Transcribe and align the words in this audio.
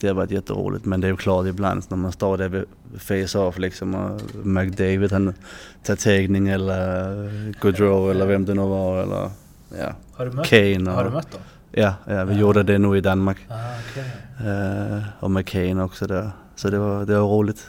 det 0.00 0.06
har 0.06 0.14
varit 0.14 0.30
jätteroligt. 0.30 0.84
Men 0.84 1.00
det 1.00 1.06
är 1.06 1.10
ju 1.10 1.16
klart 1.16 1.46
ibland 1.46 1.82
när 1.88 1.96
man 1.96 2.12
står 2.12 2.38
där 2.38 2.48
vid 2.48 2.64
face-off 2.98 3.58
liksom 3.58 3.94
och 3.94 4.20
McDavid 4.46 5.12
han 5.12 5.34
tar 5.82 5.96
tegning 5.96 6.48
eller 6.48 7.52
Gaudreau 7.60 8.10
eller 8.10 8.26
vem 8.26 8.44
det 8.44 8.54
nu 8.54 8.62
var 8.62 9.02
eller 9.02 9.30
ja. 9.78 9.92
Har 10.12 10.26
du 10.26 10.32
mött, 10.32 10.46
Kane 10.46 10.90
och, 10.90 10.96
har 10.96 11.04
du 11.04 11.10
mött 11.10 11.30
dem? 11.30 11.40
Ja, 11.72 11.94
ja 12.06 12.24
vi 12.24 12.38
gjorde 12.38 12.62
det 12.62 12.78
nu 12.78 12.96
i 12.96 13.00
Danmark. 13.00 13.38
Ah, 13.48 13.54
okay. 13.90 14.04
Uh, 14.50 15.02
och 15.20 15.30
med 15.30 15.46
Kane 15.46 15.82
också 15.82 16.06
där. 16.06 16.30
Så 16.56 16.70
det 16.70 16.78
var, 16.78 17.04
det 17.04 17.18
var 17.18 17.28
roligt. 17.28 17.66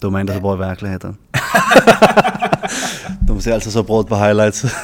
De 0.00 0.14
är 0.14 0.20
inte 0.20 0.34
så 0.34 0.40
bra 0.40 0.54
i 0.54 0.58
verkligheten. 0.58 1.16
De 3.28 3.40
ser 3.40 3.54
alltså 3.54 3.70
så 3.70 3.82
bra 3.82 4.00
ut 4.00 4.08
på 4.08 4.16
highlights. 4.16 4.64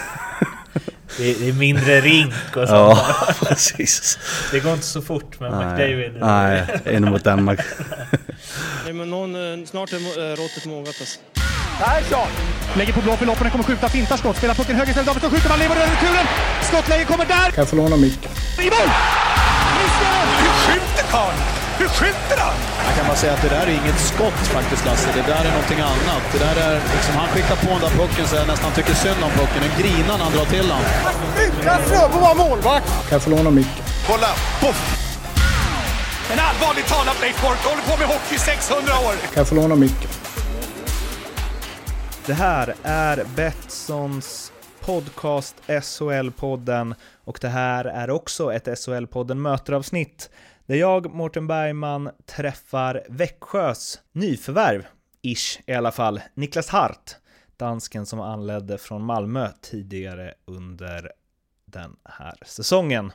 Det 1.18 1.48
är, 1.48 1.52
mindre 1.52 2.00
rink 2.00 2.32
och 2.56 2.68
sånt. 2.68 2.68
ja, 2.70 3.34
precis. 3.48 4.18
Det 4.52 4.60
går 4.60 4.72
inte 4.72 4.86
så 4.86 5.02
fort 5.02 5.40
med 5.40 5.50
Nej, 5.50 5.66
McDavid. 5.66 6.12
nej 6.20 6.64
en 6.84 7.10
mot 7.10 7.24
Danmark. 7.24 7.60
Nej, 8.84 8.92
men 8.92 9.10
någon, 9.10 9.34
eh, 9.60 9.66
snart 9.66 9.92
är 9.92 9.96
eh, 9.96 10.36
råttet 10.36 10.64
mogat 10.64 10.96
alltså. 11.00 11.18
Persson! 11.78 12.28
Lägger 12.76 12.92
på 12.92 13.00
blå 13.00 13.16
för 13.16 13.26
loppen, 13.26 13.50
kommer 13.50 13.64
skjuta, 13.64 13.88
fintar 13.88 14.16
skott, 14.16 14.36
spelar 14.36 14.54
pucken 14.54 14.76
höger 14.76 14.88
istället, 14.90 15.06
Davidsson 15.06 15.30
skjuter, 15.30 15.48
man 15.48 15.58
lever 15.58 15.76
över 15.76 15.86
returen! 15.86 16.26
Skottläge 16.62 17.04
kommer 17.04 17.24
där! 17.24 17.36
Kan 17.50 17.52
jag 17.56 17.68
få 17.68 17.76
låna 17.76 17.96
micken? 17.96 18.30
I 18.58 18.64
mål! 18.64 18.88
Hur 19.78 20.72
skjuter 20.72 21.04
karln? 21.10 21.57
Hur 21.80 21.88
skjuter 21.88 22.38
han? 22.44 22.56
Jag 22.86 22.94
kan 22.96 23.06
bara 23.06 23.16
säga 23.16 23.32
att 23.32 23.42
det 23.42 23.48
där 23.56 23.66
är 23.66 23.74
inget 23.82 24.00
skott 24.10 24.40
faktiskt 24.56 24.84
Lasse. 24.86 25.08
Det 25.14 25.26
där 25.32 25.42
är 25.48 25.52
någonting 25.56 25.80
annat. 25.80 26.22
Det 26.32 26.38
där 26.38 26.56
är 26.66 26.74
liksom, 26.94 27.14
han 27.22 27.28
skickar 27.28 27.56
på 27.64 27.70
den 27.76 27.80
där 27.86 27.94
pucken 28.00 28.24
så 28.28 28.36
jag 28.36 28.46
nästan 28.46 28.72
tycker 28.72 28.94
synd 28.94 29.20
om 29.26 29.30
pucken. 29.30 29.60
Den 29.66 29.74
grinar 29.80 30.14
när 30.18 30.24
han 30.24 30.32
drar 30.32 30.44
till 30.54 30.68
den. 30.72 30.82
Utan 31.46 31.78
Fröbo 31.88 32.18
var 32.26 32.34
målvakt! 32.34 32.86
Kan 33.08 33.16
jag 33.16 33.22
få 33.22 33.30
låna 33.30 33.50
micken? 33.50 33.84
Kolla! 34.06 34.30
Poff! 34.60 34.80
En 36.32 36.38
allvarligt 36.48 36.86
talat 36.86 37.20
Leif 37.20 37.42
Boork 37.42 37.62
håller 37.64 37.82
på 37.82 37.96
med 38.00 38.06
hockey 38.08 38.34
i 38.34 38.38
600 38.38 38.92
år! 39.06 39.12
Kan 39.12 39.40
jag 39.42 39.48
få 39.48 39.54
låna 39.54 39.74
micken? 39.74 40.10
Det 42.26 42.34
här 42.34 42.74
är 42.82 43.24
Betssons 43.36 44.52
podcast 44.84 45.54
SHL-podden 45.66 46.94
och 47.24 47.38
det 47.40 47.48
här 47.48 47.84
är 47.84 48.10
också 48.10 48.52
ett 48.52 48.66
SHL-podden 48.66 49.34
möteravsnitt 49.34 50.30
där 50.68 50.76
jag, 50.76 51.14
Mårten 51.14 51.46
Bergman, 51.46 52.10
träffar 52.26 53.02
Växjös 53.08 54.00
nyförvärv, 54.12 54.86
ish 55.22 55.60
i 55.66 55.72
alla 55.72 55.92
fall, 55.92 56.20
Niklas 56.34 56.68
Hart, 56.68 57.16
dansken 57.56 58.06
som 58.06 58.20
anlände 58.20 58.78
från 58.78 59.04
Malmö 59.04 59.48
tidigare 59.60 60.34
under 60.44 61.12
den 61.64 61.96
här 62.04 62.34
säsongen. 62.46 63.12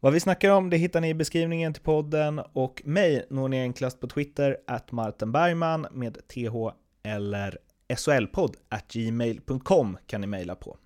Vad 0.00 0.12
vi 0.12 0.20
snackar 0.20 0.50
om 0.50 0.70
det 0.70 0.76
hittar 0.76 1.00
ni 1.00 1.08
i 1.08 1.14
beskrivningen 1.14 1.74
till 1.74 1.82
podden 1.82 2.38
och 2.52 2.82
mig 2.84 3.26
når 3.30 3.48
ni 3.48 3.60
enklast 3.60 4.00
på 4.00 4.06
Twitter, 4.06 4.56
att 4.66 4.92
Martin 4.92 5.32
Bergman 5.32 5.86
med 5.90 6.28
TH 6.28 6.72
eller 7.02 7.58
solpodd 7.96 8.56
gmail.com 8.92 9.98
kan 10.06 10.20
ni 10.20 10.26
mejla 10.26 10.54
på. 10.54 10.76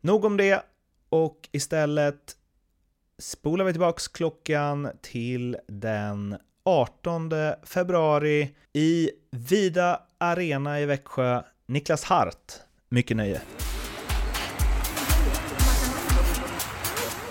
Nog 0.00 0.24
om 0.24 0.36
det 0.36 0.62
och 1.08 1.48
istället 1.52 2.37
spolar 3.18 3.64
vi 3.64 3.72
tillbaks 3.72 4.08
klockan 4.08 4.90
till 5.02 5.56
den 5.66 6.36
18 6.64 7.30
februari 7.64 8.54
i 8.72 9.10
Vida 9.30 10.00
Arena 10.18 10.80
i 10.80 10.86
Växjö. 10.86 11.42
Niklas 11.66 12.04
Hart, 12.04 12.52
mycket 12.88 13.16
nöje. 13.16 13.40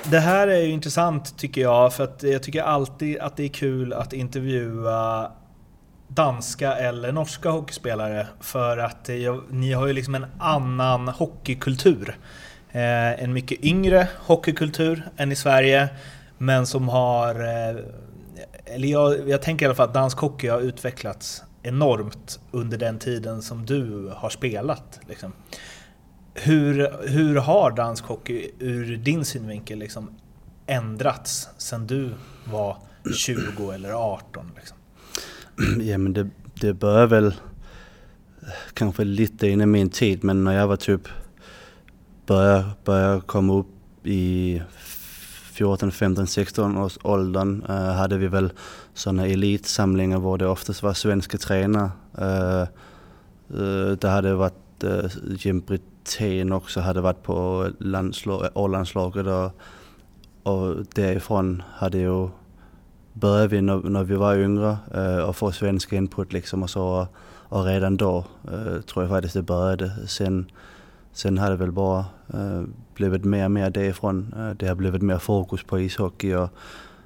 Det 0.04 0.20
här 0.20 0.48
är 0.48 0.62
ju 0.62 0.70
intressant 0.70 1.38
tycker 1.38 1.62
jag, 1.62 1.94
för 1.94 2.04
att 2.04 2.24
jag 2.24 2.44
tycker 2.44 2.62
alltid 2.62 3.20
att 3.20 3.38
det 3.38 3.44
är 3.44 3.50
kul 3.50 3.94
att 3.94 4.14
intervjua 4.14 5.32
danska 6.08 6.74
eller 6.74 7.12
norska 7.12 7.50
hockeyspelare 7.50 8.28
för 8.42 8.78
att 8.78 9.10
ni 9.50 9.74
har 9.74 9.88
ju 9.88 9.94
liksom 9.94 10.16
en 10.16 10.26
annan 10.40 11.08
hockeykultur. 11.08 12.18
Eh, 12.78 13.24
en 13.24 13.34
mycket 13.34 13.64
yngre 13.64 14.08
hockeykultur 14.18 15.04
än 15.18 15.32
i 15.32 15.36
Sverige, 15.36 15.90
men 16.38 16.68
som 16.68 16.90
har... 16.90 17.36
Eh, 17.36 17.76
eller 18.66 18.88
jag, 18.88 19.30
jag 19.30 19.42
tänker 19.42 19.66
i 19.66 19.68
alla 19.68 19.76
fall 19.76 19.88
att 19.88 19.94
dansk 19.94 20.18
hockey 20.18 20.48
har 20.48 20.60
utvecklats 20.60 21.44
enormt 21.64 22.40
under 22.52 22.78
den 22.78 23.00
tiden 23.00 23.42
som 23.42 23.66
du 23.66 24.12
har 24.16 24.30
spelat. 24.30 25.00
Liksom. 25.08 25.34
Hur, 26.34 27.08
hur 27.08 27.36
har 27.36 27.72
dansk 27.72 28.06
hockey 28.06 28.52
ur 28.60 28.98
din 28.98 29.26
synvinkel 29.26 29.80
liksom 29.80 30.10
ändrats 30.68 31.50
sen 31.58 31.88
du 31.88 32.14
var 32.46 32.78
20 33.16 33.72
eller 33.72 33.92
18? 33.92 34.52
Liksom? 34.56 34.78
Ja 35.82 35.98
men 35.98 36.14
det, 36.14 36.30
det 36.54 36.74
började 36.74 37.08
väl 37.08 37.34
kanske 38.74 39.04
lite 39.04 39.48
innan 39.48 39.72
min 39.72 39.90
tid 39.90 40.24
men 40.24 40.44
när 40.44 40.54
jag 40.54 40.68
var 40.68 40.78
typ 40.78 41.08
började, 42.28 42.66
börjar 42.86 43.20
komma 43.20 43.54
upp 43.54 44.08
i 44.08 44.62
14, 45.58 45.92
15, 45.92 46.28
16 46.28 46.78
års 46.78 46.98
åldern 47.04 47.64
uh, 47.70 47.76
hade 47.76 48.18
vi 48.18 48.28
väl 48.28 48.52
sådana 48.94 49.28
elitsamlingar 49.28 50.20
där 50.20 50.38
det 50.38 50.48
oftast 50.48 50.84
var 50.84 50.94
svenska 50.94 51.38
tränare. 51.38 51.92
Uh, 52.22 52.68
uh, 53.60 53.92
det 53.92 54.08
hade 54.08 54.34
varit 54.36 54.84
uh, 54.84 55.06
Jim 55.40 55.60
Brithén 55.60 56.52
också 56.52 56.80
hade 56.80 57.02
varit 57.02 57.24
på 57.24 57.70
A-landslaget 58.56 59.26
och, 59.28 59.52
och 60.44 60.86
därifrån 60.96 61.64
hade 61.76 61.98
ju 61.98 62.30
började 63.14 63.48
vi 63.48 63.62
när, 63.62 63.78
när 63.78 64.04
vi 64.04 64.16
var 64.16 64.36
yngre 64.36 64.78
uh, 64.96 65.20
och 65.20 65.36
få 65.36 65.52
svensk 65.52 65.94
input 65.94 66.34
liksom 66.34 66.64
och 66.64 66.70
så. 66.70 67.08
Och 67.50 67.66
redan 67.66 67.98
då 67.98 68.26
tror 68.86 69.04
jag 69.04 69.10
faktiskt 69.10 69.34
det 69.34 69.42
började. 69.42 70.08
Sen, 70.08 70.52
sen 71.18 71.38
har 71.38 71.50
det 71.50 71.56
väl 71.56 71.72
bara 71.72 72.06
uh, 72.34 72.64
blivit 72.94 73.26
mer 73.26 73.46
och 73.46 73.52
mer 73.52 73.70
därifrån. 73.70 74.34
Uh, 74.38 74.50
det 74.50 74.68
har 74.68 74.76
blivit 74.76 75.02
mer 75.02 75.18
fokus 75.18 75.64
på 75.64 75.80
ishockey 75.80 76.34
och 76.34 76.50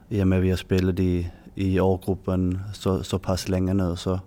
i 0.10 0.24
och 0.24 0.28
med 0.28 0.38
att 0.38 0.44
vi 0.44 0.50
har 0.50 0.58
spelat 0.58 1.00
i, 1.00 1.32
i 1.56 1.80
A-gruppen 1.80 2.60
så, 2.74 3.04
så 3.04 3.20
pass 3.20 3.50
länge 3.50 3.74
nu 3.74 3.96
så, 3.96 4.20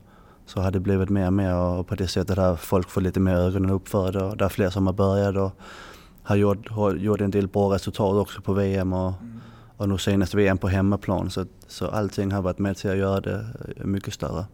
så 0.46 0.60
har 0.60 0.70
det 0.70 0.80
blivit 0.80 1.10
mer 1.10 1.26
och 1.26 1.32
mer 1.32 1.54
och 1.54 1.86
på 1.86 1.94
det 1.94 2.08
sättet 2.08 2.36
har 2.36 2.56
folk 2.56 2.90
fått 2.90 3.02
lite 3.02 3.20
mer 3.20 3.34
ögonen 3.34 3.70
upp 3.70 3.88
för 3.88 4.12
det 4.12 4.24
och 4.24 4.36
det 4.36 4.44
är 4.44 4.48
fler 4.48 4.70
som 4.70 4.86
har 4.86 4.94
börjat 4.94 5.36
och 5.36 5.52
har 6.22 6.36
gjort, 6.36 6.68
har 6.68 6.94
gjort 6.94 7.20
en 7.20 7.30
del 7.30 7.48
bra 7.48 7.74
resultat 7.74 8.14
också 8.14 8.40
på 8.40 8.52
VM 8.52 8.92
och 8.92 9.12
mm 9.20 9.40
och 9.76 9.88
nu 9.88 9.98
senast 9.98 10.34
VM 10.34 10.58
på 10.58 10.68
hemmaplan 10.68 11.30
så, 11.30 11.44
så 11.66 11.88
allting 11.88 12.32
har 12.32 12.42
varit 12.42 12.58
med 12.58 12.76
till 12.76 12.90
att 12.90 12.96
göra 12.96 13.20
det 13.20 13.46
mycket 13.84 14.14
större. 14.14 14.44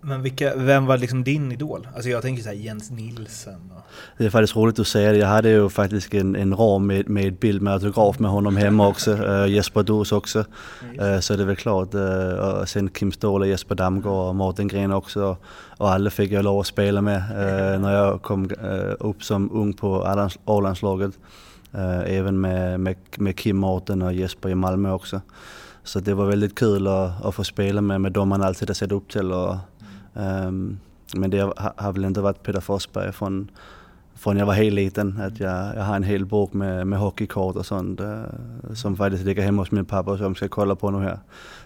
Men 0.00 0.22
vilka, 0.22 0.56
vem 0.56 0.86
var 0.86 0.98
liksom 0.98 1.24
din 1.24 1.52
idol? 1.52 1.88
Alltså 1.94 2.10
jag 2.10 2.22
tänker 2.22 2.42
såhär 2.42 2.56
Jens 2.56 2.90
Nilsen. 2.90 3.70
Och... 3.76 3.82
Det 4.18 4.26
är 4.26 4.30
faktiskt 4.30 4.56
roligt 4.56 4.78
att 4.78 4.86
säga 4.86 5.12
det. 5.12 5.18
Jag 5.18 5.28
hade 5.28 5.48
ju 5.48 5.68
faktiskt 5.68 6.14
en, 6.14 6.36
en 6.36 6.56
ram 6.56 6.86
med, 6.86 7.08
med 7.08 7.34
bild 7.34 7.62
med 7.62 7.72
autograf 7.72 8.18
med 8.18 8.30
honom 8.30 8.56
hemma 8.56 8.88
också. 8.88 9.12
Uh, 9.12 9.48
Jesper 9.48 9.82
Dus 9.82 10.12
också. 10.12 10.38
Uh, 11.00 11.20
så 11.20 11.36
det 11.36 11.42
är 11.42 11.46
väl 11.46 11.56
klart. 11.56 11.94
Uh, 11.94 12.64
sen 12.64 12.88
Kim 12.88 13.12
Ståhle, 13.12 13.46
Jesper 13.46 13.74
Damgaard 13.74 14.28
och 14.28 14.34
Martin 14.34 14.68
Gren 14.68 14.92
också. 14.92 15.36
Och 15.78 15.90
alla 15.90 16.10
fick 16.10 16.32
jag 16.32 16.44
lov 16.44 16.60
att 16.60 16.66
spela 16.66 17.02
med 17.02 17.22
när 17.80 17.94
jag 17.94 18.22
kom 18.22 18.50
upp 19.00 19.24
som 19.24 19.50
ung 19.52 19.72
på 19.72 20.04
A-landslaget. 20.44 21.12
även 22.06 22.40
med, 22.40 22.80
med, 22.80 22.96
med 23.18 23.38
Kim 23.38 23.58
Martin 23.58 24.02
och 24.02 24.12
Jesper 24.12 24.48
i 24.48 24.54
Malmö 24.54 24.92
också. 24.92 25.20
Så 25.84 26.00
det 26.00 26.14
var 26.14 26.26
väldigt 26.26 26.54
kul 26.54 26.86
att, 26.86 27.24
att 27.24 27.34
få 27.34 27.44
spela 27.44 27.80
med, 27.80 28.00
med 28.00 28.12
dem 28.12 28.28
man 28.28 28.42
alltid 28.42 28.68
har 28.68 28.74
sett 28.74 28.92
upp 28.92 29.08
till. 29.08 29.32
Och, 29.32 29.56
Ehm, 30.16 30.78
men 31.14 31.30
det 31.30 31.52
har 31.76 31.92
väl 31.92 32.04
inte 32.04 32.20
varit 32.20 32.42
Peter 32.42 32.60
Forsberg 32.60 33.12
från, 33.12 33.50
från 34.16 34.36
jag 34.36 34.46
var 34.46 34.54
helt 34.54 34.74
liten. 34.74 35.20
Att 35.20 35.40
jag, 35.40 35.76
jag 35.76 35.82
har 35.82 35.96
en 35.96 36.02
hel 36.02 36.26
bok 36.26 36.52
med, 36.52 36.86
med 36.86 36.98
hockeykort 36.98 37.56
och 37.56 37.66
sånt 37.66 38.00
uh, 38.00 38.22
som 38.74 38.96
faktiskt 38.96 39.24
ligger 39.24 39.42
hemma 39.42 39.62
hos 39.62 39.70
min 39.70 39.84
pappa 39.84 40.18
som 40.18 40.34
ska 40.34 40.48
kolla 40.48 40.74
på 40.74 40.90
nu 40.90 40.98
här 40.98 41.18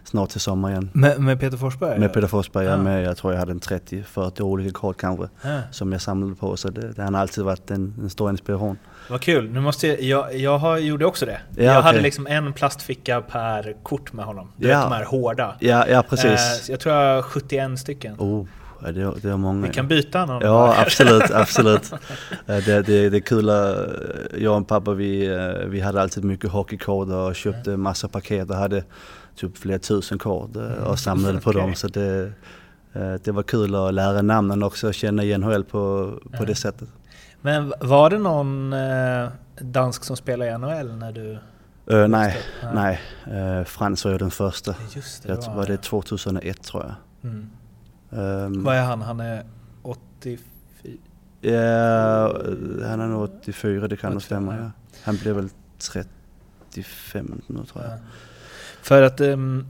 snart 0.04 0.30
till 0.30 0.40
sommar 0.40 0.70
igen. 0.70 0.90
Med, 0.92 1.20
med 1.20 1.40
Peter 1.40 1.56
Forsberg? 1.56 1.98
Med 1.98 2.12
Peter 2.12 2.28
Forsberg, 2.28 2.66
ja. 2.66 2.76
med, 2.76 3.04
jag 3.04 3.16
tror 3.16 3.32
jag 3.32 3.40
hade 3.40 3.52
en 3.52 3.60
30-40 3.60 4.42
olika 4.42 4.70
kort 4.70 5.00
kanske 5.00 5.28
ja. 5.42 5.60
som 5.70 5.92
jag 5.92 6.00
samlade 6.00 6.34
på. 6.34 6.56
Så 6.56 6.68
det, 6.70 6.92
det 6.92 7.02
har 7.02 7.12
alltid 7.12 7.44
varit 7.44 7.70
en, 7.70 7.94
en 8.02 8.10
stor 8.10 8.30
inspiration. 8.30 8.78
Vad 9.10 9.20
kul, 9.20 9.50
nu 9.50 9.60
måste 9.60 9.86
jag, 9.86 10.02
jag, 10.02 10.36
jag 10.36 10.58
har, 10.58 10.78
gjorde 10.78 11.06
också 11.06 11.26
det. 11.26 11.40
Ja, 11.56 11.62
jag 11.62 11.78
okay. 11.78 11.82
hade 11.82 12.00
liksom 12.00 12.26
en 12.26 12.52
plastficka 12.52 13.20
per 13.20 13.76
kort 13.82 14.12
med 14.12 14.24
honom. 14.24 14.52
Du 14.56 14.68
Ja. 14.68 14.78
vet 14.78 14.90
de 14.90 14.96
här 14.96 15.04
hårda. 15.04 15.56
Ja, 15.60 15.86
ja 15.88 16.02
precis. 16.02 16.68
Eh, 16.68 16.70
jag 16.70 16.80
tror 16.80 16.94
jag 16.94 17.14
har 17.14 17.22
71 17.22 17.78
stycken. 17.78 18.14
Oh, 18.18 18.46
det, 18.82 19.14
det 19.22 19.30
är 19.30 19.36
många. 19.36 19.66
Vi 19.66 19.72
kan 19.72 19.88
byta 19.88 20.26
någon. 20.26 20.42
Ja, 20.42 20.74
absolut, 20.78 21.30
absolut. 21.30 21.92
Det, 22.46 22.86
det, 22.86 23.10
det 23.10 23.16
är 23.16 23.20
kul, 23.20 23.46
jag 24.42 24.60
och 24.60 24.68
pappa 24.68 24.92
vi, 24.92 25.26
eh, 25.26 25.66
vi 25.66 25.80
hade 25.80 26.02
alltid 26.02 26.24
mycket 26.24 26.50
hockeykort 26.50 27.08
och 27.08 27.34
köpte 27.34 27.76
massa 27.76 28.08
paket 28.08 28.50
och 28.50 28.56
hade 28.56 28.84
typ 29.36 29.58
flera 29.58 29.78
tusen 29.78 30.18
kort 30.18 30.56
eh, 30.56 30.62
och 30.62 30.98
samlade 30.98 31.40
på 31.40 31.50
Okej. 31.50 31.62
dem. 31.62 31.74
Så 31.74 31.88
det, 31.88 32.32
eh, 32.92 33.14
det 33.24 33.32
var 33.32 33.42
kul 33.42 33.74
att 33.74 33.94
lära 33.94 34.22
namnen 34.22 34.62
också 34.62 34.88
och 34.88 34.94
känna 34.94 35.22
igen 35.22 35.40
NHL 35.40 35.64
på, 35.64 36.12
på 36.38 36.44
det 36.44 36.54
sättet. 36.54 36.88
Men 37.42 37.72
var 37.80 38.10
det 38.10 38.18
någon 38.18 38.74
dansk 39.60 40.04
som 40.04 40.16
spelade 40.16 40.50
i 40.50 40.58
NHL 40.58 40.96
när 40.96 41.12
du... 41.12 41.38
Uh, 41.90 42.08
nej, 42.08 42.36
nej. 42.74 43.00
Uh, 43.32 43.64
Frans 43.64 44.04
var 44.04 44.12
ju 44.12 44.18
den 44.18 44.30
första. 44.30 44.74
Just 44.94 45.22
det, 45.22 45.28
Jag 45.28 45.54
var 45.54 45.66
det 45.66 45.72
är 45.72 45.76
2001 45.76 46.62
tror 46.62 46.82
jag. 46.82 46.94
Mm. 47.30 47.50
Um, 48.10 48.64
Vad 48.64 48.76
är 48.76 48.82
han? 48.82 49.02
Han 49.02 49.20
är 49.20 49.44
84? 49.82 50.38
Ja, 51.40 51.52
han 52.88 53.00
är 53.00 53.06
nog 53.08 53.22
84, 53.22 53.88
det 53.88 53.96
kan 53.96 54.10
nog 54.10 54.16
84, 54.16 54.20
stämma. 54.26 54.56
ja. 54.56 54.70
Han 55.04 55.16
blev 55.16 55.36
väl 55.36 55.48
35 55.78 57.42
nu 57.46 57.64
tror 57.64 57.84
jag. 57.84 57.92
Ja. 57.92 57.96
För 58.82 59.02
att, 59.02 59.20
um, 59.20 59.66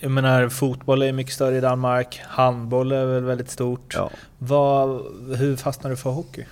jag 0.00 0.10
menar 0.10 0.48
fotboll 0.48 1.02
är 1.02 1.12
mycket 1.12 1.34
större 1.34 1.56
i 1.56 1.60
Danmark, 1.60 2.20
handboll 2.26 2.92
är 2.92 3.04
väl 3.06 3.24
väldigt 3.24 3.50
stort. 3.50 3.94
Ja. 3.94 4.10
Vad, 4.38 5.00
hur 5.36 5.56
fastnade 5.56 5.92
du 5.92 5.96
för 5.96 6.10
hockey? 6.10 6.44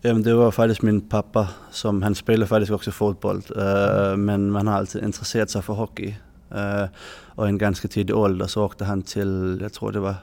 Det 0.00 0.34
var 0.34 0.50
faktiskt 0.50 0.82
min 0.82 1.00
pappa 1.00 1.48
som, 1.70 2.02
han 2.02 2.14
spelade 2.14 2.46
faktiskt 2.46 2.72
också 2.72 2.90
fotboll. 2.90 3.42
eh, 3.56 4.16
men 4.16 4.50
man 4.50 4.66
har 4.66 4.74
alltid 4.74 5.04
intresserat 5.04 5.50
sig 5.50 5.62
för 5.62 5.72
hockey. 5.72 6.16
Uh, 6.54 6.84
och 7.36 7.48
en 7.48 7.58
ganska 7.58 7.88
tidig 7.88 8.16
ålder 8.16 8.46
så 8.46 8.64
åkte 8.64 8.84
han 8.84 9.02
till, 9.02 9.58
jag 9.62 9.72
tror 9.72 9.92
det 9.92 10.00
var 10.00 10.14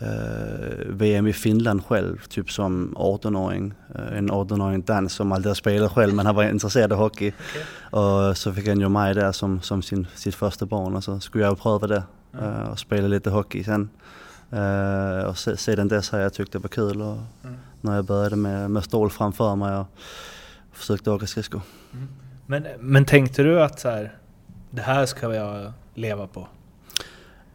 eh, 0.00 0.86
VM 0.88 1.26
i 1.26 1.32
Finland 1.32 1.84
själv, 1.84 2.18
typ 2.28 2.50
som 2.50 2.94
18-åring. 2.98 3.74
Eh, 3.94 4.18
en 4.18 4.30
18-åring 4.30 4.82
dans 4.82 5.12
som 5.12 5.32
aldrig 5.32 5.50
har 5.50 5.54
spelat 5.54 5.92
själv 5.92 6.14
men 6.14 6.26
han 6.26 6.34
var 6.34 6.44
intresserad 6.44 6.92
av 6.92 6.98
hockey. 6.98 7.32
Och 7.90 8.36
så 8.36 8.52
fick 8.52 8.68
han 8.68 8.80
ju 8.80 8.88
mig 8.88 9.14
där 9.14 9.32
som, 9.32 9.60
som 9.60 9.82
sin, 9.82 10.06
sitt 10.14 10.34
första 10.34 10.66
barn 10.66 10.96
och 10.96 11.04
så 11.04 11.20
skulle 11.20 11.44
jag 11.44 11.60
pröva 11.60 11.86
det 11.86 12.02
eh, 12.40 12.70
och 12.70 12.78
spela 12.78 13.08
lite 13.08 13.30
hockey 13.30 13.64
sen. 13.64 13.90
Eh, 14.50 15.24
och 15.26 15.38
se, 15.38 15.56
sedan 15.56 15.88
dess 15.88 16.10
har 16.10 16.18
jag 16.18 16.32
tyckt 16.34 16.52
det 16.52 16.58
var 16.58 16.68
kul 16.68 17.02
och 17.02 17.16
Mm. 17.44 17.58
när 17.80 17.94
jag 17.94 18.04
började 18.04 18.36
med, 18.36 18.70
med 18.70 18.84
stål 18.84 19.10
framför 19.10 19.56
mig 19.56 19.76
och 19.76 19.86
försökte 20.72 21.10
åka 21.10 21.26
skridskor. 21.26 21.60
Men, 22.46 22.66
men 22.80 23.04
tänkte 23.04 23.42
du 23.42 23.62
att 23.62 23.80
så 23.80 23.88
här, 23.88 24.12
det 24.76 24.82
här 24.82 25.06
ska 25.06 25.34
jag 25.34 25.72
leva 25.94 26.26
på? 26.26 26.48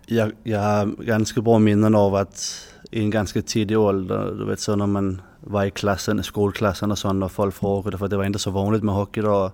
Jag, 0.06 0.31
jag 0.44 0.59
har 0.59 1.03
ganska 1.03 1.41
bra 1.41 1.59
minnen 1.59 1.95
av 1.95 2.15
att 2.15 2.68
i 2.91 3.00
en 3.00 3.09
ganska 3.09 3.41
tidig 3.41 3.79
ålder, 3.79 4.35
du 4.38 4.45
vet 4.45 4.59
så 4.59 4.75
när 4.75 4.88
man 4.88 5.21
var 5.39 5.65
i 5.65 5.71
klassen, 5.71 6.23
skolklassen 6.23 6.91
och 6.91 6.97
sånt 6.97 7.23
och 7.23 7.31
folk 7.31 7.56
frågade, 7.56 7.97
för 7.97 8.07
det 8.07 8.18
var 8.18 8.23
inte 8.23 8.39
så 8.39 8.51
vanligt 8.51 8.83
med 8.83 8.95
hockey 8.95 9.21
då. 9.21 9.51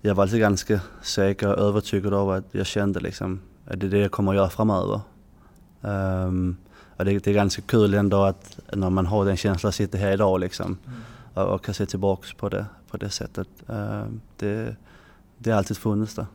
Jag 0.00 0.14
var 0.14 0.22
alltid 0.22 0.40
ganska 0.40 0.80
säker 1.02 1.48
och 1.48 1.58
övertygad 1.58 2.14
av 2.14 2.30
att 2.30 2.44
jag 2.50 2.66
kände 2.66 3.00
liksom 3.00 3.40
att 3.66 3.80
det 3.80 3.86
är 3.86 3.90
det 3.90 3.98
jag 3.98 4.10
kommer 4.10 4.32
att 4.32 4.36
göra 4.36 4.50
framöver. 4.50 5.00
Um, 5.80 6.56
och 6.96 7.04
det, 7.04 7.18
det 7.24 7.30
är 7.30 7.34
ganska 7.34 7.62
kul 7.62 7.94
ändå 7.94 8.22
att 8.22 8.58
när 8.72 8.90
man 8.90 9.06
har 9.06 9.24
den 9.24 9.36
känslan 9.36 9.68
att 9.68 9.74
sitta 9.74 9.98
här 9.98 10.12
idag 10.12 10.40
liksom 10.40 10.78
och, 11.34 11.54
och 11.54 11.64
kan 11.64 11.74
se 11.74 11.86
tillbaks 11.86 12.32
på 12.32 12.48
det 12.48 12.66
på 12.90 12.96
det 12.96 13.10
sättet. 13.10 13.48
Um, 13.66 14.20
det, 14.36 14.76
det 15.38 15.50
har 15.50 15.58
alltid 15.58 15.76
funnits 15.76 16.14
där. 16.14 16.26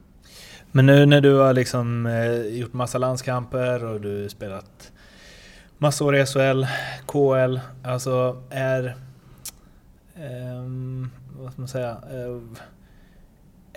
Men 0.77 0.85
nu 0.85 1.05
när 1.05 1.21
du 1.21 1.33
har 1.33 1.53
liksom 1.53 2.05
eh, 2.05 2.41
gjort 2.57 2.73
massa 2.73 2.97
landskamper 2.97 3.85
och 3.85 4.01
du 4.01 4.21
har 4.21 4.29
spelat 4.29 4.91
massa 5.77 6.03
år 6.05 6.15
i 6.15 6.25
SHL, 6.25 6.65
KL, 7.05 7.59
alltså 7.83 8.43
är... 8.49 8.95
ehm, 10.15 11.09
vad 11.39 11.51
ska 11.51 11.61
man 11.61 11.67
säga? 11.67 11.89
Eh, 11.89 12.37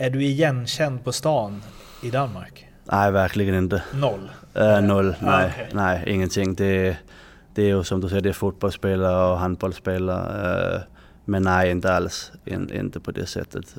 är 0.06 0.10
du 0.10 0.24
igenkänd 0.24 1.04
på 1.04 1.12
stan 1.12 1.62
i 2.02 2.10
Danmark? 2.10 2.66
Nej, 2.84 3.10
verkligen 3.12 3.54
inte. 3.54 3.82
Noll? 3.94 4.30
Eh, 4.54 4.80
noll, 4.80 5.10
Ah, 5.20 5.26
nej, 5.26 5.50
okej. 5.54 5.68
nej 5.72 6.02
ingenting. 6.06 6.54
Det, 6.54 6.88
är- 6.88 6.96
det 7.54 7.62
är 7.62 7.66
ju 7.66 7.84
som 7.84 8.00
du 8.00 8.08
säger, 8.08 8.22
det 8.22 8.28
är 8.28 8.32
fotbollsspelare 8.32 9.32
och 9.32 9.38
handbollsspelare. 9.38 10.74
Eh, 10.74 10.80
men 11.24 11.42
nej, 11.42 11.70
inte 11.70 11.92
alls. 11.92 12.32
In, 12.44 12.72
inte 12.74 13.00
på 13.00 13.10
det 13.10 13.26
sättet. 13.26 13.74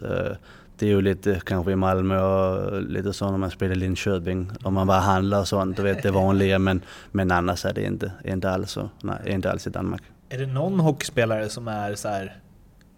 Det 0.82 0.88
är 0.88 0.90
ju 0.90 1.02
lite 1.02 1.42
kanske 1.46 1.72
i 1.72 1.76
Malmö 1.76 2.22
och 2.22 2.82
lite 2.82 3.14
så 3.14 3.32
när 3.32 3.38
man 3.38 3.52
spelar 3.52 3.76
i 3.76 3.78
Linköping. 3.78 4.52
Om 4.64 4.74
man 4.74 4.88
bara 4.88 5.00
handlar 5.00 5.40
och 5.40 5.48
sånt, 5.48 5.78
du 5.78 5.84
vet 5.84 6.04
det 6.04 6.12
vanliga. 6.12 6.60
Men, 6.60 6.82
men 7.12 7.32
annars 7.32 7.66
är 7.66 7.74
det 7.74 7.86
inte, 7.86 8.12
inte 8.26 8.50
alls. 8.50 8.78
Nej, 9.04 9.18
inte 9.26 9.52
alls 9.52 9.68
i 9.68 9.70
Danmark. 9.70 10.02
Är 10.30 10.38
det 10.38 10.46
någon 10.46 10.80
hockeyspelare 10.80 11.50
som 11.50 11.68
är 11.68 11.96
så 11.96 12.08
här, 12.08 12.40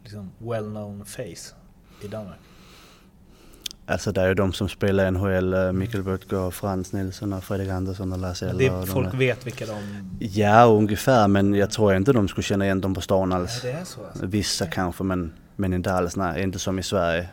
liksom 0.04 0.32
well-known 0.40 1.06
face 1.06 1.56
i 2.06 2.08
Danmark? 2.08 2.40
Alltså 3.86 4.12
det 4.12 4.22
är 4.22 4.28
ju 4.28 4.34
de 4.34 4.54
som 4.54 4.70
spelar 4.70 5.08
i 5.08 5.12
NHL, 5.12 5.54
eh, 5.54 5.72
Mikkel 5.72 6.04
Böttger, 6.04 6.52
Frans 6.52 6.94
Nilsson 6.94 7.34
och 7.34 7.44
Fredrik 7.44 7.70
Andersson 7.70 8.14
och 8.14 8.20
Det 8.20 8.42
Eller. 8.42 8.70
de 8.70 8.88
folk 8.88 9.12
där. 9.12 9.18
vet 9.18 9.46
vilka 9.46 9.66
de... 9.66 9.80
Ja, 10.20 10.66
ungefär. 10.66 11.28
Men 11.28 11.54
jag 11.54 11.72
tror 11.72 11.96
inte 11.96 12.14
de 12.14 12.28
skulle 12.28 12.44
känna 12.44 12.66
igen 12.66 12.82
dem 12.82 12.94
på 12.94 13.02
stan 13.02 13.34
alls. 13.34 13.62
det 13.62 13.72
är 13.72 13.84
så 13.84 14.06
alltså. 14.06 14.26
Vissa 14.26 14.66
kanske 14.66 15.04
men, 15.04 15.34
men 15.56 15.74
inte 15.74 15.94
alls. 15.94 16.16
Nej, 16.16 16.44
inte 16.44 16.60
som 16.60 16.80
i 16.80 16.84
Sverige. 16.84 17.30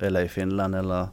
Eller 0.00 0.20
i 0.24 0.28
Finland 0.28 0.74
eller 0.74 1.06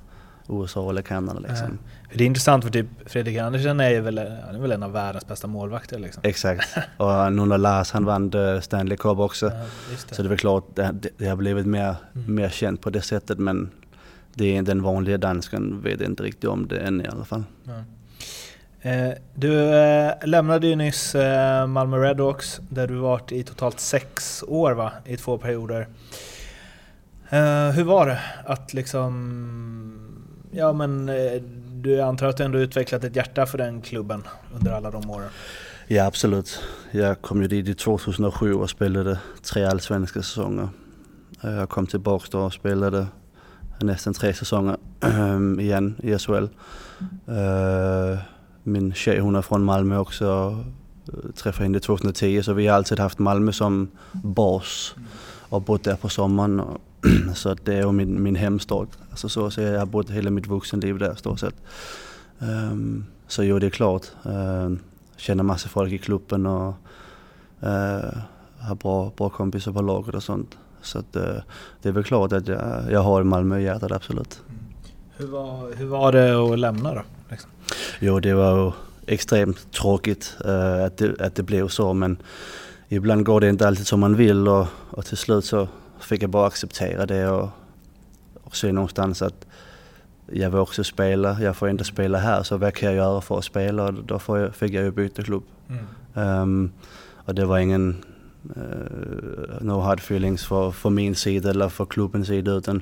USA 0.50 0.90
eller 0.90 1.02
Kanada 1.02 1.40
liksom. 1.40 1.78
Det 2.14 2.24
är 2.24 2.28
intressant 2.28 2.64
för 2.64 2.72
typ 2.72 2.88
Fredrik 3.06 3.38
Andersen 3.38 3.80
är 3.80 3.90
ju 3.90 4.02
väl, 4.02 4.18
han 4.46 4.56
är 4.56 4.60
väl 4.60 4.72
en 4.72 4.84
av 4.84 4.92
världens 4.92 5.28
bästa 5.28 5.48
målvakter 5.48 6.00
liksom. 6.00 6.22
Exakt. 6.26 6.78
Och 6.98 7.34
nu 7.34 7.46
när 7.46 7.58
Lars 7.58 7.92
han 7.92 8.06
vann 8.06 8.34
eh, 8.34 8.60
Stanley 8.62 8.98
Cup 8.98 9.20
också. 9.20 9.46
Ja, 9.46 9.52
det. 10.10 10.16
Så 10.16 10.22
det 10.22 10.28
är 10.28 10.30
väl 10.30 10.38
klart, 10.38 10.64
det- 10.76 11.10
det 11.18 11.28
har 11.28 11.36
blivit 11.36 11.66
mer, 11.66 11.96
Mm. 12.16 12.36
mer 12.36 12.50
känt 12.50 12.82
på 12.82 12.90
det 12.90 13.02
sättet. 13.02 13.38
Men 13.40 13.70
det 14.34 14.58
är 14.58 14.62
den 14.62 14.82
vanliga 14.84 15.18
dansken 15.18 15.82
vet 15.82 16.02
inte 16.02 16.24
riktigt 16.24 16.50
om 16.50 16.68
det 16.68 16.78
än 16.80 17.02
i 17.02 17.08
alla 17.08 17.26
fall. 17.26 17.44
Ja. 17.64 17.84
Eh, 18.82 19.12
du 19.36 19.76
eh, 19.76 20.14
lämnade 20.24 20.68
ju 20.68 20.76
nyss 20.76 21.16
eh, 21.16 21.68
Malmö 21.68 21.98
Redhawks 21.98 22.62
där 22.70 22.88
du 22.88 22.96
varit 22.96 23.32
i 23.32 23.44
totalt 23.44 23.80
sex 23.80 24.44
år 24.48 24.72
va? 24.72 24.92
I 25.06 25.18
två 25.18 25.38
perioder. 25.38 25.88
Hur 27.74 27.84
var 27.84 28.06
det 28.06 28.20
att 28.46 28.74
liksom... 28.74 30.16
Ja 30.52 30.74
men 30.74 31.06
du 31.82 32.02
antar 32.02 32.28
att 32.28 32.38
du 32.38 32.44
ändå 32.44 32.60
utvecklat 32.60 33.04
ett 33.04 33.16
hjärta 33.16 33.46
för 33.46 33.58
den 33.58 33.82
klubben 33.82 34.24
under 34.56 34.72
alla 34.72 34.92
de 34.92 35.10
åren? 35.10 35.30
Ja 35.88 36.06
absolut. 36.06 36.62
Jag 36.92 37.22
kom 37.22 37.42
ju 37.42 37.48
dit 37.48 37.68
i 37.68 37.74
2007 37.74 38.54
och 38.54 38.70
spelade 38.70 39.20
tre 39.54 39.66
allsvenska 39.66 40.22
säsonger. 40.22 40.70
Jag 41.42 41.70
kom 41.70 41.88
tillbaka 41.88 42.26
då 42.32 42.40
och 42.40 42.54
spelade 42.54 43.08
nästan 43.82 44.14
tre 44.14 44.34
säsonger 44.34 44.78
igen 45.60 45.96
i 46.04 46.18
SHL. 46.18 46.48
Eh, 47.28 48.20
min 48.70 48.94
tjej 48.94 49.20
hon 49.20 49.36
är 49.36 49.42
från 49.42 49.64
Malmö 49.64 49.98
också. 49.98 50.28
och 50.30 51.36
Träffade 51.36 51.64
henne 51.64 51.80
2010 51.80 52.42
så 52.44 52.54
vi 52.54 52.68
har 52.68 52.76
alltid 52.78 53.00
haft 53.00 53.20
Malmö 53.20 53.52
som 53.52 53.88
bas 54.12 54.96
och 55.50 55.62
bott 55.62 55.84
där 55.84 55.96
på 55.96 56.10
sommaren. 56.10 56.60
och- 56.60 56.82
Så 57.36 57.54
det 57.64 57.74
är 57.76 57.82
ju 57.82 57.92
min, 57.92 58.24
min 58.24 58.36
hemstad. 58.36 58.88
Alltså 59.10 59.30
så, 59.30 59.52
så 59.52 59.62
jag 59.62 59.80
har 59.80 59.86
bott 59.86 60.10
hela 60.10 60.30
mitt 60.30 60.48
vuxenliv 60.48 60.98
där 60.98 61.16
stort 61.16 61.40
sett. 61.40 61.56
Um, 62.40 62.50
ehm, 62.50 63.06
Så 63.28 63.44
jo, 63.44 63.60
det 63.60 63.66
är 63.66 63.70
klart. 63.70 64.06
Uh, 64.26 64.76
känner 65.18 65.44
massa 65.44 65.70
folk 65.70 65.92
i 65.92 65.98
klubben 65.98 66.46
och 66.46 66.74
uh, 67.64 68.18
har 68.60 68.76
bra, 68.76 69.12
bra 69.18 69.30
kompisar 69.30 69.72
på 69.72 69.82
laget 69.82 70.16
och 70.16 70.24
sånt. 70.24 70.58
Så 70.82 71.00
att, 71.00 71.16
uh, 71.16 71.24
det 71.82 71.90
är 71.90 71.94
väl 71.94 72.04
klart 72.04 72.32
att 72.34 72.48
jag, 72.48 72.92
jag 72.92 73.00
har 73.00 73.24
Malmö 73.24 73.60
i 73.60 73.64
hjärtat, 73.64 73.92
absolut. 73.92 74.42
Mm. 74.50 74.60
Hur 75.18 75.28
var, 75.28 75.76
hur 75.76 75.86
var 75.88 76.12
det 76.12 76.54
att 76.54 76.60
lämna 76.60 76.94
då? 76.94 77.02
Jo, 78.00 78.20
det 78.20 78.34
var 78.34 78.74
extremt 79.06 79.72
tråkigt 79.72 80.36
eh, 80.46 80.84
att, 80.84 80.98
det, 80.98 81.22
att 81.22 81.36
det 81.36 81.44
blev 81.44 81.68
så 81.68 81.94
men 81.94 82.18
ibland 82.88 83.26
går 83.26 83.42
det 83.42 83.50
inte 83.50 83.68
alltid 83.68 83.88
som 83.88 84.00
man 84.00 84.16
vill 84.16 84.48
och, 84.48 84.68
och 84.92 85.06
till 85.06 85.18
slut 85.18 85.46
så 85.46 85.68
fick 86.00 86.24
jag 86.24 86.30
bara 86.30 86.48
acceptera 86.48 87.06
det 87.06 87.28
och, 87.28 87.50
och 88.44 88.56
se 88.56 88.72
någonstans 88.72 89.22
att 89.22 89.46
jag 90.32 90.50
vill 90.50 90.60
också 90.60 90.84
spela, 90.84 91.42
jag 91.42 91.56
får 91.56 91.70
inte 91.70 91.84
spela 91.84 92.18
här 92.18 92.44
så 92.44 92.58
vad 92.58 92.74
kan 92.74 92.88
jag 92.90 92.96
göra 92.96 93.22
för 93.22 93.38
att 93.38 93.46
spela 93.46 93.84
och 93.84 93.94
då 93.94 94.20
får 94.20 94.40
jag, 94.40 94.56
fick 94.56 94.74
jag 94.74 94.84
ju 94.84 94.92
byta 94.92 95.24
klubb. 95.24 95.44
Mm. 95.70 95.86
Ehm, 96.16 96.72
och 97.26 97.36
det 97.36 97.46
var 97.46 97.58
ingen 97.58 98.04
uh, 98.58 99.62
no 99.62 99.80
hard 99.80 100.00
feelings 100.00 100.46
för, 100.46 100.72
för 100.72 100.90
min 100.90 101.16
sida 101.16 101.50
eller 101.50 101.70
för 101.70 101.86
klubbens 101.86 102.28
sida 102.28 102.52
utan 102.52 102.82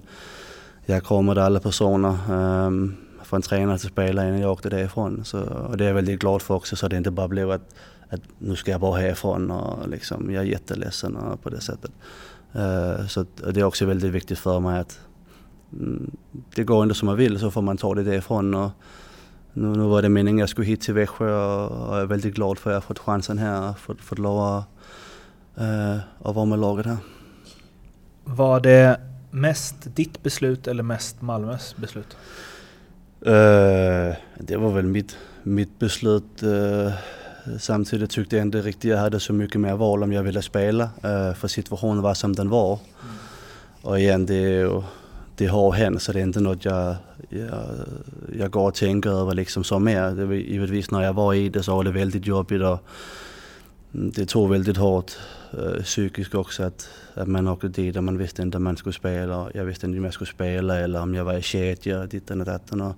jag 0.86 1.06
kramade 1.06 1.44
alla 1.44 1.60
personer 1.60 2.18
um, 2.32 2.96
från 3.28 3.42
tränare 3.42 3.78
till 3.78 3.90
spelare 3.90 4.28
innan 4.28 4.42
jag 4.42 4.52
åkte 4.52 4.70
därifrån. 4.70 5.26
Så, 5.26 5.40
och 5.40 5.78
det 5.78 5.84
är 5.84 5.88
jag 5.88 5.96
väldigt 5.96 6.20
glad 6.20 6.42
för 6.42 6.54
också 6.54 6.76
så 6.76 6.88
det 6.88 6.98
inte 6.98 7.12
bara 7.12 7.28
blev 7.28 7.52
att, 7.52 7.76
att 8.10 8.22
nu 8.40 8.56
ska 8.56 8.72
jag 8.72 8.82
bara 8.82 9.00
härifrån 9.00 9.52
och 9.52 9.90
liksom, 9.90 10.32
jag 10.32 10.44
är 10.44 10.48
jätteledsen 10.48 11.16
och 11.16 11.44
på 11.44 11.50
det 11.50 11.62
sättet. 11.62 11.92
Uh, 12.56 12.62
øh, 12.62 13.08
så 13.08 13.26
det 13.54 13.60
är 13.60 13.64
också 13.64 13.86
väldigt 13.86 14.12
viktigt 14.12 14.40
för 14.40 14.60
mig 14.60 14.80
att 14.80 15.00
mm, 15.74 16.12
det 16.56 16.64
går 16.64 16.84
inte 16.84 16.96
som 16.96 17.06
man 17.06 17.18
vill 17.18 17.40
så 17.40 17.52
får 17.52 17.62
man 17.62 17.78
ta 17.78 17.96
det 17.96 18.04
därifrån. 18.04 18.54
Och, 18.54 18.72
nu, 19.54 19.68
nu 19.68 19.84
var 19.84 20.02
det 20.02 20.10
meningen 20.10 20.40
jag 20.40 20.50
skulle 20.50 20.68
hit 20.68 20.82
till 20.82 20.94
Växjö 20.94 21.26
och 21.26 21.96
jag 21.96 22.02
är 22.02 22.06
väldigt 22.06 22.36
glad 22.36 22.58
för 22.58 22.70
att 22.70 22.74
jag 22.74 22.82
har 22.82 22.88
fått 22.88 23.00
chansen 23.00 23.38
här, 23.38 23.74
fått, 23.74 24.02
fått 24.02 24.20
lov 24.20 24.40
att, 24.40 24.66
uh, 25.62 25.92
øh, 25.92 26.00
att 26.20 26.36
vara 26.36 26.46
med 26.46 26.60
laget 26.60 26.86
här. 26.86 26.98
Var 28.24 28.60
det 28.60 29.00
mest 29.32 29.96
ditt 29.96 30.24
beslut 30.24 30.68
eller 30.68 30.84
mest 30.84 31.22
Malmös 31.22 31.76
beslut? 31.76 32.18
Eh, 33.28 34.16
det 34.38 34.58
var 34.58 34.72
väl 34.72 34.86
mitt, 34.86 35.18
mitt 35.44 35.80
beslut. 35.80 36.44
Uh, 36.44 36.92
samtidigt 37.60 38.10
tyckte 38.10 38.36
jag 38.36 38.46
inte 38.46 38.62
riktigt 38.62 38.92
jag 38.92 38.98
hade 38.98 39.20
så 39.20 39.34
mycket 39.34 39.62
mer 39.62 39.76
val 39.76 40.04
om 40.04 40.14
jag 40.14 40.24
ville 40.24 40.42
spela. 40.42 40.84
Uh, 40.84 41.34
för 41.34 41.48
situationen 41.48 42.02
var 42.02 42.14
som 42.14 42.36
den 42.36 42.50
var. 42.50 42.80
Och 43.82 44.00
igen, 44.00 44.26
det 44.26 44.36
är 44.36 44.60
ju, 44.60 44.82
det 45.36 45.48
har 45.48 45.72
hänt 45.72 46.02
så 46.02 46.12
det 46.12 46.20
är 46.20 46.24
inte 46.24 46.40
något 46.40 46.66
jag, 46.66 46.96
jag, 47.30 47.64
jag 48.40 48.52
går 48.52 48.68
och 48.68 48.76
tänker 48.76 49.10
över 49.10 49.34
liksom 49.34 49.64
så 49.64 49.80
mer. 49.80 50.12
Det 50.12 50.36
givetvis 50.36 50.92
när 50.92 51.02
jag 51.02 51.14
var 51.14 51.34
i 51.34 51.50
det 51.50 51.64
så 51.64 51.76
var 51.76 51.84
det 51.84 51.92
väldigt 51.92 52.26
jobbigt 52.26 52.62
och 52.62 52.80
det 54.00 54.26
tog 54.26 54.50
väldigt 54.50 54.78
hårt 54.78 55.12
eh, 55.54 55.84
psykiskt 55.84 56.36
också 56.36 56.64
att, 56.64 56.90
att 57.14 57.28
man 57.28 57.48
åkte 57.48 57.68
dit 57.68 57.96
och 57.96 58.04
man 58.04 58.18
visste 58.18 58.42
inte 58.42 58.58
om 58.58 58.64
man 58.64 58.78
skulle 58.78 58.94
spela. 58.94 59.52
Jag 59.54 59.66
visste 59.66 59.86
inte 59.86 59.98
om 59.98 60.04
jag 60.04 60.14
skulle 60.14 60.32
spela 60.32 60.80
eller 60.80 61.02
om 61.02 61.16
jag 61.16 61.26
var 61.26 61.34
i 61.34 61.42
kedja, 61.42 62.06
ditten 62.06 62.40
och 62.40 62.46
datten. 62.46 62.82
Och 62.82 62.96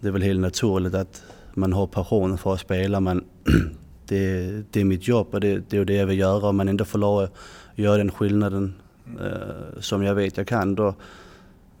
det 0.00 0.08
är 0.08 0.12
väl 0.12 0.22
helt 0.22 0.40
naturligt 0.40 0.94
att 0.94 1.22
man 1.54 1.72
har 1.72 1.86
passionen 1.86 2.38
för 2.38 2.54
att 2.54 2.60
spela 2.60 3.00
men 3.00 3.24
det, 4.06 4.50
det 4.70 4.80
är 4.80 4.84
mitt 4.84 5.08
jobb 5.08 5.28
och 5.30 5.40
det, 5.40 5.70
det 5.70 5.78
är 5.78 5.84
det 5.84 5.94
jag 5.94 6.06
vill 6.06 6.18
göra. 6.18 6.48
Om 6.48 6.56
man 6.56 6.68
inte 6.68 6.84
får 6.84 6.98
lov 6.98 7.18
att 7.18 7.32
göra 7.74 7.96
den 7.96 8.10
skillnaden 8.10 8.74
eh, 9.20 9.80
som 9.80 10.02
jag 10.02 10.14
vet 10.14 10.36
jag 10.36 10.46
kan 10.46 10.74
då, 10.74 10.94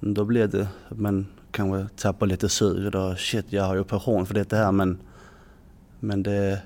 då 0.00 0.24
blir 0.24 0.46
det 0.46 0.68
att 0.88 0.98
man 0.98 1.26
kanske 1.50 1.96
tappar 1.96 2.26
lite 2.26 2.48
suget 2.48 2.94
och 2.94 3.18
shit 3.18 3.46
jag 3.48 3.64
har 3.64 3.74
ju 3.74 3.84
passion 3.84 4.26
för 4.26 4.34
detta 4.34 4.56
här 4.56 4.72
men, 4.72 4.98
men 6.00 6.22
det, 6.22 6.62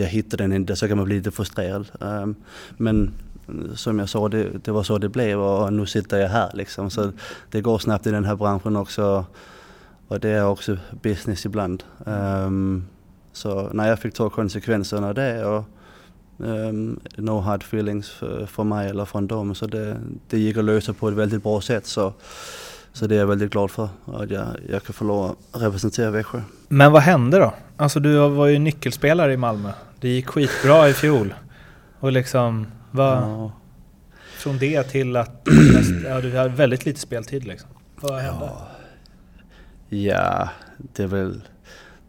jag 0.00 0.08
hittar 0.08 0.38
den 0.38 0.52
inte 0.52 0.76
så 0.76 0.88
kan 0.88 0.96
man 0.96 1.06
bli 1.06 1.16
lite 1.16 1.30
frustrerad. 1.30 1.90
Ehm, 2.00 2.34
men 2.76 3.14
eh, 3.48 3.74
som 3.74 3.98
jag 3.98 4.08
sa, 4.08 4.28
det, 4.28 4.48
det, 4.64 4.72
var 4.72 4.82
så 4.82 4.98
det 4.98 5.08
blev 5.08 5.40
och 5.40 5.72
nu 5.72 5.86
sitter 5.86 6.18
jag 6.18 6.28
här 6.28 6.50
liksom. 6.54 6.90
Så 6.90 7.12
det 7.50 7.60
går 7.60 7.78
snabbt 7.78 8.06
i 8.06 8.10
den 8.10 8.24
här 8.24 8.36
branschen 8.36 8.76
också. 8.76 9.24
Och 10.08 10.20
det 10.20 10.28
är 10.28 10.46
också 10.46 10.76
business 11.02 11.46
ibland. 11.46 11.84
Ehm, 12.06 12.84
så 13.32 13.68
när 13.72 13.88
jag 13.88 13.98
fick 13.98 14.14
ta 14.14 14.30
konsekvenserna 14.30 15.08
av 15.08 15.14
det 15.14 15.44
och 15.44 15.64
um, 16.38 17.00
no 17.16 17.40
hard 17.40 17.62
feelings 17.62 18.10
för, 18.10 18.46
för 18.46 18.64
mig 18.64 18.88
eller 18.88 19.04
från 19.04 19.26
dem. 19.26 19.54
Så 19.54 19.66
det, 19.66 20.00
det 20.28 20.38
gick 20.38 20.56
att 20.56 20.64
lösa 20.64 20.92
på 20.92 21.08
ett 21.08 21.14
väldigt 21.14 21.42
bra 21.42 21.60
sätt. 21.60 21.86
Så, 21.86 22.12
så 22.94 23.06
det 23.06 23.14
är 23.14 23.18
jag 23.18 23.26
väldigt 23.26 23.52
glad 23.52 23.70
för. 23.70 23.88
Att 24.06 24.30
jag, 24.30 24.46
jag 24.68 24.82
kan 24.82 24.94
få 24.94 25.04
lov 25.04 25.36
att 25.52 25.62
representera 25.62 26.10
Växjö. 26.10 26.40
Men 26.68 26.92
vad 26.92 27.02
hände 27.02 27.38
då? 27.38 27.54
Alltså 27.76 28.00
du 28.00 28.28
var 28.28 28.46
ju 28.46 28.58
nyckelspelare 28.58 29.32
i 29.32 29.36
Malmö. 29.36 29.72
Det 30.00 30.08
gick 30.08 30.26
skitbra 30.26 30.88
i 30.88 30.92
fjol. 30.92 31.34
Och 32.00 32.12
liksom, 32.12 32.66
vad... 32.90 33.16
Ja. 33.16 33.52
Från 34.36 34.58
det 34.58 34.82
till 34.82 35.16
att 35.16 35.46
ja, 36.04 36.20
du 36.20 36.36
har 36.36 36.48
väldigt 36.48 36.86
lite 36.86 37.00
speltid 37.00 37.44
liksom. 37.44 37.68
Vad 38.00 38.20
hände? 38.20 38.50
Ja. 39.88 39.96
ja, 39.98 40.48
det 40.76 41.02
är 41.02 41.06
väl... 41.06 41.40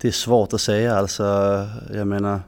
Det 0.02 0.08
är 0.08 0.12
svårt 0.12 0.54
att 0.54 0.62
säga 0.62 0.96
alltså. 0.96 1.24
Jag 1.94 2.08
menar... 2.08 2.40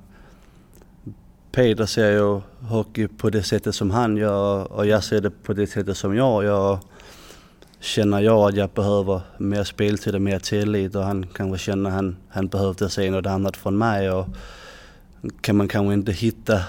Peter 1.52 1.86
ser 1.86 2.12
ju 2.12 2.42
hockey 2.60 3.08
på 3.08 3.30
det 3.30 3.44
sättet 3.44 3.76
som 3.76 3.92
han 3.92 4.18
gör 4.18 4.72
och 4.72 4.86
jag 4.86 5.04
ser 5.04 5.22
det 5.22 5.30
på 5.30 5.54
det 5.54 5.68
sättet 5.68 5.98
som 5.98 6.16
jag 6.16 6.44
gör. 6.44 6.80
Känner 7.80 8.20
jag 8.20 8.50
att 8.50 8.56
jag 8.56 8.70
behöver 8.70 9.22
mer 9.38 9.64
speltid 9.64 10.16
och 10.16 10.22
mer 10.22 10.40
tillit 10.40 10.96
och 10.96 11.04
han 11.04 11.28
kanske 11.34 11.58
känner 11.58 11.90
att 11.90 11.96
han, 11.96 12.18
han 12.30 12.48
behövde 12.48 12.90
se 12.90 13.12
något 13.12 13.26
annat 13.26 13.58
från 13.58 13.78
mig. 13.78 14.12
Och 14.12 14.28
kan 15.42 15.56
man 15.58 15.68
kanske 15.68 15.94
inte 15.94 16.12
hitta 16.12 16.62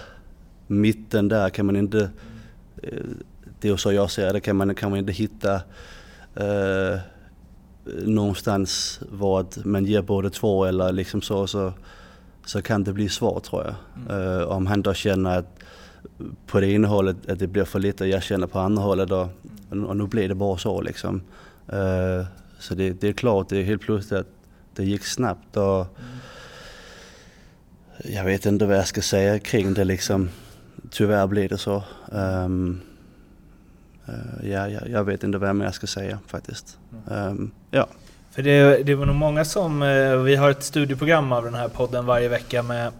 mitten 0.66 1.28
där, 1.28 1.50
kan 1.50 1.66
man 1.66 1.76
inte, 1.76 2.10
eh, 2.82 3.04
det 3.60 3.68
är 3.68 3.76
så 3.76 3.92
jag 3.92 4.10
ser 4.10 4.32
det, 4.32 4.40
kan 4.40 4.56
man, 4.56 4.74
kan 4.74 4.90
man 4.90 4.98
inte 4.98 5.12
hitta 5.12 5.54
eh, 6.34 7.00
någonstans 8.02 9.00
vad 9.10 9.66
man 9.66 9.84
ger 9.84 10.02
båda 10.02 10.30
två 10.30 10.64
eller 10.64 10.92
liksom 10.92 11.22
så, 11.22 11.46
så, 11.46 11.72
så 12.44 12.62
kan 12.62 12.84
det 12.84 12.92
bli 12.92 13.08
svårt 13.08 13.44
tror 13.44 13.64
jag. 13.64 13.74
Mm. 13.96 14.22
Uh, 14.22 14.42
om 14.42 14.66
han 14.66 14.82
då 14.82 14.94
känner 14.94 15.38
att 15.38 15.58
på 16.46 16.60
det 16.60 16.66
ena 16.66 16.88
hållet 16.88 17.16
att 17.28 17.38
det 17.38 17.46
blir 17.46 17.64
för 17.64 17.78
lite 17.78 18.04
och 18.04 18.10
jag 18.10 18.22
känner 18.22 18.46
på 18.46 18.58
andra 18.58 18.82
hållet 18.82 19.08
då, 19.08 19.28
och 19.86 19.96
nu 19.96 20.06
blir 20.06 20.28
det 20.28 20.34
bara 20.34 20.58
så 20.58 20.80
liksom. 20.80 21.22
Uh, 21.72 22.26
så 22.58 22.74
det, 22.74 22.90
det, 22.90 23.08
är 23.08 23.12
klart, 23.12 23.48
det 23.48 23.58
är 23.58 23.62
helt 23.62 23.82
plötsligt 23.82 24.20
att 24.20 24.26
det 24.74 24.84
gick 24.84 25.04
snabbt 25.04 25.56
och 25.56 25.86
jag 28.04 28.24
vet 28.24 28.46
inte 28.46 28.66
vad 28.66 28.76
jag 28.76 28.86
ska 28.86 29.02
säga 29.02 29.38
kring 29.38 29.74
det 29.74 29.84
liksom. 29.84 30.28
Tyvärr 30.90 31.26
blir 31.26 31.48
det 31.48 31.58
så. 31.58 31.82
Um, 32.12 32.80
uh, 34.08 34.50
ja, 34.50 34.68
jag, 34.68 34.88
jag, 34.90 35.04
vet 35.04 35.24
inte 35.24 35.38
vad 35.38 35.56
mer 35.56 35.64
jag 35.64 35.74
ska 35.74 35.86
säga 35.86 36.18
faktiskt. 36.26 36.78
Um, 37.06 37.50
ja. 37.70 37.86
För 38.30 38.42
det, 38.42 38.82
det 38.86 38.94
var 38.94 39.06
nog 39.06 39.16
många 39.16 39.44
som, 39.44 39.82
uh, 39.82 40.22
vi 40.22 40.36
har 40.36 40.50
ett 40.50 40.62
studieprogram 40.62 41.32
av 41.32 41.44
den 41.44 41.54
här 41.54 41.68
podden 41.68 42.06
varje 42.06 42.28
vecka 42.28 42.62
med 42.62 42.92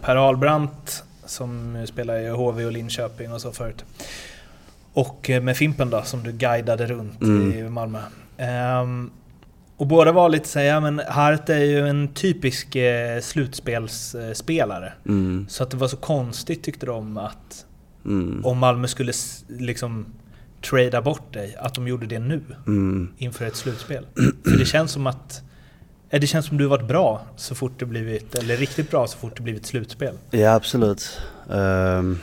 Per 0.00 0.16
Ahlbrandt 0.16 1.04
som 1.26 1.82
spelar 1.86 2.18
i 2.18 2.28
HV 2.28 2.64
och 2.64 2.72
Linköping 2.72 3.32
och 3.32 3.40
så 3.40 3.52
förut. 3.52 3.84
Och 4.92 5.30
med 5.42 5.56
Fimpen 5.56 5.90
då, 5.90 6.02
som 6.02 6.22
du 6.22 6.32
guidade 6.32 6.86
runt 6.86 7.22
mm. 7.22 7.52
i 7.52 7.68
Malmö. 7.68 7.98
Um, 8.82 9.10
och 9.76 9.86
båda 9.86 10.12
var 10.12 10.28
lite 10.28 10.48
såhär, 10.48 10.66
ja 10.66 10.80
men 10.80 11.00
Hart 11.08 11.48
är 11.48 11.64
ju 11.64 11.88
en 11.88 12.08
typisk 12.08 12.76
eh, 12.76 13.20
slutspelsspelare. 13.20 14.92
Mm. 15.06 15.46
Så 15.48 15.62
att 15.62 15.70
det 15.70 15.76
var 15.76 15.88
så 15.88 15.96
konstigt 15.96 16.62
tyckte 16.62 16.86
de 16.86 17.16
att 17.16 17.66
mm. 18.04 18.44
om 18.44 18.58
Malmö 18.58 18.88
skulle 18.88 19.12
liksom 19.48 20.06
trada 20.70 21.02
bort 21.02 21.32
dig, 21.32 21.56
att 21.58 21.74
de 21.74 21.88
gjorde 21.88 22.06
det 22.06 22.18
nu. 22.18 22.42
Mm. 22.66 23.08
Inför 23.18 23.44
ett 23.44 23.56
slutspel. 23.56 24.06
För 24.44 24.58
det 24.58 24.64
känns 24.64 24.92
som 24.92 25.06
att 25.06 25.38
eh, 25.38 25.43
det 26.10 26.26
känns 26.26 26.46
som 26.46 26.58
du 26.58 26.66
varit 26.66 26.88
bra 26.88 27.26
så 27.36 27.54
fort 27.54 27.72
det 27.78 27.86
blivit, 27.86 28.34
eller 28.34 28.56
riktigt 28.56 28.90
bra 28.90 29.06
så 29.06 29.18
fort 29.18 29.36
det 29.36 29.42
blivit 29.42 29.66
slutspel. 29.66 30.14
Ja 30.30 30.54
absolut. 30.54 31.20
Ehm, 31.50 32.18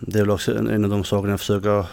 det 0.00 0.18
är 0.18 0.22
väl 0.22 0.30
också 0.30 0.58
en 0.58 0.84
av 0.84 0.90
de 0.90 1.04
sakerna 1.04 1.32
jag 1.32 1.40
försöker... 1.40 1.86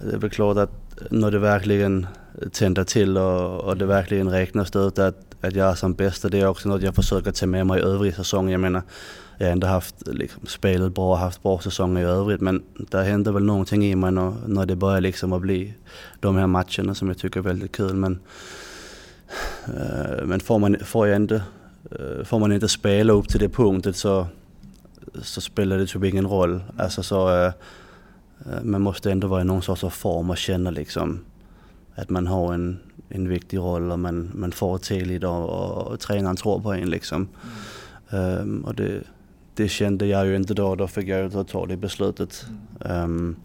Det 0.00 0.14
är 0.14 0.18
väl 0.18 0.30
klart 0.30 0.56
att 0.56 0.70
när 1.10 1.30
det 1.30 1.38
verkligen 1.38 2.06
tänder 2.52 2.84
till 2.84 3.18
och, 3.18 3.60
och 3.60 3.76
det 3.76 3.86
verkligen 3.86 4.30
räknas 4.30 4.76
ut 4.76 4.98
att, 4.98 5.16
att 5.40 5.54
jag 5.54 5.70
är 5.70 5.74
som 5.74 5.94
bäst. 5.94 6.30
Det 6.30 6.40
är 6.40 6.46
också 6.46 6.68
något 6.68 6.82
jag 6.82 6.94
försöker 6.94 7.32
ta 7.32 7.46
med 7.46 7.66
mig 7.66 7.80
i 7.80 7.82
övrig 7.82 8.14
säsong. 8.14 8.50
Jag 8.50 8.60
menar, 8.60 8.82
jag 9.38 9.46
har 9.46 9.52
ändå 9.52 9.66
haft 9.66 9.94
liksom, 10.06 10.46
spelet 10.46 10.94
bra, 10.94 11.16
haft 11.16 11.42
bra 11.42 11.60
säsonger 11.60 12.02
i 12.02 12.04
övrigt 12.04 12.40
men 12.40 12.62
det 12.76 13.02
händer 13.02 13.32
väl 13.32 13.44
någonting 13.44 13.84
i 13.84 13.96
mig 13.96 14.12
när, 14.12 14.34
när 14.46 14.66
det 14.66 14.76
börjar 14.76 15.00
liksom 15.00 15.32
att 15.32 15.42
bli 15.42 15.74
de 16.20 16.36
här 16.36 16.46
matcherna 16.46 16.94
som 16.94 17.08
jag 17.08 17.18
tycker 17.18 17.40
är 17.40 17.44
väldigt 17.44 17.72
kul. 17.72 17.94
Men, 17.94 18.20
men 20.24 20.40
får, 20.40 20.58
man, 20.58 20.76
får, 20.84 21.08
jag 21.08 21.16
inte, 21.16 21.42
uh, 22.00 22.24
får 22.24 22.38
man 22.38 22.52
inte 22.52 22.68
spela 22.68 23.12
upp 23.12 23.28
till 23.28 23.40
det 23.40 23.48
punktet 23.48 23.96
så, 23.96 24.26
så 25.22 25.40
spelar 25.40 25.78
det 25.78 25.86
typ 25.86 26.04
ingen 26.04 26.26
roll. 26.26 26.60
Alltså 26.76 27.02
så, 27.02 27.46
uh, 27.46 27.52
man 28.62 28.82
måste 28.82 29.12
ändå 29.12 29.26
vara 29.26 29.40
i 29.40 29.44
någon 29.44 29.62
sorts 29.62 29.94
form 29.94 30.30
och 30.30 30.38
känna 30.38 30.70
liksom 30.70 31.20
att 31.94 32.10
man 32.10 32.26
har 32.26 32.54
en, 32.54 32.78
en 33.08 33.28
viktig 33.28 33.58
roll 33.58 33.92
och 33.92 33.98
man, 33.98 34.30
man 34.34 34.52
får 34.52 34.78
tillit 34.78 35.24
och, 35.24 35.48
och, 35.48 35.86
och 35.86 36.00
tränaren 36.00 36.36
tror 36.36 36.60
på 36.60 36.72
en 36.72 36.90
liksom. 36.90 37.28
Mm. 38.10 38.38
Um, 38.40 38.64
och 38.64 38.74
det, 38.74 39.02
det 39.54 39.68
kände 39.68 40.06
jag 40.06 40.26
ju 40.26 40.36
inte 40.36 40.54
då, 40.54 40.74
då 40.74 40.86
fick 40.86 41.08
jag 41.08 41.48
ta 41.48 41.66
det 41.66 41.76
beslutet. 41.76 42.46
Mm. 42.80 43.02
Um, 43.04 43.36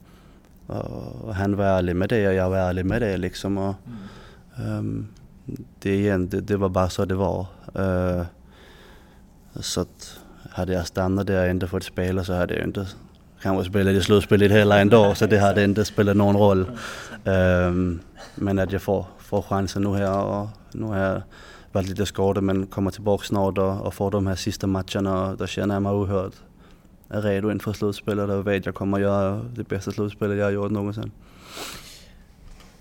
och 1.24 1.36
han 1.36 1.56
var 1.56 1.65
ärlig 1.65 1.96
med 1.96 2.10
det 2.10 2.27
och 2.27 2.34
jag 2.34 2.50
var 2.50 2.58
ärlig 2.58 2.86
med 2.86 3.01
det 3.01 3.18
liksom. 3.18 3.58
Och, 3.58 3.75
um, 4.58 5.08
det, 5.80 5.96
igen, 5.96 6.30
det, 6.30 6.42
det, 6.42 6.58
var 6.58 6.70
bara 6.70 6.90
så 6.90 7.06
det 7.06 7.16
var. 7.16 7.46
Uh, 7.80 8.24
så 9.56 9.82
att 9.82 10.20
hade 10.50 10.74
jag 10.74 10.88
stannat 10.88 11.28
där 11.28 11.44
och 11.44 11.50
inte 11.50 11.68
fått 11.68 11.84
spela 11.84 12.24
så 12.24 12.34
hade 12.34 12.54
jag 12.54 12.64
inte 12.64 12.88
kanske 13.42 13.70
spelat 13.70 13.94
i 13.94 14.02
slutspelet 14.02 14.52
hela 14.52 14.80
en 14.80 14.90
dag 14.90 15.18
så 15.18 15.26
det 15.26 15.40
hade 15.40 15.64
inte 15.64 15.86
spelat 15.86 16.18
någon 16.18 16.38
roll. 16.38 16.66
Um, 17.24 18.00
men 18.36 18.60
att 18.60 18.72
jag 18.72 18.82
får, 18.82 19.06
får 19.20 19.42
chansen 19.42 19.82
nu 19.82 19.96
här 19.96 20.24
och 20.24 20.48
nu 20.72 20.86
har 20.86 20.98
jag 20.98 21.22
varit 21.72 21.90
lite 21.90 22.06
skadad 22.06 22.44
men 22.44 22.68
kommer 22.68 22.92
tillbaka 22.92 23.24
snart 23.24 23.58
och, 23.58 23.82
och 23.82 23.94
får 23.94 24.12
de 24.12 24.28
här 24.28 24.36
sista 24.36 24.68
matcherna 24.68 25.30
och 25.30 25.38
då 25.38 25.48
känner 25.48 25.76
jag 25.76 25.82
mig 25.82 25.92
oerhört 25.92 26.34
redo 27.10 27.52
inför 27.52 27.74
slutspelet 27.74 28.30
och 28.30 28.48
vet 28.48 28.66
jag 28.66 28.76
kommer 28.76 29.00
göra 29.00 29.42
det 29.56 29.68
bästa 29.68 29.92
slutspelet 29.92 30.38
jag 30.38 30.46
har 30.46 30.52
gjort 30.52 30.72
någonsin. 30.72 31.12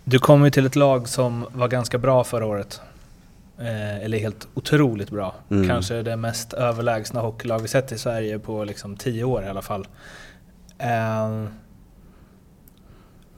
Du 0.04 0.18
kom 0.18 0.44
ju 0.44 0.50
till 0.50 0.66
ett 0.66 0.76
lag 0.76 1.08
som 1.08 1.46
var 1.52 1.68
ganska 1.68 1.98
bra 1.98 2.24
förra 2.24 2.46
året. 2.46 2.80
Eh, 3.58 4.04
eller 4.04 4.18
helt 4.18 4.48
otroligt 4.54 5.10
bra. 5.10 5.34
Mm. 5.50 5.68
Kanske 5.68 6.02
det 6.02 6.16
mest 6.16 6.52
överlägsna 6.52 7.20
hockeylag 7.20 7.58
vi 7.58 7.68
sett 7.68 7.92
i 7.92 7.98
Sverige 7.98 8.38
på 8.38 8.64
liksom 8.64 8.96
tio 8.96 9.24
år 9.24 9.44
i 9.44 9.48
alla 9.48 9.62
fall. 9.62 9.86
Eh, 10.78 11.44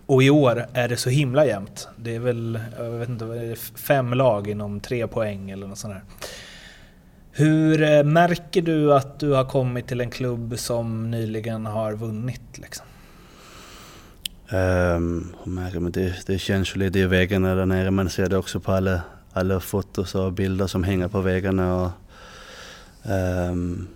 och 0.06 0.22
i 0.22 0.30
år 0.30 0.66
är 0.72 0.88
det 0.88 0.96
så 0.96 1.10
himla 1.10 1.46
jämnt. 1.46 1.88
Det 1.96 2.14
är 2.14 2.20
väl, 2.20 2.60
jag 2.78 2.90
vet 2.90 3.08
inte, 3.08 3.56
fem 3.74 4.14
lag 4.14 4.48
inom 4.48 4.80
tre 4.80 5.06
poäng 5.06 5.50
eller 5.50 5.66
något 5.66 5.78
sånt 5.78 5.94
där. 5.94 6.02
Hur 7.32 7.82
eh, 7.82 8.04
märker 8.04 8.62
du 8.62 8.94
att 8.94 9.20
du 9.20 9.30
har 9.32 9.44
kommit 9.44 9.86
till 9.86 10.00
en 10.00 10.10
klubb 10.10 10.58
som 10.58 11.10
nyligen 11.10 11.66
har 11.66 11.92
vunnit? 11.92 12.58
Liksom? 12.58 12.86
Um, 14.52 15.34
märker 15.44 15.80
det, 15.80 16.26
det 16.26 16.38
känns 16.38 16.76
ju 16.76 16.78
lite 16.78 16.98
i 16.98 17.06
väggarna 17.06 17.54
där 17.54 17.66
nere. 17.66 17.90
Man 17.90 18.10
ser 18.10 18.28
det 18.28 18.36
också 18.36 18.60
på 18.60 18.72
alla, 18.72 19.02
alla 19.32 19.60
fotos 19.60 20.14
och 20.14 20.32
bilder 20.32 20.66
som 20.66 20.84
hänger 20.84 21.08
på 21.08 21.20
väggarna. 21.20 21.74
Och, 21.74 21.90
um, 23.50 23.86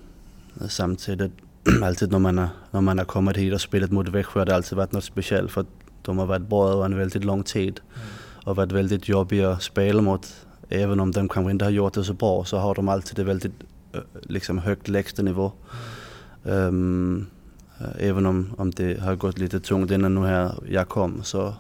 samtidigt, 0.69 1.33
alltid 1.83 2.13
när 2.13 2.19
man, 2.19 2.39
har, 2.39 2.49
när 2.71 2.81
man 2.81 2.99
har 2.99 3.05
kommit 3.05 3.37
hit 3.37 3.55
och 3.55 3.61
spelat 3.61 3.91
mot 3.91 4.09
Växjö 4.09 4.41
har 4.41 4.47
det 4.47 4.55
alltid 4.55 4.79
varit 4.79 4.93
något 4.93 5.05
speciellt. 5.05 5.51
För 5.51 5.65
de 6.03 6.19
har 6.19 6.27
varit 6.27 6.49
bra 6.49 6.73
över 6.73 6.85
en 6.85 6.99
väldigt 6.99 7.25
lång 7.25 7.43
tid 7.43 7.81
och 8.45 8.57
varit 8.57 8.73
väldigt 8.73 9.09
jobbiga 9.09 9.51
att 9.51 9.63
spela 9.63 10.03
mot. 10.03 10.27
Även 10.69 11.01
om 11.01 11.13
de 11.13 11.29
kanske 11.29 11.51
inte 11.51 11.65
har 11.65 11.73
gjort 11.73 11.95
det 11.95 12.05
så 12.05 12.13
bra 12.13 12.45
så 12.45 12.59
har 12.59 12.75
de 12.75 12.89
alltid 12.89 13.19
en 13.19 13.27
väldigt 13.27 13.53
liksom, 14.23 14.59
högt 14.59 14.89
lägstanivå. 14.89 15.53
Um, 16.43 17.27
Eh, 17.81 18.09
även 18.09 18.27
om, 18.27 18.55
om 18.59 18.71
det 18.71 19.01
har 19.01 19.17
gått 19.17 19.39
lite 19.39 19.61
tungt 19.61 19.91
innan 19.91 20.15
nu 20.15 20.21
här 20.21 20.55
jag 20.69 20.89
kom 20.89 21.23
så, 21.23 21.55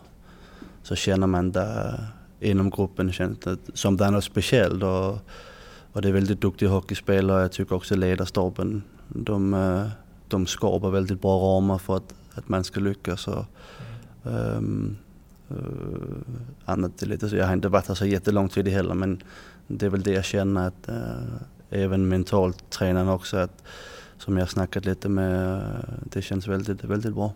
så 0.83 0.95
känner 0.95 1.27
man 1.27 1.53
det 1.53 1.99
eh, 2.41 2.51
inom 2.51 2.71
gruppen 2.71 3.13
känns 3.13 3.39
det 3.39 3.59
som 3.75 3.97
det 3.97 4.05
är 4.05 4.11
något 4.11 4.25
speciellt. 4.25 4.83
Och, 4.83 5.19
och 5.93 6.03
det 6.03 6.09
är 6.09 6.13
väldigt 6.13 6.41
duktiga 6.41 6.69
hockeyspelare. 6.69 7.43
Jag 7.43 7.53
tycker 7.53 7.75
också 7.75 7.97
ledarstaben, 7.97 8.83
de, 9.09 9.55
eh, 9.55 9.89
de 10.29 10.47
skapar 10.47 10.91
väldigt 10.91 11.23
bra 11.23 11.39
ramar 11.39 11.79
för 11.79 11.97
att, 11.97 12.15
att 12.35 12.49
man 12.49 12.65
ska 12.65 12.81
lyckas. 12.81 13.29
Och, 13.29 13.45
ehm, 14.25 14.97
um, 15.49 16.25
annat 16.65 17.03
är 17.03 17.07
lite 17.07 17.29
så, 17.29 17.37
jag 17.37 17.47
har 17.47 17.53
inte 17.53 17.69
varit 17.69 17.89
här 17.89 17.95
så 17.95 18.07
jättelång 18.07 18.49
tid 18.49 18.69
heller 18.69 18.95
men 18.95 19.23
det 19.67 19.87
är 19.87 19.91
väl 19.91 20.03
det 20.03 20.13
jag 20.13 20.25
känner 20.25 20.67
att 20.67 20.89
uh, 20.89 21.37
även 21.71 22.09
mentalt 22.09 22.71
tränaren 22.71 23.09
också 23.09 23.37
att 23.37 23.63
som 24.19 24.39
jag 24.39 24.51
snackat 24.51 24.85
lite 24.85 25.09
med, 25.09 25.63
det 26.05 26.23
känns 26.23 26.47
väldigt, 26.47 26.85
väldigt 26.85 27.15
bra. 27.15 27.33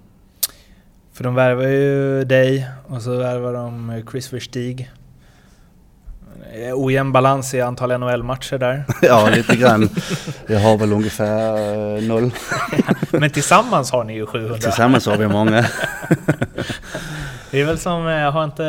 För 1.12 1.25
de 1.25 1.35
värvar 1.35 1.62
ju 1.62 2.25
dig 2.25 2.69
och 2.87 3.03
så 3.03 3.17
värvar 3.17 3.53
de 3.53 4.03
Chris 4.11 4.33
Verstig. 4.33 4.91
Ojämn 6.75 7.12
balans 7.12 7.55
i 7.55 7.61
antal 7.61 7.99
NHL-matcher 7.99 8.59
där. 8.59 8.85
ja, 9.03 9.31
lite 9.31 9.57
grann. 9.57 9.89
Jag 10.47 10.61
har 10.61 10.79
väl 10.79 10.93
ungefär 10.93 11.57
eh, 11.97 12.03
noll. 12.03 12.31
Men 13.11 13.31
tillsammans 13.31 13.91
har 13.91 14.05
ni 14.05 14.15
ju 14.15 14.27
700. 14.27 14.59
Tillsammans 14.59 15.07
har 15.07 15.17
vi 15.17 15.29
många. 15.29 15.67
Det 17.52 17.61
är 17.61 17.64
väl 17.64 17.78
som, 17.78 18.06
eh, 18.09 18.30
har 18.30 18.44
inte 18.44 18.64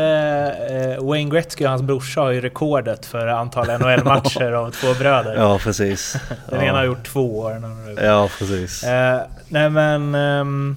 eh, 0.98 1.06
Wayne 1.06 1.30
Gretzky 1.32 1.66
och 1.66 1.70
hans 1.70 1.82
brorsa 1.82 2.22
har 2.22 2.32
ju 2.32 2.42
rekordet 2.42 3.06
för 3.06 3.28
antal 3.28 3.68
NHL-matcher 3.68 4.52
av 4.54 4.72
två 4.72 4.94
bröder. 4.94 5.36
Ja, 5.36 5.60
precis. 5.60 6.14
Den 6.50 6.60
ja. 6.60 6.66
ena 6.66 6.78
har 6.78 6.86
gjort 6.86 7.06
två 7.08 7.40
år. 7.40 7.62
Ja, 8.02 8.30
precis. 8.40 8.84
Eh, 8.84 9.22
nej 9.48 9.70
men... 9.70 10.16
ehm, 10.16 10.76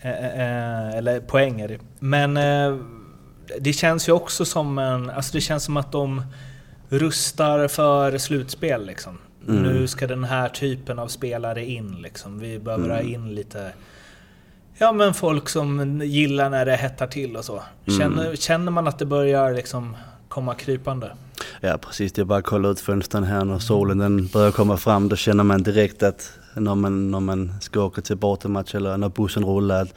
eh, 0.00 0.10
eh, 0.24 0.96
eller 0.96 1.20
poäng 1.20 1.60
är 1.60 1.68
det. 1.68 1.78
Men 1.98 2.36
eh, 2.36 2.76
det 3.60 3.72
känns 3.72 4.08
ju 4.08 4.12
också 4.12 4.44
som 4.44 4.78
en... 4.78 5.10
Alltså 5.10 5.32
det 5.32 5.40
känns 5.40 5.64
som 5.64 5.76
att 5.76 5.92
de 5.92 6.22
rustar 6.88 7.68
för 7.68 8.18
slutspel 8.18 8.86
liksom. 8.86 9.18
Mm. 9.48 9.62
Nu 9.62 9.88
ska 9.88 10.06
den 10.06 10.24
här 10.24 10.48
typen 10.48 10.98
av 10.98 11.08
spelare 11.08 11.64
in 11.64 11.96
liksom. 12.02 12.38
Vi 12.38 12.58
behöver 12.58 12.88
ha 12.88 12.98
Mm. 12.98 13.14
in 13.14 13.34
lite... 13.34 13.72
Ja 14.82 14.92
men 14.92 15.14
folk 15.14 15.48
som 15.48 16.00
gillar 16.04 16.50
när 16.50 16.64
det 16.66 16.76
hettar 16.76 17.06
till 17.06 17.36
och 17.36 17.44
så. 17.44 17.62
Känner, 17.98 18.24
Mm. 18.24 18.36
känner 18.36 18.72
man 18.72 18.88
att 18.88 18.98
det 18.98 19.06
börjar 19.06 19.54
liksom 19.54 19.96
komma 20.28 20.54
krypande? 20.54 21.12
Ja, 21.60 21.78
precis. 21.78 22.12
Det 22.12 22.20
är 22.20 22.24
bara 22.24 22.38
att 22.38 22.44
kolla 22.44 22.68
ut 22.68 22.80
fönstren 22.80 23.24
här 23.24 23.44
när 23.44 23.58
solen 23.58 23.98
den 23.98 24.26
börjar 24.26 24.50
komma 24.50 24.76
fram. 24.76 25.08
Då 25.08 25.16
känner 25.16 25.44
man 25.44 25.62
direkt 25.62 26.02
att 26.02 26.32
när 26.54 26.74
man, 26.74 27.10
när 27.10 27.20
man 27.20 27.52
ska 27.60 27.82
åka 27.82 28.00
till 28.02 28.16
bortamatch 28.16 28.74
eller 28.74 28.96
när 28.96 29.08
bussen 29.08 29.44
rullar 29.44 29.82
att 29.82 29.94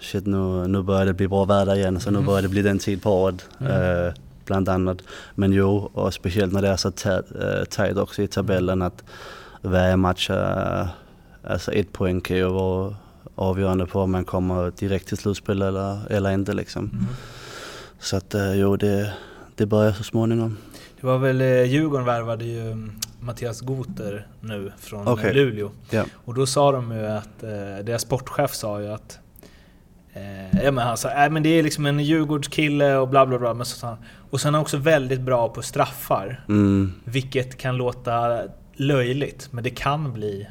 shit, 0.00 0.26
nu, 0.26 0.68
nu 0.68 0.82
börjar 0.82 1.06
det 1.06 1.12
bli 1.14 1.28
bra 1.28 1.44
väder 1.44 1.74
igen. 1.76 2.00
Så 2.00 2.10
nu 2.10 2.20
börjar 2.20 2.42
det 2.42 2.48
bli 2.48 2.62
den 2.62 2.78
tid 2.78 3.02
på 3.02 3.10
året. 3.22 3.48
Eh, 3.60 4.14
bland 4.44 4.68
annat. 4.68 4.98
Men 5.34 5.52
jo, 5.52 5.90
och 5.94 6.14
speciellt 6.14 6.52
när 6.52 6.62
det 6.62 6.68
är 6.68 6.76
så 6.76 6.90
tät, 6.90 7.24
eh, 7.42 7.64
tajt 7.70 7.96
också 7.96 8.22
i 8.22 8.28
tabellen 8.28 8.82
att 8.82 9.04
varje 9.62 9.96
match, 9.96 10.30
alltså 11.48 11.72
ett 11.72 11.92
poäng 11.92 12.20
kan 12.20 12.36
ju 12.36 12.44
vara 12.48 12.94
avgörande 13.36 13.86
på 13.86 14.00
om 14.00 14.10
man 14.10 14.24
kommer 14.24 14.72
direkt 14.78 15.08
till 15.08 15.16
slutspel 15.16 15.62
eller, 15.62 16.12
eller 16.12 16.30
inte 16.30 16.52
liksom. 16.52 17.06
Så 17.98 18.16
att 18.16 18.34
eh, 18.34 18.54
jo, 18.54 18.76
det, 18.76 19.12
det 19.54 19.66
börjar 19.66 19.92
så 19.92 20.02
småningom. 20.02 20.56
Det 21.00 21.06
var 21.06 21.18
väl 21.18 21.40
eh, 21.40 21.62
Djurgården 21.62 22.06
värvade 22.06 22.44
ju 22.44 22.60
mm, 22.60 22.92
Mattias 23.20 23.60
Goter 23.60 24.26
nu 24.40 24.72
från 24.78 25.18
eh, 25.18 25.32
Luleå. 25.32 25.70
Ja. 25.90 26.04
Och 26.24 26.34
då 26.34 26.46
sa 26.46 26.72
de 26.72 26.92
ju 26.92 27.06
att, 27.06 27.40
deras 27.82 28.02
sportchef 28.02 28.54
sa 28.54 28.80
ju 28.80 28.88
att 28.88 29.18
eh, 30.12 30.64
ja, 30.64 30.70
men 30.70 30.86
han 30.86 30.96
sa, 30.96 31.24
äh, 31.24 31.30
men 31.30 31.42
det 31.42 31.48
är 31.48 31.62
liksom 31.62 31.86
en 31.86 32.00
Djurgårdskille 32.00 32.96
och 32.96 33.08
bla 33.08 33.26
bla 33.26 33.38
bla. 33.38 33.54
Men 33.54 33.66
så 33.66 33.96
och 34.30 34.40
sen 34.40 34.54
är 34.54 34.58
han 34.58 34.62
också 34.62 34.76
väldigt 34.76 35.20
bra 35.20 35.48
på 35.48 35.62
straffar. 35.62 36.44
Mm, 36.48 36.92
Vilket 37.04 37.58
kan 37.58 37.76
låta 37.76 38.42
löjligt, 38.76 39.48
men 39.50 39.64
det 39.64 39.70
kan 39.70 40.12
bli 40.12 40.46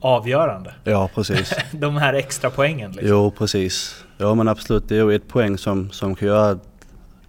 avgörande. 0.00 0.74
ja, 0.84 1.10
precis. 1.14 1.54
De 1.72 1.96
här 1.96 2.14
extra 2.14 2.50
poängen 2.50 2.90
liksom. 2.90 3.08
Jo, 3.08 3.30
precis. 3.30 4.04
Ja, 4.18 4.34
men 4.34 4.48
absolut. 4.48 4.88
Det 4.88 4.96
är 4.96 5.04
ju 5.10 5.14
ett 5.14 5.28
poäng 5.28 5.58
som, 5.58 5.90
som 5.90 6.14
kan 6.14 6.28
göra 6.28 6.50
att, 6.50 6.64